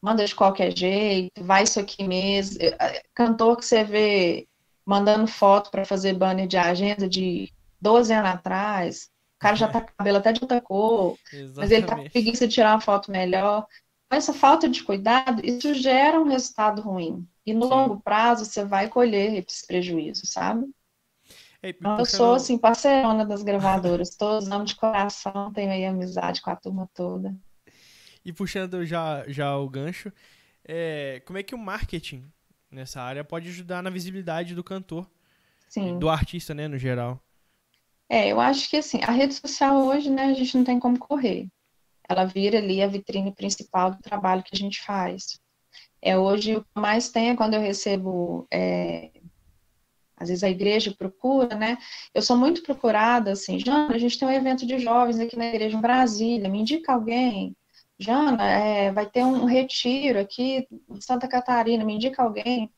manda 0.00 0.24
de 0.24 0.34
qualquer 0.34 0.76
jeito, 0.76 1.42
vai 1.42 1.64
isso 1.64 1.80
aqui 1.80 2.06
mesmo. 2.06 2.58
Cantor 3.12 3.56
que 3.56 3.64
você 3.66 3.82
vê 3.82 4.46
mandando 4.84 5.26
foto 5.26 5.72
para 5.72 5.84
fazer 5.84 6.12
banner 6.12 6.46
de 6.46 6.56
agenda 6.56 7.08
de 7.08 7.52
12 7.80 8.12
anos 8.12 8.30
atrás. 8.30 9.10
O 9.36 9.38
cara 9.38 9.56
já 9.56 9.68
tá 9.68 9.82
com 9.82 9.92
cabelo 9.96 10.18
até 10.18 10.32
de 10.32 10.40
outra 10.42 10.60
cor, 10.60 11.18
Exatamente. 11.32 11.56
mas 11.56 11.70
ele 11.70 11.86
tá 11.86 11.96
com 11.96 12.10
preguiça 12.10 12.48
de 12.48 12.54
tirar 12.54 12.74
uma 12.74 12.80
foto 12.80 13.10
melhor. 13.10 13.66
Essa 14.10 14.32
falta 14.32 14.68
de 14.68 14.82
cuidado, 14.82 15.44
isso 15.44 15.74
gera 15.74 16.20
um 16.20 16.28
resultado 16.28 16.80
ruim. 16.80 17.26
E 17.44 17.52
no 17.52 17.64
Sim. 17.64 17.70
longo 17.70 18.00
prazo 18.00 18.44
você 18.44 18.64
vai 18.64 18.88
colher 18.88 19.34
esses 19.34 19.64
prejuízos, 19.66 20.30
sabe? 20.30 20.66
então, 21.62 21.98
eu 21.98 22.06
sou, 22.06 22.34
assim, 22.34 22.56
parceirona 22.56 23.26
das 23.26 23.42
gravadoras. 23.42 24.10
Todos 24.16 24.48
amo 24.50 24.64
de 24.64 24.74
coração, 24.74 25.52
tenho 25.52 25.70
aí 25.70 25.84
amizade 25.84 26.40
com 26.40 26.50
a 26.50 26.56
turma 26.56 26.88
toda. 26.94 27.34
E 28.24 28.32
puxando 28.32 28.84
já, 28.84 29.24
já 29.28 29.56
o 29.56 29.68
gancho, 29.68 30.12
é, 30.64 31.22
como 31.26 31.38
é 31.38 31.42
que 31.42 31.54
o 31.54 31.58
marketing 31.58 32.24
nessa 32.70 33.00
área 33.00 33.22
pode 33.22 33.48
ajudar 33.48 33.82
na 33.82 33.90
visibilidade 33.90 34.54
do 34.54 34.64
cantor, 34.64 35.08
Sim. 35.68 35.98
do 35.98 36.08
artista, 36.08 36.54
né, 36.54 36.66
no 36.66 36.78
geral. 36.78 37.20
É, 38.08 38.28
eu 38.28 38.40
acho 38.40 38.70
que 38.70 38.76
assim, 38.76 39.00
a 39.02 39.10
rede 39.10 39.34
social 39.34 39.84
hoje, 39.84 40.10
né, 40.10 40.26
a 40.26 40.34
gente 40.34 40.56
não 40.56 40.64
tem 40.64 40.78
como 40.78 40.98
correr. 40.98 41.48
Ela 42.08 42.24
vira 42.24 42.58
ali 42.58 42.82
a 42.82 42.86
vitrine 42.86 43.34
principal 43.34 43.90
do 43.90 43.98
trabalho 43.98 44.42
que 44.42 44.54
a 44.54 44.58
gente 44.58 44.80
faz. 44.82 45.40
É 46.00 46.16
hoje 46.16 46.56
o 46.56 46.62
que 46.62 46.70
mais 46.76 47.08
tem 47.10 47.30
é 47.30 47.36
quando 47.36 47.54
eu 47.54 47.60
recebo, 47.60 48.46
é, 48.52 49.10
às 50.16 50.28
vezes 50.28 50.44
a 50.44 50.50
igreja 50.50 50.94
procura, 50.96 51.56
né? 51.56 51.78
Eu 52.14 52.22
sou 52.22 52.36
muito 52.36 52.62
procurada, 52.62 53.32
assim, 53.32 53.58
Jana, 53.58 53.94
a 53.94 53.98
gente 53.98 54.18
tem 54.18 54.28
um 54.28 54.30
evento 54.30 54.64
de 54.64 54.78
jovens 54.78 55.18
aqui 55.18 55.36
na 55.36 55.46
igreja 55.46 55.76
em 55.76 55.80
Brasília, 55.80 56.48
me 56.48 56.60
indica 56.60 56.92
alguém. 56.92 57.56
Jana, 57.98 58.44
é, 58.44 58.92
vai 58.92 59.06
ter 59.06 59.24
um 59.24 59.46
retiro 59.46 60.20
aqui 60.20 60.66
em 60.88 61.00
Santa 61.00 61.26
Catarina, 61.26 61.84
me 61.84 61.94
indica 61.94 62.22
alguém. 62.22 62.70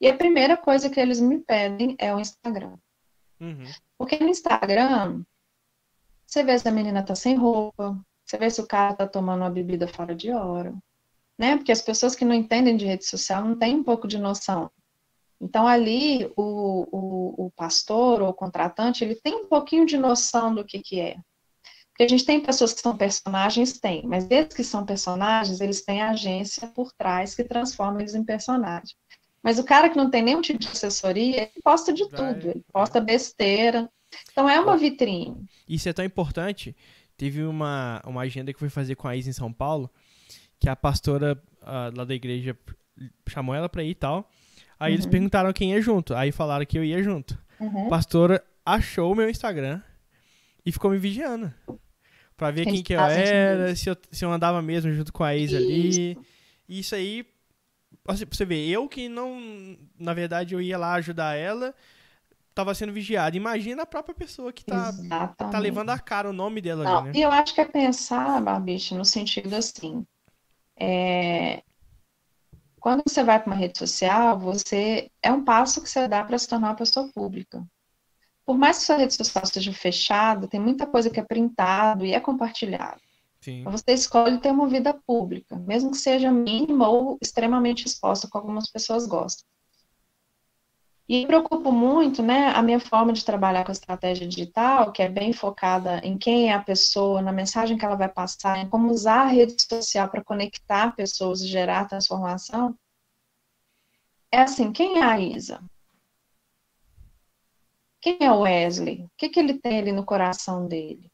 E 0.00 0.08
a 0.08 0.16
primeira 0.16 0.56
coisa 0.56 0.90
que 0.90 0.98
eles 0.98 1.20
me 1.20 1.38
pedem 1.38 1.94
é 1.98 2.12
o 2.14 2.18
Instagram. 2.18 2.76
Uhum. 3.42 3.64
Porque 3.98 4.20
no 4.20 4.28
Instagram, 4.28 5.24
você 6.24 6.44
vê 6.44 6.56
se 6.56 6.68
a 6.68 6.70
menina 6.70 7.04
tá 7.04 7.16
sem 7.16 7.34
roupa, 7.34 8.00
você 8.24 8.38
vê 8.38 8.48
se 8.48 8.60
o 8.60 8.66
cara 8.66 8.94
tá 8.94 9.06
tomando 9.06 9.40
uma 9.40 9.50
bebida 9.50 9.88
fora 9.88 10.14
de 10.14 10.30
hora, 10.30 10.72
né? 11.36 11.56
Porque 11.56 11.72
as 11.72 11.82
pessoas 11.82 12.14
que 12.14 12.24
não 12.24 12.34
entendem 12.34 12.76
de 12.76 12.86
rede 12.86 13.04
social 13.04 13.44
não 13.44 13.58
têm 13.58 13.74
um 13.74 13.82
pouco 13.82 14.06
de 14.06 14.16
noção. 14.16 14.70
Então, 15.40 15.66
ali, 15.66 16.32
o, 16.36 16.86
o, 16.92 17.46
o 17.46 17.50
pastor 17.56 18.22
ou 18.22 18.28
o 18.28 18.34
contratante, 18.34 19.02
ele 19.02 19.16
tem 19.16 19.34
um 19.34 19.48
pouquinho 19.48 19.84
de 19.84 19.98
noção 19.98 20.54
do 20.54 20.64
que 20.64 20.78
que 20.78 21.00
é. 21.00 21.16
Porque 21.88 22.04
a 22.04 22.08
gente 22.08 22.24
tem 22.24 22.40
pessoas 22.40 22.72
que 22.72 22.80
são 22.80 22.96
personagens, 22.96 23.80
tem, 23.80 24.06
mas 24.06 24.24
desde 24.24 24.54
que 24.54 24.62
são 24.62 24.86
personagens, 24.86 25.60
eles 25.60 25.84
têm 25.84 26.00
agência 26.00 26.68
por 26.68 26.92
trás 26.92 27.34
que 27.34 27.42
transforma 27.42 28.00
eles 28.00 28.14
em 28.14 28.24
personagem. 28.24 28.96
Mas 29.42 29.58
o 29.58 29.64
cara 29.64 29.88
que 29.88 29.96
não 29.96 30.08
tem 30.10 30.22
nenhum 30.22 30.40
tipo 30.40 30.60
de 30.60 30.68
assessoria, 30.68 31.42
ele 31.42 31.62
posta 31.62 31.92
de 31.92 32.08
tudo, 32.08 32.50
ele 32.50 32.64
posta 32.72 33.00
besteira. 33.00 33.90
Então 34.30 34.48
é 34.48 34.60
uma 34.60 34.76
vitrine. 34.76 35.44
Isso 35.68 35.88
é 35.88 35.92
tão 35.92 36.04
importante. 36.04 36.76
Teve 37.16 37.42
uma, 37.42 38.00
uma 38.06 38.22
agenda 38.22 38.52
que 38.52 38.56
eu 38.56 38.60
fui 38.60 38.68
fazer 38.68 38.94
com 38.94 39.08
a 39.08 39.16
Isa 39.16 39.30
em 39.30 39.32
São 39.32 39.52
Paulo, 39.52 39.90
que 40.60 40.68
a 40.68 40.76
pastora 40.76 41.40
uh, 41.62 41.96
lá 41.96 42.04
da 42.04 42.14
igreja 42.14 42.56
chamou 43.28 43.54
ela 43.54 43.68
pra 43.68 43.82
ir 43.82 43.90
e 43.90 43.94
tal. 43.94 44.30
Aí 44.78 44.90
uhum. 44.90 44.96
eles 44.96 45.06
perguntaram 45.06 45.52
quem 45.52 45.72
ia 45.72 45.80
junto. 45.80 46.14
Aí 46.14 46.30
falaram 46.30 46.64
que 46.66 46.78
eu 46.78 46.84
ia 46.84 47.02
junto. 47.02 47.38
Uhum. 47.58 47.86
A 47.86 47.90
pastora 47.90 48.44
achou 48.64 49.12
o 49.12 49.14
meu 49.14 49.28
Instagram 49.28 49.80
e 50.64 50.72
ficou 50.72 50.90
me 50.90 50.98
vigiando. 50.98 51.52
Pra 52.36 52.50
ver 52.50 52.64
quem 52.64 52.82
que 52.82 52.92
eu 52.92 53.00
era, 53.00 53.74
se 53.76 53.88
eu, 53.88 53.96
se 54.10 54.24
eu 54.24 54.32
andava 54.32 54.60
mesmo 54.60 54.92
junto 54.92 55.12
com 55.12 55.22
a 55.22 55.36
ex 55.36 55.54
ali. 55.54 56.18
Isso 56.68 56.94
aí, 56.94 57.24
assim, 58.06 58.26
pra 58.26 58.36
você 58.36 58.44
ver, 58.44 58.68
eu 58.68 58.88
que 58.88 59.08
não. 59.08 59.76
Na 59.98 60.14
verdade, 60.14 60.54
eu 60.54 60.60
ia 60.60 60.78
lá 60.78 60.94
ajudar 60.94 61.36
ela, 61.36 61.74
tava 62.54 62.74
sendo 62.74 62.92
vigiado. 62.92 63.36
Imagina 63.36 63.82
a 63.82 63.86
própria 63.86 64.14
pessoa 64.14 64.52
que 64.52 64.64
tá, 64.64 64.92
tá 65.36 65.58
levando 65.58 65.90
a 65.90 65.98
cara 65.98 66.30
o 66.30 66.32
nome 66.32 66.60
dela 66.60 66.84
não, 66.84 66.98
ali, 66.98 67.08
né? 67.08 67.12
E 67.16 67.22
eu 67.22 67.30
acho 67.30 67.54
que 67.54 67.60
é 67.60 67.64
pensar, 67.64 68.40
Barbicha, 68.40 68.96
no 68.96 69.04
sentido 69.04 69.54
assim. 69.54 70.06
É... 70.76 71.62
Quando 72.80 73.02
você 73.06 73.22
vai 73.22 73.38
para 73.38 73.52
uma 73.52 73.56
rede 73.56 73.78
social, 73.78 74.38
você 74.38 75.08
é 75.22 75.30
um 75.30 75.44
passo 75.44 75.80
que 75.80 75.88
você 75.88 76.08
dá 76.08 76.24
para 76.24 76.36
se 76.36 76.48
tornar 76.48 76.70
uma 76.70 76.76
pessoa 76.76 77.08
pública 77.12 77.64
por 78.44 78.58
mais 78.58 78.78
que 78.78 78.84
sua 78.84 78.96
rede 78.96 79.14
social 79.14 79.46
seja 79.46 79.72
fechada, 79.72 80.48
tem 80.48 80.60
muita 80.60 80.86
coisa 80.86 81.10
que 81.10 81.20
é 81.20 81.24
printado 81.24 82.04
e 82.04 82.12
é 82.12 82.20
compartilhado. 82.20 83.00
Sim. 83.42 83.64
Você 83.64 83.92
escolhe 83.92 84.38
ter 84.38 84.52
uma 84.52 84.68
vida 84.68 84.94
pública, 85.04 85.56
mesmo 85.56 85.90
que 85.90 85.96
seja 85.96 86.30
mínima 86.30 86.88
ou 86.88 87.18
extremamente 87.20 87.84
exposta, 87.86 88.28
como 88.30 88.44
algumas 88.44 88.70
pessoas 88.70 89.04
gostam. 89.04 89.44
E 91.08 91.22
me 91.22 91.26
preocupo 91.26 91.72
muito, 91.72 92.22
né, 92.22 92.50
a 92.50 92.62
minha 92.62 92.78
forma 92.78 93.12
de 93.12 93.24
trabalhar 93.24 93.64
com 93.64 93.72
a 93.72 93.74
estratégia 93.74 94.28
digital, 94.28 94.92
que 94.92 95.02
é 95.02 95.08
bem 95.08 95.32
focada 95.32 95.98
em 96.04 96.16
quem 96.16 96.50
é 96.50 96.54
a 96.54 96.62
pessoa, 96.62 97.20
na 97.20 97.32
mensagem 97.32 97.76
que 97.76 97.84
ela 97.84 97.96
vai 97.96 98.08
passar, 98.08 98.58
em 98.58 98.68
como 98.68 98.92
usar 98.92 99.22
a 99.22 99.26
rede 99.26 99.56
social 99.60 100.08
para 100.08 100.22
conectar 100.22 100.94
pessoas 100.94 101.42
e 101.42 101.48
gerar 101.48 101.88
transformação. 101.88 102.78
É 104.30 104.40
assim, 104.40 104.72
quem 104.72 104.98
é 104.98 105.02
a 105.02 105.18
Isa? 105.18 105.60
Quem 108.00 108.18
é 108.20 108.30
o 108.30 108.42
Wesley? 108.42 109.02
O 109.02 109.10
que, 109.18 109.28
que 109.28 109.40
ele 109.40 109.58
tem 109.58 109.80
ali 109.80 109.90
no 109.90 110.06
coração 110.06 110.68
dele? 110.68 111.11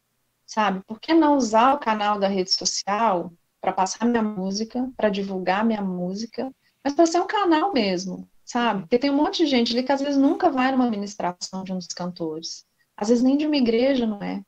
Sabe? 0.49 0.83
Por 0.87 0.99
que 0.99 1.13
não 1.13 1.37
usar 1.37 1.75
o 1.75 1.79
canal 1.79 2.19
da 2.19 2.27
rede 2.27 2.51
social 2.51 3.31
para 3.61 3.71
passar 3.71 4.07
minha 4.07 4.23
música, 4.23 4.91
para 4.97 5.11
divulgar 5.11 5.63
minha 5.63 5.83
música, 5.83 6.51
mas 6.83 6.95
para 6.95 7.05
ser 7.05 7.21
um 7.21 7.27
canal 7.27 7.71
mesmo, 7.71 8.27
sabe? 8.47 8.81
Porque 8.81 8.99
tem 8.99 9.11
um 9.11 9.17
monte 9.17 9.45
de 9.45 9.47
gente 9.47 9.73
ali 9.75 9.83
que 9.83 9.93
às 9.93 10.01
vezes 10.01 10.17
nunca 10.17 10.51
vai 10.51 10.73
numa 10.73 10.91
ministração 10.91 11.63
de 11.63 11.73
um 11.73 11.77
dos 11.77 11.89
cantores. 11.89 12.65
Às 12.97 13.09
vezes 13.09 13.23
nem 13.23 13.37
de 13.37 13.47
uma 13.47 13.57
igreja, 13.59 14.07
não 14.07 14.23
é? 14.23 14.43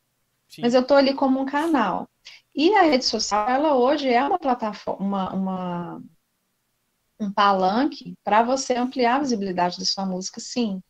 Sim. 0.49 0.63
Mas 0.63 0.73
eu 0.73 0.81
estou 0.81 0.97
ali 0.97 1.13
como 1.13 1.39
um 1.39 1.45
canal. 1.45 2.09
E 2.55 2.75
a 2.75 2.83
rede 2.83 3.05
social, 3.05 3.47
ela 3.49 3.75
hoje 3.77 4.09
é 4.09 4.25
uma 4.25 4.39
plataforma, 4.39 5.05
uma, 5.05 5.35
uma 5.35 6.03
um 7.21 7.31
palanque 7.31 8.15
para 8.25 8.43
você 8.43 8.75
ampliar 8.75 9.17
a 9.17 9.21
visibilidade 9.21 9.79
da 9.79 9.85
sua 9.85 10.07
música, 10.07 10.41
sim. 10.41 10.81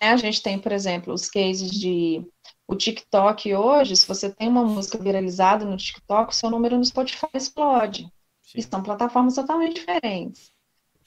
Né? 0.00 0.10
A 0.10 0.16
gente 0.16 0.42
tem, 0.42 0.58
por 0.58 0.72
exemplo, 0.72 1.14
os 1.14 1.30
cases 1.30 1.70
de 1.70 2.26
o 2.68 2.74
TikTok 2.74 3.54
hoje, 3.54 3.96
se 3.96 4.06
você 4.06 4.28
tem 4.28 4.48
uma 4.48 4.64
música 4.64 4.98
viralizada 4.98 5.64
no 5.64 5.76
TikTok, 5.76 6.32
o 6.32 6.34
seu 6.34 6.50
número 6.50 6.76
no 6.76 6.84
Spotify 6.84 7.28
explode. 7.34 8.10
Sim. 8.42 8.58
E 8.58 8.62
são 8.62 8.82
plataformas 8.82 9.34
totalmente 9.34 9.74
diferentes. 9.74 10.50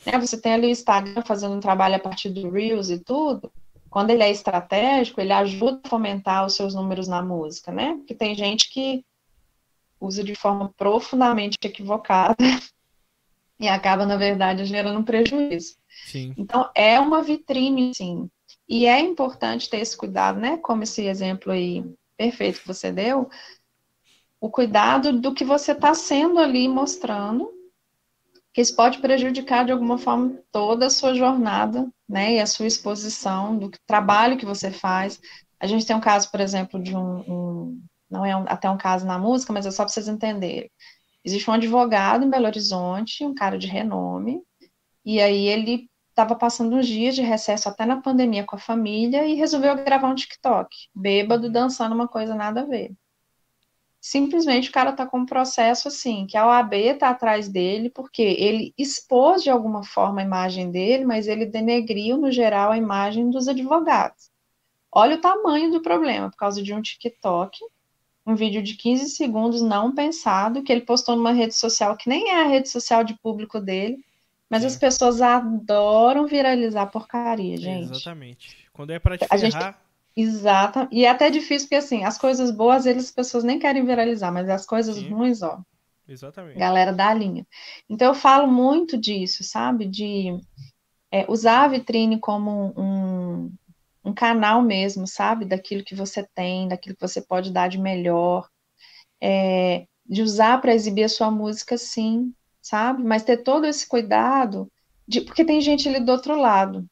Né? 0.05 0.17
Você 0.19 0.39
tem 0.39 0.53
ali 0.53 0.67
o 0.67 0.71
Instagram 0.71 1.21
fazendo 1.25 1.55
um 1.55 1.59
trabalho 1.59 1.95
a 1.95 1.99
partir 1.99 2.29
do 2.29 2.49
Reels 2.49 2.89
e 2.89 2.99
tudo. 2.99 3.51
Quando 3.89 4.11
ele 4.11 4.23
é 4.23 4.29
estratégico, 4.29 5.19
ele 5.19 5.33
ajuda 5.33 5.81
a 5.83 5.89
fomentar 5.89 6.45
os 6.45 6.53
seus 6.53 6.75
números 6.75 7.07
na 7.07 7.21
música, 7.21 7.71
né? 7.71 7.95
Porque 7.95 8.13
tem 8.13 8.35
gente 8.35 8.69
que 8.69 9.03
usa 9.99 10.23
de 10.23 10.35
forma 10.35 10.71
profundamente 10.77 11.57
equivocada 11.61 12.37
e 13.59 13.67
acaba, 13.67 14.05
na 14.05 14.15
verdade, 14.15 14.63
gerando 14.63 14.99
um 14.99 15.03
prejuízo. 15.03 15.75
Sim. 16.05 16.33
Então, 16.37 16.69
é 16.75 16.99
uma 16.99 17.21
vitrine, 17.21 17.93
sim. 17.93 18.29
E 18.69 18.85
é 18.85 18.99
importante 18.99 19.67
ter 19.69 19.79
esse 19.79 19.97
cuidado, 19.97 20.39
né? 20.39 20.57
Como 20.57 20.83
esse 20.83 21.01
exemplo 21.07 21.51
aí 21.51 21.83
perfeito 22.15 22.61
que 22.61 22.67
você 22.67 22.91
deu, 22.91 23.27
o 24.39 24.49
cuidado 24.49 25.19
do 25.19 25.33
que 25.33 25.43
você 25.43 25.71
está 25.71 25.93
sendo 25.93 26.39
ali 26.39 26.67
mostrando, 26.67 27.51
que 28.53 28.61
isso 28.61 28.75
pode 28.75 28.99
prejudicar 28.99 29.65
de 29.65 29.71
alguma 29.71 29.97
forma 29.97 30.39
toda 30.51 30.85
a 30.85 30.89
sua 30.89 31.15
jornada, 31.15 31.89
né? 32.07 32.35
E 32.35 32.39
a 32.39 32.45
sua 32.45 32.67
exposição 32.67 33.57
do 33.57 33.71
trabalho 33.87 34.37
que 34.37 34.45
você 34.45 34.71
faz. 34.71 35.19
A 35.59 35.65
gente 35.65 35.85
tem 35.85 35.95
um 35.95 36.01
caso, 36.01 36.29
por 36.29 36.39
exemplo, 36.39 36.81
de 36.81 36.95
um, 36.95 37.19
um 37.27 37.81
não 38.09 38.25
é 38.25 38.35
um, 38.35 38.45
até 38.47 38.69
um 38.69 38.77
caso 38.77 39.05
na 39.05 39.17
música, 39.17 39.51
mas 39.51 39.65
é 39.65 39.71
só 39.71 39.83
para 39.83 39.91
vocês 39.91 40.07
entenderem. 40.07 40.69
Existe 41.23 41.49
um 41.49 41.53
advogado 41.53 42.23
em 42.23 42.29
Belo 42.29 42.45
Horizonte, 42.45 43.25
um 43.25 43.35
cara 43.35 43.57
de 43.57 43.67
renome, 43.67 44.41
e 45.03 45.19
aí 45.19 45.47
ele 45.47 45.88
estava 46.19 46.35
passando 46.35 46.75
uns 46.75 46.85
dias 46.85 47.15
de 47.15 47.21
recesso 47.21 47.69
até 47.69 47.85
na 47.85 48.01
pandemia 48.01 48.43
com 48.43 48.57
a 48.57 48.59
família 48.59 49.25
e 49.25 49.35
resolveu 49.35 49.73
gravar 49.75 50.09
um 50.09 50.15
TikTok, 50.15 50.89
bêbado, 50.93 51.49
dançando 51.49 51.95
uma 51.95 52.09
coisa 52.09 52.35
nada 52.35 52.61
a 52.61 52.65
ver. 52.65 52.91
Simplesmente 54.01 54.69
o 54.69 54.71
cara 54.73 54.89
está 54.89 55.05
com 55.05 55.19
um 55.19 55.25
processo 55.25 55.87
assim, 55.87 56.27
que 56.27 56.35
a 56.35 56.45
OAB 56.45 56.73
está 56.73 57.09
atrás 57.09 57.47
dele, 57.47 57.89
porque 57.89 58.21
ele 58.21 58.73
expôs 58.77 59.43
de 59.43 59.49
alguma 59.49 59.81
forma 59.83 60.19
a 60.19 60.23
imagem 60.25 60.69
dele, 60.71 61.05
mas 61.05 61.25
ele 61.27 61.45
denegriu, 61.45 62.17
no 62.17 62.31
geral, 62.31 62.71
a 62.71 62.77
imagem 62.77 63.29
dos 63.29 63.47
advogados. 63.47 64.29
Olha 64.91 65.15
o 65.15 65.21
tamanho 65.21 65.71
do 65.71 65.81
problema, 65.81 66.29
por 66.29 66.37
causa 66.37 66.61
de 66.61 66.73
um 66.73 66.81
TikTok, 66.81 67.57
um 68.25 68.35
vídeo 68.35 68.61
de 68.61 68.75
15 68.75 69.09
segundos 69.09 69.61
não 69.61 69.93
pensado, 69.93 70.63
que 70.63 70.71
ele 70.71 70.81
postou 70.81 71.15
numa 71.15 71.31
rede 71.31 71.55
social 71.55 71.95
que 71.95 72.09
nem 72.09 72.29
é 72.29 72.41
a 72.41 72.47
rede 72.47 72.69
social 72.69 73.03
de 73.05 73.17
público 73.19 73.59
dele, 73.59 74.03
mas 74.49 74.65
as 74.65 74.75
pessoas 74.75 75.21
adoram 75.21 76.25
viralizar 76.25 76.87
porcaria, 76.87 77.55
gente. 77.57 77.91
Exatamente. 77.91 78.57
Quando 78.73 78.91
é 78.91 78.99
para 78.99 79.17
te 79.17 79.25
a 79.25 79.37
ferrar... 79.37 79.73
Gente... 79.73 79.89
Exato. 80.15 80.87
E 80.91 81.05
é 81.05 81.09
até 81.09 81.29
difícil, 81.29 81.67
porque 81.67 81.75
assim, 81.75 82.03
as 82.03 82.17
coisas 82.17 82.51
boas, 82.51 82.85
eles, 82.85 83.05
as 83.05 83.11
pessoas 83.11 83.43
nem 83.43 83.59
querem 83.59 83.85
viralizar, 83.85 84.31
mas 84.31 84.49
as 84.49 84.65
coisas 84.65 84.95
Sim. 84.95 85.09
ruins, 85.09 85.41
ó. 85.41 85.61
Exatamente. 86.07 86.57
Galera 86.57 86.91
da 86.91 87.13
linha. 87.13 87.45
Então 87.87 88.07
eu 88.07 88.15
falo 88.15 88.51
muito 88.51 88.97
disso, 88.97 89.43
sabe? 89.43 89.85
De 89.85 90.37
é, 91.11 91.25
usar 91.29 91.63
a 91.63 91.67
vitrine 91.67 92.19
como 92.19 92.73
um, 92.75 93.51
um 94.03 94.13
canal 94.13 94.61
mesmo, 94.61 95.05
sabe? 95.07 95.45
Daquilo 95.45 95.83
que 95.83 95.95
você 95.95 96.27
tem, 96.35 96.67
daquilo 96.67 96.95
que 96.95 97.07
você 97.07 97.21
pode 97.21 97.51
dar 97.51 97.69
de 97.69 97.77
melhor. 97.77 98.49
É, 99.21 99.85
de 100.05 100.23
usar 100.23 100.59
para 100.59 100.73
exibir 100.73 101.03
a 101.03 101.09
sua 101.09 101.29
música, 101.29 101.77
sim, 101.77 102.33
sabe? 102.69 103.03
Mas 103.03 103.23
ter 103.23 103.37
todo 103.37 103.65
esse 103.65 103.87
cuidado, 103.87 104.71
de, 105.07 105.21
porque 105.21 105.43
tem 105.43 105.59
gente 105.59 105.89
ali 105.89 105.99
do 105.99 106.11
outro 106.11 106.39
lado. 106.39 106.85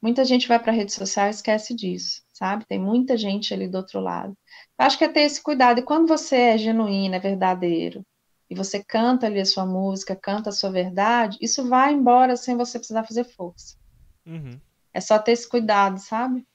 Muita 0.00 0.24
gente 0.24 0.46
vai 0.46 0.60
para 0.60 0.70
a 0.70 0.74
rede 0.74 0.92
social 0.92 1.26
e 1.26 1.30
esquece 1.30 1.74
disso, 1.74 2.22
sabe? 2.32 2.64
Tem 2.64 2.78
muita 2.78 3.16
gente 3.16 3.52
ali 3.52 3.66
do 3.66 3.78
outro 3.78 3.98
lado. 3.98 4.36
Eu 4.78 4.86
acho 4.86 4.96
que 4.96 5.04
é 5.04 5.08
ter 5.08 5.22
esse 5.22 5.42
cuidado. 5.42 5.80
E 5.80 5.82
quando 5.82 6.06
você 6.06 6.36
é 6.36 6.58
genuíno, 6.58 7.16
é 7.16 7.18
verdadeiro, 7.18 8.06
e 8.48 8.54
você 8.54 8.82
canta 8.82 9.26
ali 9.26 9.40
a 9.40 9.44
sua 9.44 9.66
música, 9.66 10.14
canta 10.14 10.50
a 10.50 10.52
sua 10.52 10.70
verdade, 10.70 11.36
isso 11.40 11.68
vai 11.68 11.92
embora 11.92 12.36
sem 12.36 12.56
você 12.56 12.78
precisar 12.78 13.02
fazer 13.02 13.24
força. 13.24 13.76
Uhum. 14.24 14.60
É 14.92 15.00
só 15.00 15.18
ter 15.18 15.32
esse 15.32 15.48
cuidado, 15.48 15.98
sabe? 15.98 16.46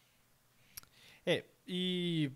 É, 1.25 1.43
e 1.67 2.31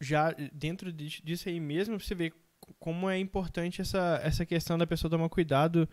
já 0.00 0.30
dentro 0.52 0.92
disso 0.92 1.48
aí 1.48 1.58
mesmo, 1.58 1.98
você 1.98 2.14
vê 2.14 2.32
como 2.78 3.08
é 3.08 3.18
importante 3.18 3.80
essa, 3.80 4.20
essa 4.22 4.44
questão 4.46 4.76
da 4.78 4.86
pessoa 4.86 5.10
tomar 5.10 5.28
cuidado 5.28 5.88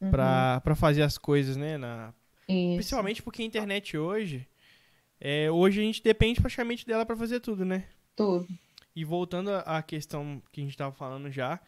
uhum. 0.00 0.10
para 0.10 0.74
fazer 0.74 1.02
as 1.02 1.18
coisas, 1.18 1.56
né? 1.56 1.76
Na, 1.76 2.12
principalmente 2.46 3.22
porque 3.22 3.42
a 3.42 3.44
internet 3.44 3.96
hoje, 3.96 4.46
é, 5.20 5.50
hoje 5.50 5.80
a 5.80 5.84
gente 5.84 6.02
depende 6.02 6.40
praticamente 6.40 6.86
dela 6.86 7.04
para 7.04 7.16
fazer 7.16 7.40
tudo, 7.40 7.64
né? 7.64 7.84
Tudo. 8.16 8.46
E 8.94 9.04
voltando 9.04 9.50
à 9.50 9.82
questão 9.82 10.42
que 10.50 10.60
a 10.60 10.64
gente 10.64 10.72
estava 10.72 10.92
falando 10.92 11.30
já, 11.30 11.60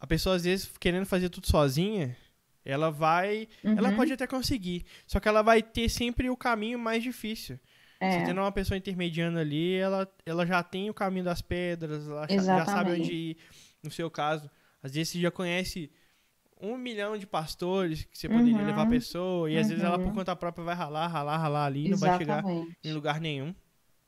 a 0.00 0.06
pessoa 0.06 0.36
às 0.36 0.44
vezes 0.44 0.70
querendo 0.78 1.06
fazer 1.06 1.28
tudo 1.28 1.46
sozinha, 1.46 2.16
ela 2.64 2.90
vai. 2.90 3.46
Uhum. 3.62 3.76
Ela 3.76 3.92
pode 3.92 4.12
até 4.12 4.26
conseguir. 4.26 4.84
Só 5.06 5.20
que 5.20 5.28
ela 5.28 5.42
vai 5.42 5.62
ter 5.62 5.88
sempre 5.88 6.30
o 6.30 6.36
caminho 6.36 6.78
mais 6.78 7.02
difícil. 7.02 7.58
É. 8.00 8.10
Você 8.10 8.24
tendo 8.26 8.40
uma 8.40 8.52
pessoa 8.52 8.76
intermediando 8.76 9.38
ali, 9.38 9.74
ela, 9.76 10.08
ela 10.26 10.46
já 10.46 10.62
tem 10.62 10.90
o 10.90 10.94
caminho 10.94 11.24
das 11.24 11.40
pedras, 11.40 12.08
ela 12.08 12.26
já 12.28 12.66
sabe 12.66 12.92
onde 12.92 13.12
ir. 13.12 13.36
No 13.82 13.90
seu 13.90 14.10
caso, 14.10 14.50
às 14.82 14.92
vezes 14.92 15.12
você 15.12 15.20
já 15.20 15.30
conhece 15.30 15.90
um 16.60 16.76
milhão 16.76 17.18
de 17.18 17.26
pastores 17.26 18.04
que 18.04 18.16
você 18.16 18.28
poderia 18.28 18.56
uhum. 18.56 18.66
levar 18.66 18.82
a 18.82 18.88
pessoa, 18.88 19.50
e 19.50 19.58
às 19.58 19.64
uhum. 19.64 19.68
vezes 19.70 19.84
ela 19.84 19.98
por 19.98 20.06
uhum. 20.06 20.14
conta 20.14 20.34
própria 20.34 20.64
vai 20.64 20.74
ralar, 20.74 21.06
ralar, 21.06 21.36
ralar 21.36 21.66
ali, 21.66 21.90
Exatamente. 21.90 22.26
não 22.26 22.42
vai 22.42 22.42
chegar 22.42 22.68
em 22.82 22.92
lugar 22.92 23.20
nenhum. 23.20 23.54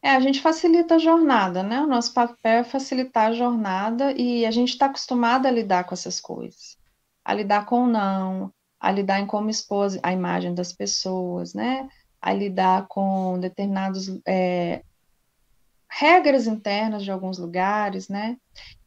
É, 0.03 0.11
a 0.11 0.21
gente 0.21 0.41
facilita 0.41 0.95
a 0.95 0.99
jornada, 0.99 1.63
né? 1.63 1.81
O 1.81 1.87
nosso 1.87 2.15
papel 2.15 2.61
é 2.61 2.65
facilitar 2.65 3.29
a 3.29 3.33
jornada 3.33 4.13
e 4.13 4.47
a 4.47 4.51
gente 4.51 4.71
está 4.71 4.87
acostumado 4.87 5.47
a 5.47 5.51
lidar 5.51 5.85
com 5.85 5.95
essas 5.95 6.21
coisas 6.21 6.77
a 7.27 7.35
lidar 7.35 7.67
com 7.67 7.83
o 7.83 7.87
não, 7.89 8.53
a 8.79 8.93
lidar 8.93 9.19
em 9.19 9.27
como 9.27 9.51
expor 9.51 9.89
a 10.01 10.13
imagem 10.13 10.55
das 10.55 10.73
pessoas, 10.73 11.53
né? 11.53 11.89
A 12.27 12.33
lidar 12.33 12.87
com 12.89 13.39
determinados 13.39 14.09
é, 14.27 14.83
regras 15.89 16.49
internas 16.49 17.05
de 17.05 17.11
alguns 17.11 17.39
lugares, 17.39 18.09
né? 18.09 18.37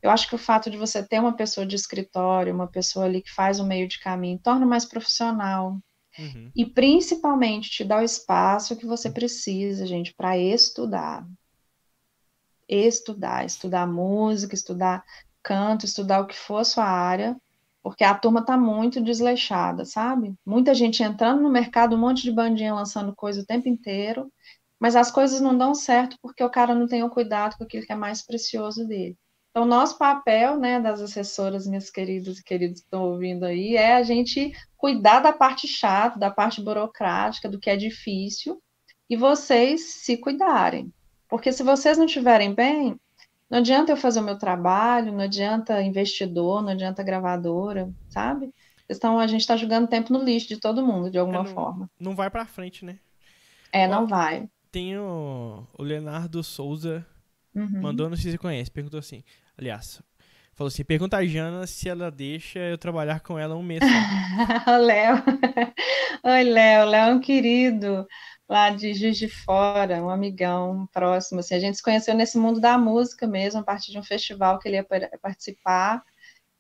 Eu 0.02 0.10
acho 0.10 0.28
que 0.28 0.36
o 0.36 0.38
fato 0.38 0.70
de 0.70 0.78
você 0.78 1.02
ter 1.02 1.20
uma 1.20 1.34
pessoa 1.34 1.66
de 1.66 1.76
escritório, 1.76 2.54
uma 2.54 2.68
pessoa 2.68 3.06
ali 3.06 3.22
que 3.22 3.32
faz 3.32 3.60
o 3.60 3.66
meio 3.66 3.88
de 3.88 4.00
caminho, 4.00 4.40
torna 4.44 4.66
mais 4.66 4.84
profissional. 4.84 5.80
Uhum. 6.18 6.52
E 6.54 6.66
principalmente 6.66 7.70
te 7.70 7.86
dá 7.86 8.00
o 8.00 8.04
espaço 8.04 8.76
que 8.76 8.86
você 8.86 9.10
precisa, 9.10 9.88
gente, 9.88 10.14
para 10.14 10.38
estudar. 10.38 11.26
Estudar, 12.68 13.46
estudar 13.46 13.88
música, 13.88 14.54
estudar 14.54 15.04
canto, 15.42 15.86
estudar 15.86 16.20
o 16.20 16.28
que 16.28 16.36
for 16.36 16.58
a 16.58 16.66
sua 16.66 16.86
área, 16.86 17.38
porque 17.82 18.04
a 18.04 18.14
turma 18.14 18.42
está 18.42 18.58
muito 18.58 19.02
desleixada, 19.02 19.86
sabe? 19.86 20.34
Muita 20.46 20.74
gente 20.74 21.02
entrando 21.04 21.42
no 21.42 21.50
mercado, 21.50 21.96
um 21.96 22.00
monte 22.00 22.24
de 22.24 22.32
bandinha 22.32 22.74
lançando 22.74 23.16
coisa 23.16 23.42
o 23.42 23.46
tempo 23.46 23.68
inteiro, 23.70 24.32
mas 24.80 24.96
as 24.96 25.12
coisas 25.12 25.42
não 25.42 25.58
dão 25.58 25.74
certo 25.76 26.18
porque 26.22 26.44
o 26.44 26.50
cara 26.50 26.74
não 26.74 26.88
tem 26.88 27.04
o 27.04 27.10
cuidado 27.10 27.58
com 27.58 27.64
aquilo 27.64 27.86
que 27.86 27.92
é 27.92 27.96
mais 27.96 28.26
precioso 28.26 28.88
dele. 28.88 29.18
Então, 29.52 29.66
nosso 29.66 29.98
papel, 29.98 30.60
né, 30.60 30.80
das 30.80 31.02
assessoras, 31.02 31.66
minhas 31.66 31.90
queridas 31.90 32.38
e 32.38 32.44
queridos 32.44 32.82
que 32.82 32.86
estão 32.86 33.04
ouvindo 33.04 33.46
aí, 33.46 33.76
é 33.76 33.96
a 33.96 34.04
gente 34.04 34.54
cuidar 34.78 35.20
da 35.20 35.34
parte 35.34 35.68
chata, 35.68 36.20
da 36.20 36.30
parte 36.30 36.62
burocrática, 36.62 37.50
do 37.50 37.60
que 37.60 37.70
é 37.70 37.76
difícil, 37.76 38.62
e 39.10 39.18
vocês 39.18 39.96
se 40.04 40.18
cuidarem. 40.18 40.94
Porque 41.28 41.52
se 41.52 41.64
vocês 41.64 41.98
não 41.98 42.06
estiverem 42.06 42.54
bem, 42.54 42.96
não 43.50 43.60
adianta 43.60 43.92
eu 43.92 43.98
fazer 43.98 44.20
o 44.20 44.24
meu 44.24 44.38
trabalho, 44.38 45.12
não 45.12 45.22
adianta 45.22 45.82
investidor, 45.82 46.62
não 46.62 46.70
adianta 46.70 47.04
gravadora, 47.04 47.92
sabe? 48.08 48.54
Então 48.88 49.20
a 49.20 49.28
gente 49.28 49.42
está 49.42 49.58
jogando 49.58 49.88
tempo 49.88 50.14
no 50.14 50.24
lixo 50.24 50.48
de 50.48 50.58
todo 50.58 50.86
mundo, 50.86 51.10
de 51.10 51.18
alguma 51.18 51.42
é, 51.42 51.44
não, 51.44 51.54
forma. 51.54 51.92
Não 52.00 52.16
vai 52.16 52.30
para 52.30 52.46
frente, 52.46 52.86
né? 52.86 53.00
É, 53.72 53.88
não 53.88 54.08
vai. 54.08 54.48
Tem 54.72 54.98
o, 54.98 55.66
o 55.78 55.84
Leonardo 55.84 56.44
Souza, 56.44 57.06
uhum. 57.56 57.82
mandou, 57.82 58.10
não 58.10 58.18
sei 58.18 58.32
se 58.32 58.38
conhece, 58.38 58.70
perguntou 58.70 59.00
assim, 59.00 59.24
aliás, 59.58 60.02
falou 60.54 60.68
assim, 60.68 60.84
pergunta 60.84 61.18
a 61.18 61.26
Jana 61.26 61.66
se 61.66 61.90
ela 61.90 62.12
deixa 62.12 62.60
eu 62.60 62.78
trabalhar 62.78 63.20
com 63.22 63.38
ela 63.38 63.56
um 63.56 63.64
mês. 63.64 63.80
Léo. 64.86 65.24
Oi, 66.24 66.44
Léo. 66.44 66.86
Léo 66.86 67.10
é 67.10 67.14
um 67.14 67.20
querido 67.20 68.08
lá 68.50 68.72
de 68.72 68.94
Juiz 68.96 69.18
de 69.18 69.30
Fora, 69.30 70.04
um 70.04 70.10
amigão 70.10 70.90
próximo, 70.92 71.40
assim, 71.40 71.54
a 71.54 71.60
gente 71.60 71.78
se 71.78 71.84
conheceu 71.84 72.16
nesse 72.16 72.36
mundo 72.38 72.60
da 72.60 72.80
música 72.80 73.28
mesmo, 73.28 73.60
a 73.60 73.64
partir 73.64 73.92
de 73.92 74.00
um 74.00 74.04
festival 74.04 74.58
que 74.58 74.68
ele 74.68 74.78
ia 74.78 74.88
participar, 75.22 76.04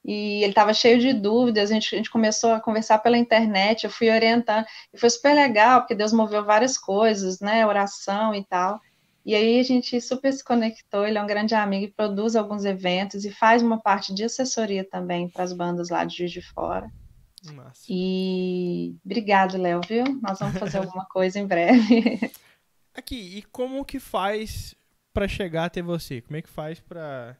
e 0.05 0.43
ele 0.43 0.51
estava 0.51 0.73
cheio 0.73 0.99
de 0.99 1.11
dúvidas, 1.11 1.71
a 1.71 1.73
gente, 1.73 1.95
a 1.95 1.97
gente 1.97 2.11
começou 2.11 2.51
a 2.51 2.59
conversar 2.59 2.99
pela 2.99 3.17
internet, 3.17 3.83
eu 3.83 3.89
fui 3.89 4.09
orientando, 4.09 4.65
e 4.93 4.99
foi 4.99 5.09
super 5.09 5.33
legal, 5.33 5.81
porque 5.81 5.95
Deus 5.95 6.13
moveu 6.13 6.45
várias 6.45 6.77
coisas, 6.77 7.39
né, 7.39 7.65
oração 7.65 8.35
e 8.35 8.45
tal, 8.45 8.79
e 9.25 9.33
aí 9.33 9.59
a 9.59 9.63
gente 9.63 9.99
super 9.99 10.31
se 10.31 10.43
conectou, 10.43 11.07
ele 11.07 11.17
é 11.17 11.23
um 11.23 11.27
grande 11.27 11.55
amigo 11.55 11.85
e 11.85 11.91
produz 11.91 12.35
alguns 12.35 12.65
eventos, 12.65 13.25
e 13.25 13.31
faz 13.31 13.63
uma 13.63 13.81
parte 13.81 14.13
de 14.13 14.23
assessoria 14.23 14.87
também 14.87 15.27
para 15.27 15.43
as 15.43 15.53
bandas 15.53 15.89
lá 15.89 16.05
de 16.05 16.17
Juiz 16.17 16.31
de 16.31 16.41
Fora, 16.41 16.87
Massa. 17.53 17.85
E 17.89 18.95
obrigado, 19.03 19.57
Léo, 19.57 19.81
viu? 19.87 20.03
Nós 20.21 20.39
vamos 20.39 20.57
fazer 20.57 20.77
alguma 20.79 21.05
coisa 21.05 21.39
em 21.39 21.47
breve. 21.47 22.31
Aqui, 22.93 23.37
e 23.37 23.43
como 23.43 23.85
que 23.85 23.99
faz 23.99 24.75
para 25.13 25.27
chegar 25.27 25.65
até 25.65 25.81
você? 25.81 26.21
Como 26.21 26.37
é 26.37 26.41
que 26.41 26.49
faz 26.49 26.79
para 26.79 27.37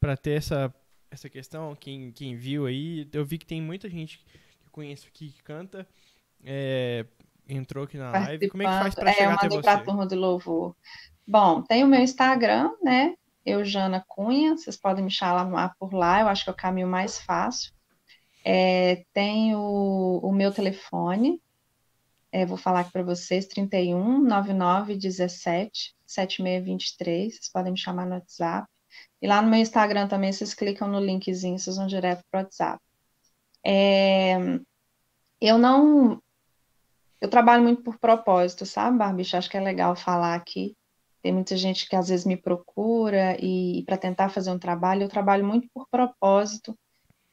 para 0.00 0.16
ter 0.16 0.32
essa 0.32 0.74
essa 1.10 1.28
questão? 1.28 1.74
Quem, 1.76 2.12
quem 2.12 2.36
viu 2.36 2.66
aí, 2.66 3.08
eu 3.12 3.24
vi 3.24 3.38
que 3.38 3.46
tem 3.46 3.62
muita 3.62 3.88
gente 3.88 4.18
que 4.18 4.70
conheço 4.70 5.06
aqui 5.08 5.30
que 5.30 5.42
canta, 5.42 5.86
é, 6.44 7.06
entrou 7.48 7.84
aqui 7.84 7.96
na 7.96 8.10
live. 8.10 8.48
Como 8.48 8.62
é 8.62 8.66
que 8.66 8.72
faz 8.72 8.94
para 8.94 9.10
é, 9.10 9.14
chegar 9.14 9.34
até 9.34 9.48
você? 9.48 9.62
Para 9.62 9.74
a 9.74 9.82
turma 9.82 10.06
do 10.06 10.16
louvor. 10.16 10.76
Bom, 11.26 11.62
tem 11.62 11.84
o 11.84 11.86
meu 11.86 12.00
Instagram, 12.00 12.70
né? 12.82 13.14
Eujana 13.46 14.04
Cunha, 14.08 14.56
vocês 14.56 14.76
podem 14.76 15.04
me 15.04 15.10
chamar 15.10 15.74
por 15.78 15.92
lá, 15.92 16.20
eu 16.20 16.28
acho 16.28 16.44
que 16.44 16.50
é 16.50 16.52
o 16.52 16.56
caminho 16.56 16.88
mais 16.88 17.18
fácil. 17.18 17.72
É, 18.44 19.04
tem 19.14 19.54
o, 19.56 20.20
o 20.22 20.32
meu 20.32 20.52
telefone, 20.52 21.40
é, 22.30 22.44
vou 22.44 22.58
falar 22.58 22.80
aqui 22.80 22.92
para 22.92 23.02
vocês, 23.02 23.46
31 23.46 24.20
99 24.20 24.96
17 24.96 25.94
7623, 26.04 27.34
vocês 27.34 27.48
podem 27.48 27.72
me 27.72 27.78
chamar 27.78 28.06
no 28.06 28.14
WhatsApp. 28.14 28.68
E 29.22 29.26
lá 29.26 29.40
no 29.40 29.48
meu 29.48 29.60
Instagram 29.60 30.08
também, 30.08 30.32
vocês 30.32 30.52
clicam 30.52 30.88
no 30.88 31.00
linkzinho, 31.00 31.58
vocês 31.58 31.76
vão 31.76 31.86
direto 31.86 32.22
para 32.30 32.40
o 32.40 32.42
WhatsApp. 32.42 32.82
É, 33.64 34.36
eu 35.40 35.58
não. 35.58 36.20
Eu 37.20 37.30
trabalho 37.30 37.62
muito 37.62 37.82
por 37.82 37.98
propósito, 37.98 38.66
sabe, 38.66 38.98
Barbicha? 38.98 39.38
Acho 39.38 39.48
que 39.48 39.56
é 39.56 39.60
legal 39.60 39.96
falar 39.96 40.34
aqui. 40.34 40.76
Tem 41.22 41.32
muita 41.32 41.56
gente 41.56 41.88
que 41.88 41.96
às 41.96 42.08
vezes 42.08 42.26
me 42.26 42.36
procura 42.36 43.36
e, 43.40 43.78
e 43.78 43.84
para 43.84 43.96
tentar 43.96 44.28
fazer 44.28 44.50
um 44.50 44.58
trabalho, 44.58 45.04
eu 45.04 45.08
trabalho 45.08 45.44
muito 45.46 45.68
por 45.72 45.88
propósito 45.88 46.76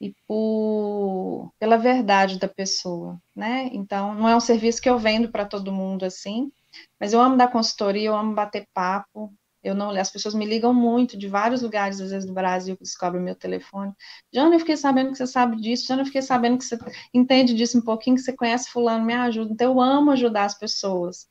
e 0.01 0.15
por 0.27 1.53
pela 1.59 1.77
verdade 1.77 2.39
da 2.39 2.47
pessoa, 2.47 3.21
né? 3.35 3.69
Então, 3.71 4.15
não 4.15 4.27
é 4.27 4.35
um 4.35 4.39
serviço 4.39 4.81
que 4.81 4.89
eu 4.89 4.97
vendo 4.97 5.29
para 5.29 5.45
todo 5.45 5.71
mundo 5.71 6.03
assim, 6.03 6.51
mas 6.99 7.13
eu 7.13 7.21
amo 7.21 7.37
dar 7.37 7.51
consultoria, 7.51 8.07
eu 8.09 8.15
amo 8.15 8.33
bater 8.33 8.67
papo, 8.73 9.31
eu 9.63 9.75
não, 9.75 9.91
as 9.91 10.11
pessoas 10.11 10.33
me 10.33 10.43
ligam 10.43 10.73
muito 10.73 11.15
de 11.15 11.27
vários 11.27 11.61
lugares, 11.61 12.01
às 12.01 12.09
vezes 12.09 12.27
do 12.27 12.33
Brasil, 12.33 12.75
que 12.75 12.83
descobrem 12.83 13.21
meu 13.21 13.35
telefone. 13.35 13.93
Jana, 14.33 14.55
eu 14.55 14.59
fiquei 14.59 14.75
sabendo 14.75 15.11
que 15.11 15.17
você 15.17 15.27
sabe 15.27 15.55
disso. 15.61 15.85
Jana, 15.85 16.01
eu 16.01 16.05
fiquei 16.07 16.23
sabendo 16.23 16.57
que 16.57 16.65
você 16.65 16.79
entende 17.13 17.53
disso 17.53 17.77
um 17.77 17.81
pouquinho, 17.81 18.15
que 18.15 18.23
você 18.23 18.33
conhece 18.33 18.71
fulano, 18.71 19.05
me 19.05 19.13
ajuda. 19.13 19.53
Então, 19.53 19.71
eu 19.71 19.79
amo 19.79 20.09
ajudar 20.11 20.45
as 20.45 20.57
pessoas. 20.57 21.29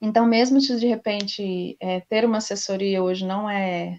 Então, 0.00 0.24
mesmo 0.24 0.60
se 0.62 0.78
de 0.78 0.86
repente 0.86 1.76
é, 1.78 2.00
ter 2.00 2.24
uma 2.24 2.38
assessoria 2.38 3.02
hoje 3.02 3.26
não 3.26 3.48
é 3.50 3.98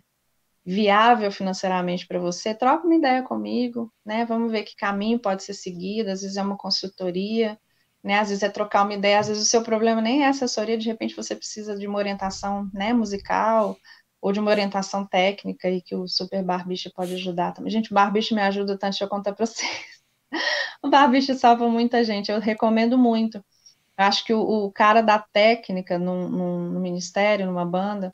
viável 0.67 1.31
financeiramente 1.31 2.05
para 2.05 2.19
você, 2.19 2.53
troca 2.53 2.85
uma 2.85 2.95
ideia 2.95 3.23
comigo, 3.23 3.89
né? 4.05 4.25
Vamos 4.25 4.51
ver 4.51 4.63
que 4.63 4.75
caminho 4.75 5.17
pode 5.17 5.41
ser 5.43 5.53
seguido. 5.53 6.11
Às 6.11 6.21
vezes 6.23 6.35
é 6.35 6.43
uma 6.43 6.57
consultoria, 6.57 7.57
né? 8.03 8.19
Às 8.19 8.27
vezes 8.27 8.43
é 8.43 8.49
trocar 8.49 8.83
uma 8.83 8.93
ideia, 8.93 9.17
às 9.17 9.29
vezes 9.29 9.43
o 9.43 9.45
seu 9.45 9.61
problema 9.63 10.01
nem 10.01 10.23
é 10.25 10.27
assessoria, 10.27 10.77
de 10.77 10.85
repente 10.87 11.15
você 11.15 11.33
precisa 11.35 11.77
de 11.77 11.87
uma 11.87 11.97
orientação, 11.97 12.69
né, 12.73 12.91
musical 12.93 13.77
ou 14.21 14.33
de 14.33 14.41
uma 14.41 14.51
orientação 14.51 15.05
técnica 15.05 15.69
e 15.69 15.81
que 15.81 15.95
o 15.95 16.05
Super 16.05 16.43
Barbicha 16.43 16.91
pode 16.93 17.13
ajudar 17.13 17.53
também. 17.53 17.71
Gente, 17.71 17.91
o 17.91 17.95
Barbicha 17.95 18.35
me 18.35 18.41
ajuda 18.41 18.73
tanto, 18.73 18.91
deixa 18.91 19.05
eu 19.05 19.09
contar 19.09 19.33
para 19.33 19.45
vocês. 19.47 19.69
o 20.83 20.89
Barbicha 20.89 21.33
salva 21.35 21.69
muita 21.69 22.03
gente, 22.03 22.29
eu 22.29 22.39
recomendo 22.41 22.97
muito. 22.97 23.43
Acho 23.95 24.25
que 24.25 24.33
o, 24.33 24.41
o 24.41 24.71
cara 24.71 25.01
da 25.01 25.17
técnica 25.19 25.97
no, 25.97 26.27
no, 26.29 26.71
no, 26.73 26.79
ministério, 26.81 27.45
numa 27.45 27.65
banda, 27.65 28.13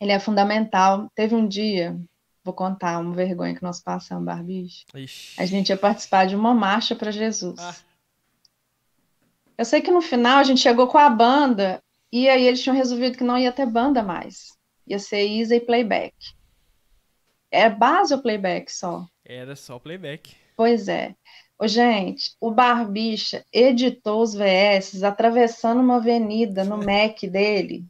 ele 0.00 0.12
é 0.12 0.18
fundamental. 0.18 1.10
Teve 1.14 1.34
um 1.34 1.46
dia, 1.46 1.98
vou 2.44 2.54
contar 2.54 2.98
uma 2.98 3.14
vergonha 3.14 3.54
que 3.54 3.62
nós 3.62 3.80
passamos, 3.80 4.24
Barbicha. 4.24 4.84
A 5.36 5.44
gente 5.44 5.70
ia 5.70 5.76
participar 5.76 6.26
de 6.26 6.36
uma 6.36 6.54
marcha 6.54 6.94
para 6.94 7.10
Jesus. 7.10 7.58
Ah. 7.58 7.74
Eu 9.56 9.64
sei 9.64 9.80
que 9.80 9.90
no 9.90 10.00
final 10.00 10.38
a 10.38 10.44
gente 10.44 10.60
chegou 10.60 10.86
com 10.86 10.98
a 10.98 11.10
banda 11.10 11.82
e 12.12 12.28
aí 12.28 12.46
eles 12.46 12.62
tinham 12.62 12.76
resolvido 12.76 13.18
que 13.18 13.24
não 13.24 13.36
ia 13.36 13.52
ter 13.52 13.66
banda 13.66 14.02
mais. 14.02 14.56
Ia 14.86 14.98
ser 14.98 15.26
Isa 15.26 15.56
e 15.56 15.60
playback. 15.60 16.14
É 17.50 17.68
base 17.68 18.14
ou 18.14 18.22
playback 18.22 18.70
só? 18.72 19.06
Era 19.24 19.56
só 19.56 19.78
playback. 19.78 20.34
Pois 20.56 20.88
é. 20.88 21.14
Ô, 21.58 21.66
gente, 21.66 22.36
o 22.40 22.50
Barbicha 22.50 23.44
editou 23.52 24.22
os 24.22 24.32
VS 24.32 25.02
atravessando 25.02 25.80
uma 25.80 25.96
avenida 25.96 26.62
no 26.62 26.78
Mac 26.78 27.20
dele. 27.22 27.84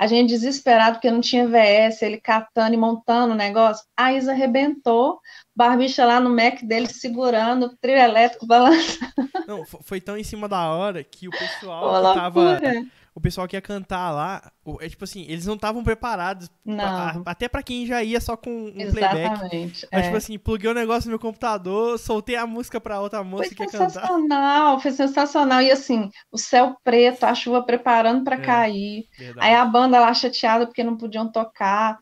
A 0.00 0.06
gente 0.06 0.30
desesperado 0.30 0.94
porque 0.94 1.10
não 1.10 1.20
tinha 1.20 1.46
VS, 1.46 2.00
ele 2.00 2.18
catando 2.18 2.72
e 2.72 2.78
montando 2.78 3.34
o 3.34 3.36
negócio. 3.36 3.84
A 3.94 4.14
Isa 4.14 4.32
arrebentou, 4.32 5.20
Barbicha 5.54 6.06
lá 6.06 6.18
no 6.18 6.34
Mac 6.34 6.62
dele 6.62 6.86
segurando, 6.86 7.76
trio 7.82 7.98
elétrico 7.98 8.46
balançando. 8.46 9.12
Não, 9.46 9.62
foi 9.66 10.00
tão 10.00 10.16
em 10.16 10.24
cima 10.24 10.48
da 10.48 10.70
hora 10.72 11.04
que 11.04 11.28
o 11.28 11.30
pessoal 11.30 11.84
Olá, 11.84 12.14
tava. 12.14 12.56
Pura 12.56 12.86
o 13.20 13.22
pessoal 13.22 13.46
que 13.46 13.54
ia 13.54 13.60
cantar 13.60 14.10
lá, 14.10 14.50
é 14.80 14.88
tipo 14.88 15.04
assim, 15.04 15.26
eles 15.28 15.44
não 15.44 15.54
estavam 15.54 15.84
preparados. 15.84 16.50
Pra, 16.64 17.22
até 17.26 17.48
para 17.48 17.62
quem 17.62 17.86
já 17.86 18.02
ia 18.02 18.18
só 18.18 18.34
com 18.34 18.50
um 18.50 18.72
Exatamente, 18.74 19.38
playback. 19.38 19.88
Mas, 19.92 20.00
é. 20.00 20.02
tipo 20.02 20.16
assim, 20.16 20.38
pluguei 20.38 20.68
o 20.68 20.72
um 20.72 20.74
negócio 20.74 21.08
no 21.08 21.12
meu 21.12 21.18
computador, 21.18 21.98
soltei 21.98 22.34
a 22.34 22.46
música 22.46 22.80
pra 22.80 22.98
outra 23.00 23.22
moça 23.22 23.44
foi 23.44 23.54
que 23.54 23.62
ia 23.62 23.68
cantar. 23.68 23.90
Foi 23.90 24.00
sensacional, 24.00 24.80
foi 24.80 24.90
sensacional. 24.92 25.62
E 25.62 25.70
assim, 25.70 26.10
o 26.32 26.38
céu 26.38 26.74
preto, 26.82 27.24
a 27.24 27.34
chuva 27.34 27.62
preparando 27.62 28.24
para 28.24 28.36
é, 28.36 28.40
cair. 28.40 29.08
Verdade. 29.18 29.46
Aí 29.46 29.54
a 29.54 29.64
banda 29.66 30.00
lá 30.00 30.14
chateada 30.14 30.66
porque 30.66 30.82
não 30.82 30.96
podiam 30.96 31.30
tocar. 31.30 31.98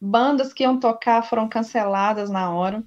Bandas 0.00 0.52
que 0.52 0.62
iam 0.62 0.78
tocar 0.78 1.22
foram 1.22 1.48
canceladas 1.48 2.30
na 2.30 2.50
hora. 2.50 2.82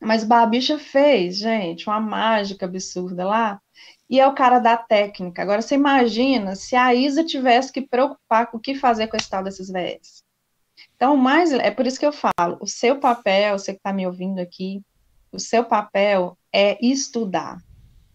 Mas 0.00 0.24
Babicha 0.24 0.78
fez, 0.78 1.38
gente, 1.38 1.88
uma 1.88 2.00
mágica 2.00 2.64
absurda 2.64 3.26
lá 3.26 3.60
e 4.08 4.20
é 4.20 4.26
o 4.26 4.34
cara 4.34 4.58
da 4.58 4.76
técnica. 4.76 5.42
Agora, 5.42 5.60
você 5.60 5.74
imagina 5.74 6.54
se 6.54 6.76
a 6.76 6.94
Isa 6.94 7.24
tivesse 7.24 7.72
que 7.72 7.82
preocupar 7.82 8.50
com 8.50 8.56
o 8.56 8.60
que 8.60 8.74
fazer 8.74 9.08
com 9.08 9.16
esse 9.16 9.28
tal 9.28 9.42
desses 9.42 9.68
VS. 9.68 10.24
Então, 10.94 11.16
mais 11.16 11.52
é 11.52 11.70
por 11.70 11.86
isso 11.86 11.98
que 11.98 12.06
eu 12.06 12.12
falo, 12.12 12.58
o 12.60 12.66
seu 12.66 12.98
papel, 12.98 13.58
você 13.58 13.72
que 13.72 13.78
está 13.78 13.92
me 13.92 14.06
ouvindo 14.06 14.38
aqui, 14.38 14.82
o 15.32 15.38
seu 15.38 15.64
papel 15.64 16.38
é 16.52 16.78
estudar, 16.84 17.58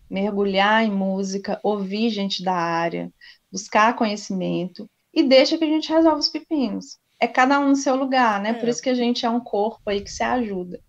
mergulhar 0.09 0.83
em 0.83 0.91
música, 0.91 1.59
ouvir 1.63 2.09
gente 2.09 2.43
da 2.43 2.53
área, 2.53 3.11
buscar 3.51 3.95
conhecimento 3.95 4.89
e 5.13 5.23
deixa 5.23 5.57
que 5.57 5.63
a 5.63 5.67
gente 5.67 5.91
resolva 5.91 6.19
os 6.19 6.29
pepinos. 6.29 6.97
É 7.19 7.27
cada 7.27 7.59
um 7.59 7.69
no 7.69 7.75
seu 7.75 7.95
lugar, 7.95 8.41
né? 8.41 8.51
É. 8.51 8.53
Por 8.53 8.67
isso 8.67 8.81
que 8.81 8.89
a 8.89 8.95
gente 8.95 9.25
é 9.25 9.29
um 9.29 9.39
corpo 9.39 9.81
aí 9.87 10.01
que 10.01 10.11
se 10.11 10.23
ajuda. 10.23 10.79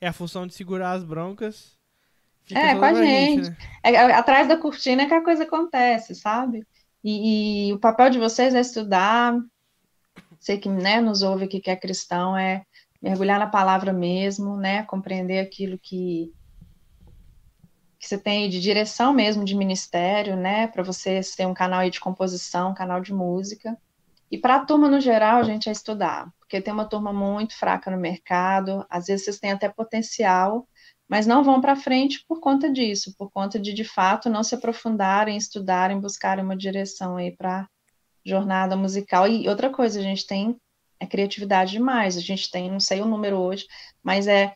É 0.00 0.06
a 0.06 0.12
função 0.12 0.46
de 0.46 0.54
segurar 0.54 0.92
as 0.92 1.02
broncas 1.02 1.73
Fica 2.44 2.60
é, 2.60 2.74
com 2.74 2.84
a 2.84 2.94
gente. 2.94 3.44
gente 3.44 3.50
né? 3.50 3.56
é, 3.82 3.94
é, 3.94 4.14
atrás 4.14 4.46
da 4.46 4.56
cortina 4.56 5.02
é 5.02 5.06
que 5.06 5.14
a 5.14 5.24
coisa 5.24 5.44
acontece, 5.44 6.14
sabe? 6.14 6.66
E, 7.02 7.68
e, 7.68 7.72
o 7.72 7.78
papel 7.78 8.10
de 8.10 8.18
vocês 8.18 8.54
é 8.54 8.60
estudar. 8.60 9.38
Sei 10.38 10.58
que 10.58 10.68
né, 10.68 11.00
nos 11.00 11.22
ouve 11.22 11.44
aqui 11.44 11.60
que 11.60 11.70
é 11.70 11.76
cristão, 11.76 12.36
é 12.36 12.64
mergulhar 13.00 13.38
na 13.38 13.46
palavra 13.46 13.92
mesmo, 13.92 14.56
né? 14.56 14.82
Compreender 14.84 15.38
aquilo 15.38 15.78
que, 15.78 16.32
que 17.98 18.06
você 18.06 18.18
tem 18.18 18.48
de 18.48 18.60
direção 18.60 19.12
mesmo 19.12 19.44
de 19.44 19.54
ministério, 19.54 20.36
né? 20.36 20.66
Para 20.66 20.82
você 20.82 21.20
ter 21.36 21.46
um 21.46 21.54
canal 21.54 21.80
aí 21.80 21.90
de 21.90 22.00
composição, 22.00 22.70
um 22.70 22.74
canal 22.74 23.00
de 23.00 23.12
música. 23.12 23.76
E 24.30 24.38
para 24.38 24.56
a 24.56 24.64
turma 24.64 24.88
no 24.88 25.00
geral, 25.00 25.44
gente, 25.44 25.68
é 25.68 25.72
estudar, 25.72 26.30
porque 26.40 26.60
tem 26.60 26.74
uma 26.74 26.86
turma 26.86 27.12
muito 27.12 27.56
fraca 27.56 27.90
no 27.90 27.96
mercado, 27.96 28.84
às 28.90 29.06
vezes 29.06 29.24
vocês 29.24 29.38
têm 29.38 29.52
até 29.52 29.68
potencial, 29.68 30.66
mas 31.08 31.26
não 31.26 31.44
vão 31.44 31.60
para 31.60 31.76
frente 31.76 32.24
por 32.26 32.40
conta 32.40 32.70
disso, 32.70 33.14
por 33.16 33.30
conta 33.30 33.58
de 33.58 33.72
de 33.72 33.84
fato 33.84 34.30
não 34.30 34.42
se 34.42 34.54
aprofundarem, 34.54 35.36
estudarem, 35.36 36.00
buscarem 36.00 36.44
uma 36.44 36.56
direção 36.56 37.16
aí 37.16 37.30
para 37.30 37.68
jornada 38.24 38.76
musical. 38.76 39.28
E 39.28 39.48
outra 39.48 39.70
coisa, 39.70 40.00
a 40.00 40.02
gente 40.02 40.26
tem 40.26 40.56
é 40.98 41.06
criatividade 41.06 41.72
demais. 41.72 42.16
A 42.16 42.20
gente 42.20 42.50
tem, 42.50 42.70
não 42.70 42.80
sei 42.80 43.00
o 43.00 43.06
número 43.06 43.36
hoje, 43.36 43.66
mas 44.02 44.26
é 44.26 44.54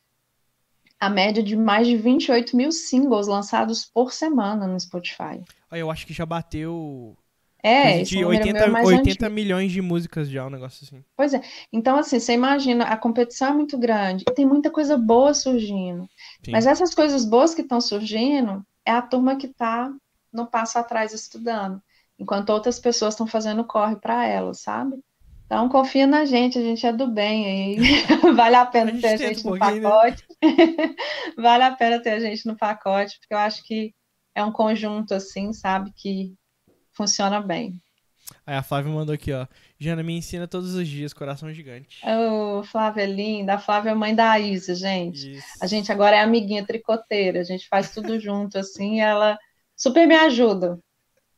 a 0.98 1.08
média 1.08 1.42
de 1.42 1.54
mais 1.56 1.86
de 1.86 1.96
28 1.96 2.56
mil 2.56 2.72
singles 2.72 3.28
lançados 3.28 3.84
por 3.84 4.12
semana 4.12 4.66
no 4.66 4.80
Spotify. 4.80 5.40
Eu 5.70 5.90
acho 5.90 6.06
que 6.06 6.12
já 6.12 6.26
bateu 6.26 7.16
é, 7.62 8.02
de 8.02 8.24
80, 8.24 8.58
é 8.58 8.84
80 8.84 9.28
milhões 9.28 9.72
de 9.72 9.82
músicas 9.82 10.28
já, 10.28 10.46
um 10.46 10.50
negócio 10.50 10.84
assim. 10.84 11.04
Pois 11.16 11.34
é. 11.34 11.40
Então, 11.72 11.98
assim, 11.98 12.20
você 12.20 12.32
imagina, 12.32 12.84
a 12.84 12.96
competição 12.96 13.48
é 13.48 13.52
muito 13.52 13.76
grande 13.76 14.24
e 14.28 14.32
tem 14.32 14.46
muita 14.46 14.70
coisa 14.70 14.96
boa 14.96 15.34
surgindo. 15.34 16.08
Sim. 16.44 16.52
Mas 16.52 16.66
essas 16.66 16.94
coisas 16.94 17.24
boas 17.24 17.54
que 17.54 17.62
estão 17.62 17.80
surgindo 17.80 18.64
é 18.86 18.92
a 18.92 19.02
turma 19.02 19.36
que 19.36 19.46
está 19.46 19.92
no 20.32 20.46
passo 20.46 20.78
atrás 20.78 21.12
estudando, 21.12 21.82
enquanto 22.18 22.50
outras 22.50 22.78
pessoas 22.78 23.14
estão 23.14 23.26
fazendo 23.26 23.64
corre 23.64 23.96
para 23.96 24.24
elas, 24.26 24.60
sabe? 24.60 24.98
Então, 25.46 25.68
confia 25.68 26.06
na 26.06 26.26
gente, 26.26 26.58
a 26.58 26.62
gente 26.62 26.86
é 26.86 26.92
do 26.92 27.08
bem 27.08 27.46
aí. 27.46 27.76
vale 28.36 28.54
a 28.54 28.66
pena 28.66 28.90
a 28.90 29.00
ter 29.00 29.08
a 29.08 29.16
gente 29.16 29.46
um 29.46 29.50
no 29.50 29.56
né? 29.56 29.80
pacote. 29.80 30.24
Né? 30.42 30.94
vale 31.36 31.64
a 31.64 31.70
pena 31.74 32.00
ter 32.00 32.10
a 32.10 32.20
gente 32.20 32.46
no 32.46 32.56
pacote, 32.56 33.18
porque 33.18 33.34
eu 33.34 33.38
acho 33.38 33.64
que 33.64 33.94
é 34.34 34.44
um 34.44 34.52
conjunto, 34.52 35.14
assim, 35.14 35.52
sabe, 35.52 35.90
que 35.96 36.34
funciona 36.98 37.40
bem. 37.40 37.80
Aí 38.44 38.56
a 38.56 38.62
Flávia 38.62 38.92
mandou 38.92 39.14
aqui, 39.14 39.32
ó. 39.32 39.46
Jana, 39.78 40.02
me 40.02 40.12
ensina 40.12 40.46
todos 40.48 40.74
os 40.74 40.86
dias, 40.86 41.14
coração 41.14 41.50
gigante. 41.52 42.00
Ô, 42.04 42.58
oh, 42.58 42.64
Flávia 42.64 43.04
é 43.04 43.06
linda. 43.06 43.54
A 43.54 43.58
Flávia 43.58 43.90
é 43.90 43.94
mãe 43.94 44.14
da 44.14 44.38
Isa, 44.38 44.74
gente. 44.74 45.36
Isso. 45.36 45.46
A 45.62 45.66
gente 45.66 45.90
agora 45.92 46.16
é 46.16 46.20
amiguinha 46.20 46.66
tricoteira. 46.66 47.40
A 47.40 47.44
gente 47.44 47.68
faz 47.68 47.90
tudo 47.94 48.18
junto, 48.18 48.58
assim, 48.58 48.96
e 48.96 49.00
ela 49.00 49.38
super 49.76 50.06
me 50.06 50.14
ajuda. 50.14 50.78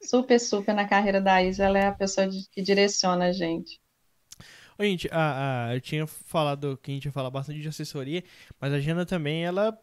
Super, 0.02 0.40
super 0.40 0.74
na 0.74 0.88
carreira 0.88 1.20
da 1.20 1.42
Isa. 1.42 1.64
Ela 1.64 1.78
é 1.78 1.86
a 1.86 1.92
pessoa 1.92 2.26
de, 2.26 2.48
que 2.50 2.62
direciona 2.62 3.26
a 3.26 3.32
gente. 3.32 3.78
Ô, 4.78 4.82
gente, 4.82 5.08
a, 5.12 5.66
a, 5.68 5.74
eu 5.76 5.80
tinha 5.80 6.06
falado 6.06 6.78
que 6.82 6.90
a 6.90 6.94
gente 6.94 7.04
ia 7.04 7.12
falar 7.12 7.30
bastante 7.30 7.60
de 7.60 7.68
assessoria, 7.68 8.24
mas 8.58 8.72
a 8.72 8.80
Jana 8.80 9.04
também, 9.04 9.44
ela 9.44 9.78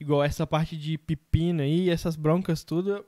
igual 0.00 0.22
essa 0.22 0.46
parte 0.46 0.76
de 0.76 0.96
pepino 0.96 1.60
aí, 1.60 1.90
essas 1.90 2.16
broncas 2.16 2.62
tudo, 2.62 3.04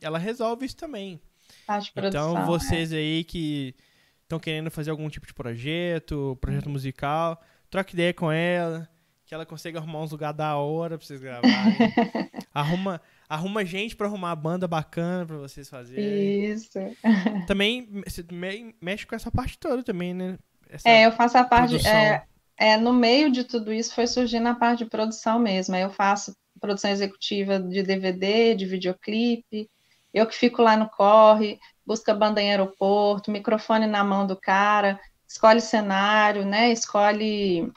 ela 0.00 0.18
resolve 0.18 0.64
isso 0.64 0.76
também. 0.76 1.20
Parte 1.68 1.92
Então, 1.94 2.32
produção, 2.32 2.46
vocês 2.46 2.94
aí 2.94 3.22
que 3.24 3.74
estão 4.22 4.38
querendo 4.38 4.70
fazer 4.70 4.90
algum 4.90 5.06
tipo 5.10 5.26
de 5.26 5.34
projeto, 5.34 6.38
projeto 6.40 6.70
musical, 6.70 7.38
troca 7.68 7.92
ideia 7.92 8.14
com 8.14 8.32
ela, 8.32 8.88
que 9.26 9.34
ela 9.34 9.44
consegue 9.44 9.76
arrumar 9.76 10.00
uns 10.00 10.10
lugares 10.10 10.34
da 10.34 10.56
hora 10.56 10.96
pra 10.96 11.06
vocês 11.06 11.20
gravarem. 11.20 11.52
arruma, 12.54 13.02
arruma 13.28 13.66
gente 13.66 13.94
pra 13.94 14.06
arrumar 14.06 14.30
a 14.30 14.36
banda 14.36 14.66
bacana 14.66 15.26
pra 15.26 15.36
vocês 15.36 15.66
é. 15.66 15.70
fazerem. 15.70 16.44
Isso. 16.52 16.78
Também 17.46 17.86
você 18.06 18.24
me- 18.32 18.74
mexe 18.80 19.04
com 19.06 19.14
essa 19.14 19.30
parte 19.30 19.58
toda 19.58 19.82
também, 19.82 20.14
né? 20.14 20.38
Essa 20.70 20.88
É, 20.88 21.04
eu 21.04 21.12
faço 21.12 21.36
a 21.36 21.44
parte. 21.44 21.86
É, 21.86 22.22
é, 22.56 22.78
no 22.78 22.94
meio 22.94 23.30
de 23.30 23.44
tudo 23.44 23.70
isso 23.70 23.94
foi 23.94 24.06
surgindo 24.06 24.48
a 24.48 24.54
parte 24.54 24.84
de 24.84 24.90
produção 24.90 25.38
mesmo. 25.38 25.74
Aí 25.74 25.82
eu 25.82 25.90
faço 25.90 26.34
produção 26.58 26.90
executiva 26.90 27.60
de 27.60 27.82
DVD, 27.82 28.54
de 28.54 28.64
videoclipe. 28.64 29.68
Eu 30.12 30.26
que 30.26 30.34
fico 30.34 30.62
lá 30.62 30.76
no 30.76 30.88
corre, 30.88 31.58
busca 31.86 32.14
banda 32.14 32.40
em 32.40 32.50
aeroporto, 32.50 33.30
microfone 33.30 33.86
na 33.86 34.02
mão 34.04 34.26
do 34.26 34.36
cara, 34.36 35.00
escolhe 35.26 35.60
cenário, 35.60 36.44
né? 36.44 36.72
Escolhe 36.72 37.72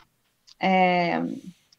é, 0.59 1.21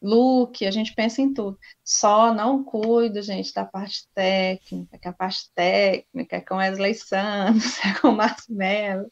look, 0.03 0.65
a 0.65 0.71
gente 0.71 0.93
pensa 0.93 1.21
em 1.21 1.33
tudo. 1.33 1.57
Só 1.83 2.33
não 2.33 2.63
cuido, 2.63 3.21
gente, 3.21 3.53
da 3.53 3.63
parte 3.65 4.05
técnica, 4.13 4.97
que 4.97 5.07
a 5.07 5.13
parte 5.13 5.49
técnica 5.55 6.35
é 6.35 6.41
com 6.41 6.55
Wesley 6.55 6.93
Santos, 6.93 7.79
é 7.85 7.93
com 7.99 8.11
Márcio 8.11 8.53
Mello, 8.53 9.09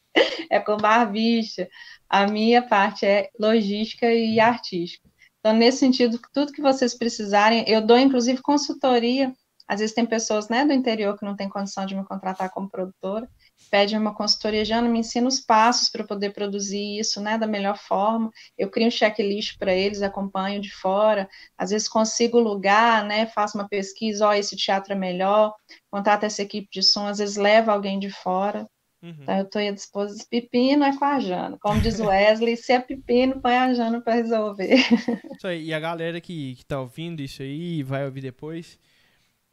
é 0.50 0.60
com 0.60 0.76
Barbicha. 0.76 1.66
A 2.08 2.26
minha 2.26 2.62
parte 2.62 3.06
é 3.06 3.30
logística 3.40 4.12
e 4.12 4.38
artística. 4.38 5.08
Então, 5.40 5.54
nesse 5.54 5.78
sentido, 5.78 6.20
tudo 6.32 6.52
que 6.52 6.62
vocês 6.62 6.94
precisarem, 6.94 7.64
eu 7.66 7.80
dou 7.80 7.98
inclusive 7.98 8.40
consultoria. 8.42 9.32
Às 9.66 9.80
vezes 9.80 9.94
tem 9.94 10.04
pessoas 10.04 10.48
né, 10.48 10.64
do 10.64 10.72
interior 10.72 11.16
que 11.18 11.24
não 11.24 11.36
têm 11.36 11.48
condição 11.48 11.86
de 11.86 11.94
me 11.94 12.04
contratar 12.04 12.50
como 12.50 12.68
produtora, 12.68 13.28
pedem 13.70 13.98
uma 13.98 14.14
consultoria, 14.14 14.64
Jana, 14.64 14.88
me 14.88 14.98
ensina 14.98 15.26
os 15.28 15.40
passos 15.40 15.88
para 15.88 16.02
eu 16.02 16.06
poder 16.06 16.32
produzir 16.32 16.98
isso 16.98 17.20
né, 17.20 17.38
da 17.38 17.46
melhor 17.46 17.76
forma. 17.76 18.30
Eu 18.58 18.70
crio 18.70 18.88
um 18.88 18.90
checklist 18.90 19.58
para 19.58 19.72
eles, 19.72 20.02
acompanho 20.02 20.60
de 20.60 20.70
fora, 20.70 21.28
às 21.56 21.70
vezes 21.70 21.88
consigo 21.88 22.38
lugar, 22.38 23.04
né, 23.04 23.26
faço 23.26 23.56
uma 23.56 23.68
pesquisa, 23.68 24.26
ó, 24.26 24.34
esse 24.34 24.56
teatro 24.56 24.92
é 24.92 24.96
melhor, 24.96 25.54
contrato 25.90 26.24
essa 26.24 26.42
equipe 26.42 26.68
de 26.70 26.82
som, 26.82 27.06
às 27.06 27.18
vezes 27.18 27.36
leva 27.36 27.72
alguém 27.72 27.98
de 27.98 28.10
fora. 28.10 28.66
Uhum. 29.02 29.16
Então, 29.20 29.36
eu 29.36 29.44
estou 29.44 29.60
à 29.60 29.70
disposição. 29.72 30.26
Pepino 30.30 30.84
é 30.84 30.96
com 30.96 31.04
a 31.04 31.18
Jana. 31.18 31.58
Como 31.60 31.80
diz 31.80 31.98
o 31.98 32.06
Wesley, 32.06 32.56
se 32.56 32.72
é 32.72 32.78
pepino, 32.78 33.40
põe 33.40 33.56
a 33.56 33.74
Jana 33.74 34.00
para 34.00 34.14
resolver. 34.14 34.76
Isso 35.36 35.46
aí. 35.46 35.64
E 35.64 35.74
a 35.74 35.80
galera 35.80 36.20
que, 36.20 36.54
que 36.54 36.64
tá 36.64 36.80
ouvindo 36.80 37.20
isso 37.20 37.42
aí 37.42 37.78
e 37.78 37.82
vai 37.82 38.04
ouvir 38.04 38.20
depois, 38.20 38.78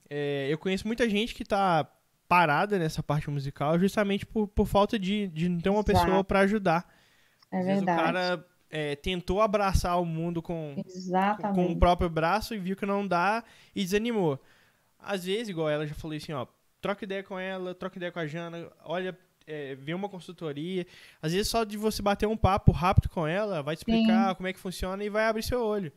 é, 0.10 0.48
eu 0.50 0.58
conheço 0.58 0.88
muita 0.88 1.08
gente 1.10 1.36
que 1.36 1.44
tá 1.46 1.88
parada 2.28 2.78
nessa 2.78 3.02
parte 3.02 3.30
musical 3.30 3.78
justamente 3.80 4.26
por, 4.26 4.48
por 4.48 4.68
falta 4.68 5.00
de, 5.00 5.28
de 5.28 5.50
não 5.50 5.60
ter 5.60 5.70
uma 5.70 5.80
Exato. 5.82 6.06
pessoa 6.06 6.24
pra 6.24 6.40
ajudar. 6.42 6.88
É 7.52 7.60
Às 7.60 7.66
vezes 7.66 7.84
verdade. 7.84 8.02
o 8.02 8.04
cara 8.06 8.46
é, 8.70 8.96
tentou 8.96 9.42
abraçar 9.42 10.00
o 10.00 10.06
mundo 10.06 10.42
com, 10.42 10.76
com 10.76 10.82
o 10.82 10.86
Exatamente. 10.88 11.76
próprio 11.80 12.10
braço 12.10 12.54
e 12.54 12.60
viu 12.60 12.76
que 12.76 12.86
não 12.86 13.08
dá 13.08 13.44
e 13.76 13.84
desanimou. 13.84 14.40
Às 15.00 15.26
vezes, 15.26 15.50
igual 15.50 15.70
ela 15.70 15.88
já 15.88 15.96
falou 15.96 16.16
assim, 16.16 16.34
ó, 16.34 16.46
troca 16.82 17.04
ideia 17.04 17.24
com 17.24 17.40
ela, 17.40 17.74
troca 17.74 17.98
ideia 17.98 18.12
com 18.12 18.20
a 18.20 18.28
Jana, 18.28 18.70
olha, 18.84 19.18
é, 19.48 19.74
vê 19.76 19.94
uma 19.96 20.08
consultoria. 20.10 20.86
Às 21.22 21.32
vezes 21.32 21.48
só 21.48 21.64
de 21.64 21.78
você 21.78 22.02
bater 22.02 22.28
um 22.28 22.38
papo 22.38 22.72
rápido 22.72 23.10
com 23.10 23.26
ela, 23.26 23.64
vai 23.64 23.76
te 23.76 23.80
explicar 23.80 24.36
como 24.36 24.48
é 24.48 24.54
que 24.54 24.60
funciona 24.60 25.04
e 25.04 25.10
vai 25.10 25.26
abrir 25.26 25.42
seu 25.42 25.64
olho. 25.64 25.92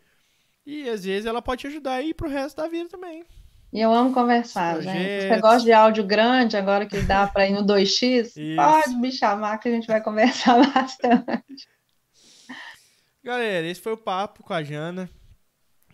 E 0.65 0.89
às 0.89 1.05
vezes 1.05 1.27
ela 1.27 1.43
pode 1.43 1.61
te 1.63 1.67
ajudar 1.67 1.95
aí 1.95 2.15
pro 2.15 2.29
resto 2.31 2.57
da 2.57 2.69
vida 2.69 2.89
também. 2.89 3.25
E 3.73 3.81
eu 3.81 3.91
amo 3.93 4.13
conversar, 4.13 4.83
gente. 4.83 5.29
Você 5.29 5.41
gosta 5.41 5.65
de 5.65 5.73
áudio 5.73 6.05
grande, 6.05 6.59
agora 6.59 6.85
que 6.85 7.01
dá 7.01 7.27
para 7.27 7.49
ir 7.49 7.53
no 7.53 7.65
2x? 7.65 8.37
Isso. 8.37 8.57
Pode 8.57 8.95
me 8.97 9.11
chamar 9.11 9.57
que 9.57 9.69
a 9.69 9.73
gente 9.73 9.87
vai 9.87 10.03
conversar 10.03 10.59
bastante. 10.75 11.67
Galera, 13.25 13.67
esse 13.67 13.81
foi 13.81 13.93
o 13.93 13.97
papo 13.97 14.43
com 14.43 14.53
a 14.53 14.63
Jana. 14.63 15.09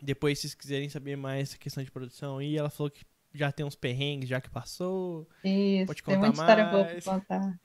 Depois, 0.03 0.39
se 0.39 0.43
vocês 0.43 0.55
quiserem 0.55 0.89
saber 0.89 1.17
mais 1.17 1.51
essa 1.51 1.59
questão 1.59 1.85
de 1.85 1.91
produção 1.91 2.39
aí, 2.39 2.57
ela 2.57 2.69
falou 2.69 2.91
que 2.91 3.05
já 3.33 3.53
tem 3.53 3.65
uns 3.65 3.77
perrengues, 3.77 4.29
já 4.29 4.41
que 4.41 4.51
passou. 4.51 5.29
Isso, 5.45 5.87
Pode 5.87 6.03
tem 6.03 6.15
contar 6.17 6.27
muita 6.27 6.41
história 6.41 6.65
boa 6.65 6.85
mais. 6.85 7.05
para 7.05 7.15
contar. 7.15 7.61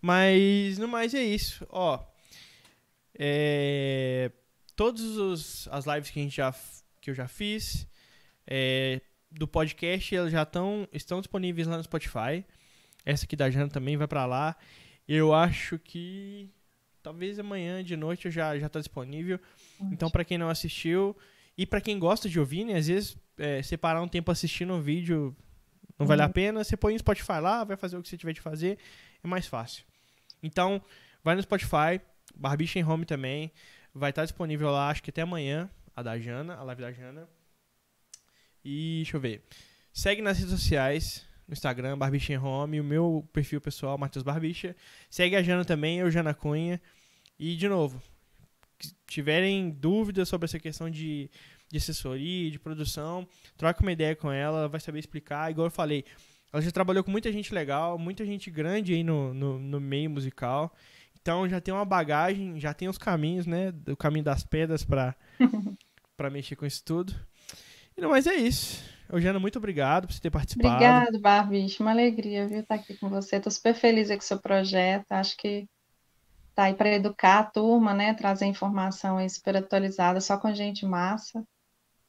Mas, 0.00 0.78
no 0.78 0.88
mais, 0.88 1.14
é 1.14 1.22
isso. 1.22 1.64
Ó, 1.70 2.04
é, 3.16 4.32
todas 4.74 5.02
os, 5.02 5.68
as 5.70 5.86
lives 5.86 6.10
que, 6.10 6.18
a 6.18 6.22
gente 6.22 6.36
já, 6.36 6.52
que 7.00 7.10
eu 7.10 7.14
já 7.14 7.28
fiz 7.28 7.86
é, 8.46 9.00
do 9.30 9.46
podcast, 9.46 10.14
elas 10.14 10.32
já 10.32 10.44
tão, 10.44 10.88
estão 10.92 11.20
disponíveis 11.20 11.66
lá 11.66 11.76
no 11.76 11.82
Spotify. 11.84 12.44
Essa 13.04 13.24
aqui 13.24 13.36
da 13.36 13.50
Jana 13.50 13.68
também 13.68 13.96
vai 13.96 14.06
pra 14.06 14.26
lá. 14.26 14.56
Eu 15.06 15.32
acho 15.32 15.78
que 15.78 16.50
talvez 17.02 17.38
amanhã 17.38 17.82
de 17.82 17.96
noite 17.96 18.30
já 18.30 18.58
já 18.58 18.68
tá 18.68 18.78
disponível. 18.78 19.38
Então, 19.92 20.10
pra 20.10 20.24
quem 20.24 20.36
não 20.36 20.48
assistiu 20.48 21.16
e 21.56 21.64
pra 21.66 21.80
quem 21.80 21.98
gosta 21.98 22.28
de 22.28 22.38
ouvir, 22.38 22.64
né, 22.64 22.76
às 22.76 22.86
vezes 22.88 23.16
é, 23.38 23.62
separar 23.62 24.02
um 24.02 24.08
tempo 24.08 24.30
assistindo 24.30 24.74
um 24.74 24.80
vídeo 24.80 25.36
não 25.98 26.06
vale 26.06 26.22
a 26.22 26.28
pena, 26.28 26.62
você 26.62 26.76
põe 26.76 26.92
no 26.92 26.98
Spotify 26.98 27.40
lá, 27.40 27.64
vai 27.64 27.76
fazer 27.76 27.96
o 27.96 28.02
que 28.02 28.08
você 28.08 28.16
tiver 28.16 28.32
de 28.32 28.40
fazer, 28.40 28.78
é 29.22 29.26
mais 29.26 29.46
fácil. 29.46 29.84
Então, 30.40 30.80
vai 31.24 31.34
no 31.34 31.42
Spotify, 31.42 32.00
Barbicha 32.36 32.78
em 32.78 32.84
Home 32.84 33.04
também, 33.04 33.50
vai 33.92 34.10
estar 34.10 34.24
disponível 34.24 34.70
lá, 34.70 34.90
acho 34.90 35.02
que 35.02 35.10
até 35.10 35.22
amanhã, 35.22 35.68
a 35.96 36.02
da 36.02 36.16
Jana, 36.16 36.54
a 36.54 36.62
live 36.62 36.82
da 36.82 36.92
Jana. 36.92 37.28
E 38.70 38.96
deixa 38.96 39.16
eu 39.16 39.20
ver. 39.20 39.42
Segue 39.94 40.20
nas 40.20 40.36
redes 40.36 40.52
sociais, 40.52 41.24
no 41.46 41.54
Instagram, 41.54 41.96
Barbicha 41.96 42.34
em 42.34 42.36
Home, 42.36 42.78
o 42.78 42.84
meu 42.84 43.26
perfil 43.32 43.62
pessoal, 43.62 43.96
Matheus 43.96 44.22
Barbicha. 44.22 44.76
Segue 45.08 45.34
a 45.36 45.42
Jana 45.42 45.64
também, 45.64 46.00
eu, 46.00 46.10
Jana 46.10 46.34
Cunha. 46.34 46.78
E, 47.38 47.56
de 47.56 47.66
novo, 47.66 48.02
se 48.78 48.94
tiverem 49.06 49.70
dúvidas 49.70 50.28
sobre 50.28 50.44
essa 50.44 50.58
questão 50.58 50.90
de, 50.90 51.30
de 51.70 51.78
assessoria, 51.78 52.50
de 52.50 52.58
produção, 52.58 53.26
troca 53.56 53.80
uma 53.80 53.90
ideia 53.90 54.14
com 54.14 54.30
ela, 54.30 54.58
ela 54.58 54.68
vai 54.68 54.80
saber 54.80 54.98
explicar. 54.98 55.50
Igual 55.50 55.68
eu 55.68 55.70
falei, 55.70 56.04
ela 56.52 56.60
já 56.60 56.70
trabalhou 56.70 57.02
com 57.02 57.10
muita 57.10 57.32
gente 57.32 57.54
legal, 57.54 57.96
muita 57.96 58.26
gente 58.26 58.50
grande 58.50 58.92
aí 58.92 59.02
no, 59.02 59.32
no, 59.32 59.58
no 59.58 59.80
meio 59.80 60.10
musical. 60.10 60.76
Então 61.18 61.48
já 61.48 61.58
tem 61.58 61.72
uma 61.72 61.86
bagagem, 61.86 62.60
já 62.60 62.74
tem 62.74 62.86
os 62.86 62.98
caminhos, 62.98 63.46
né? 63.46 63.72
O 63.86 63.96
caminho 63.96 64.26
das 64.26 64.44
pedras 64.44 64.84
pra 66.18 66.30
mexer 66.30 66.54
com 66.54 66.66
isso 66.66 66.84
tudo. 66.84 67.14
Não, 67.98 68.10
mas 68.10 68.26
é 68.26 68.34
isso. 68.34 68.82
Eugênio, 69.10 69.40
muito 69.40 69.56
obrigado 69.58 70.06
por 70.06 70.12
você 70.12 70.20
ter 70.20 70.30
participado. 70.30 70.74
Obrigado, 70.74 71.18
Barbicho. 71.20 71.82
Uma 71.82 71.92
alegria, 71.92 72.46
viu, 72.46 72.60
estar 72.60 72.74
aqui 72.74 72.94
com 72.98 73.08
você. 73.08 73.36
Estou 73.36 73.50
super 73.50 73.74
feliz 73.74 74.08
com 74.08 74.16
o 74.16 74.20
seu 74.20 74.38
projeto. 74.38 75.10
Acho 75.12 75.36
que 75.36 75.66
tá 76.54 76.64
aí 76.64 76.74
para 76.74 76.90
educar 76.94 77.38
a 77.38 77.44
turma, 77.44 77.94
né? 77.94 78.12
Trazer 78.14 78.44
informação 78.46 79.16
aí 79.16 79.28
super 79.30 79.56
atualizada, 79.56 80.20
só 80.20 80.36
com 80.36 80.52
gente 80.52 80.84
massa. 80.84 81.42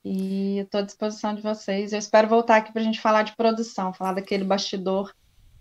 E 0.04 0.60
estou 0.60 0.82
à 0.82 0.84
disposição 0.84 1.34
de 1.34 1.42
vocês. 1.42 1.94
Eu 1.94 2.00
espero 2.00 2.28
voltar 2.28 2.58
aqui 2.58 2.72
para 2.74 2.82
a 2.82 2.86
gente 2.86 3.00
falar 3.00 3.24
de 3.24 3.36
produção, 3.36 3.94
falar 3.94 4.14
daquele 4.14 4.44
bastidor 4.44 5.14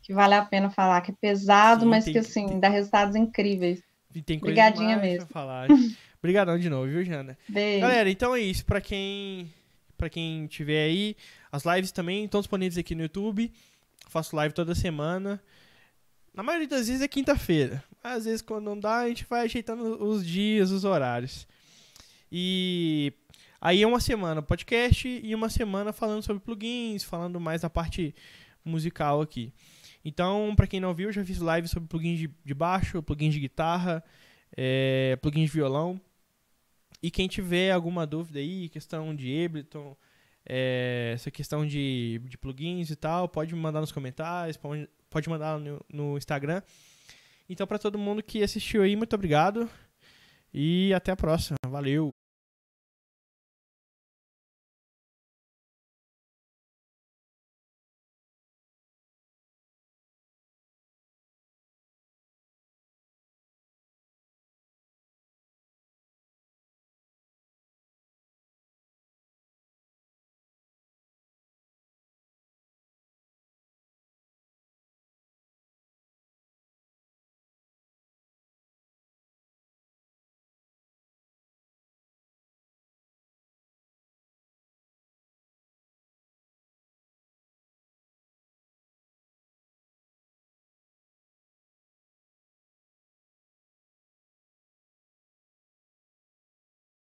que 0.02 0.12
vale 0.14 0.34
a 0.34 0.44
pena 0.44 0.70
falar, 0.70 1.02
que 1.02 1.10
é 1.10 1.14
pesado, 1.20 1.82
Sim, 1.82 1.86
mas 1.88 2.04
tem 2.04 2.12
que, 2.14 2.18
assim, 2.18 2.46
tem- 2.48 2.60
dá 2.60 2.68
resultados 2.68 3.14
incríveis. 3.14 3.82
E 4.14 4.22
tem 4.22 4.38
coisa 4.38 4.52
Obrigadinha 4.52 4.96
mesmo. 4.96 5.26
falar. 5.28 5.68
Obrigadão 6.18 6.58
de 6.58 6.70
novo, 6.70 6.86
viu, 6.88 7.04
Jana? 7.04 7.36
Beijo. 7.48 7.80
Galera, 7.82 8.08
então 8.10 8.34
é 8.34 8.40
isso. 8.40 8.64
Pra 8.64 8.80
quem, 8.80 9.52
pra 9.98 10.08
quem 10.08 10.46
tiver 10.46 10.84
aí, 10.84 11.16
as 11.52 11.64
lives 11.64 11.92
também 11.92 12.24
estão 12.24 12.40
disponíveis 12.40 12.78
aqui 12.78 12.94
no 12.94 13.02
YouTube. 13.02 13.52
Faço 14.08 14.34
live 14.36 14.54
toda 14.54 14.74
semana. 14.74 15.42
Na 16.32 16.42
maioria 16.42 16.68
das 16.68 16.86
vezes 16.86 17.02
é 17.02 17.08
quinta-feira. 17.08 17.82
Às 18.02 18.24
vezes, 18.24 18.40
quando 18.40 18.64
não 18.64 18.78
dá, 18.78 19.00
a 19.00 19.08
gente 19.08 19.26
vai 19.28 19.42
ajeitando 19.42 20.02
os 20.02 20.24
dias, 20.24 20.70
os 20.70 20.84
horários. 20.84 21.46
E 22.30 23.12
aí 23.60 23.82
é 23.82 23.86
uma 23.86 24.00
semana 24.00 24.40
podcast 24.40 25.08
e 25.08 25.34
uma 25.34 25.48
semana 25.48 25.92
falando 25.92 26.22
sobre 26.22 26.42
plugins, 26.42 27.02
falando 27.02 27.40
mais 27.40 27.62
da 27.62 27.68
parte 27.68 28.14
musical 28.64 29.20
aqui. 29.20 29.52
Então, 30.04 30.54
pra 30.56 30.66
quem 30.66 30.78
não 30.80 30.94
viu, 30.94 31.08
eu 31.08 31.12
já 31.12 31.24
fiz 31.24 31.38
live 31.38 31.66
sobre 31.66 31.88
plugins 31.88 32.18
de, 32.18 32.30
de 32.44 32.54
baixo, 32.54 33.02
plugins 33.02 33.34
de 33.34 33.40
guitarra, 33.40 34.02
é, 34.56 35.18
plugins 35.20 35.50
de 35.50 35.54
violão. 35.54 36.00
E 37.02 37.10
quem 37.10 37.28
tiver 37.28 37.70
alguma 37.70 38.06
dúvida 38.06 38.38
aí, 38.38 38.68
questão 38.68 39.14
de 39.14 39.44
Ableton, 39.44 39.96
é, 40.44 41.12
essa 41.14 41.30
questão 41.30 41.66
de, 41.66 42.20
de 42.24 42.36
plugins 42.36 42.90
e 42.90 42.96
tal, 42.96 43.28
pode 43.28 43.54
me 43.54 43.60
mandar 43.60 43.80
nos 43.80 43.92
comentários, 43.92 44.56
pode, 44.56 44.88
pode 45.08 45.28
mandar 45.28 45.58
no, 45.58 45.80
no 45.92 46.16
Instagram. 46.16 46.62
Então, 47.48 47.66
pra 47.66 47.78
todo 47.78 47.98
mundo 47.98 48.22
que 48.22 48.42
assistiu 48.42 48.82
aí, 48.82 48.96
muito 48.96 49.14
obrigado. 49.14 49.68
E 50.52 50.92
até 50.94 51.12
a 51.12 51.16
próxima. 51.16 51.56
Valeu! 51.66 52.17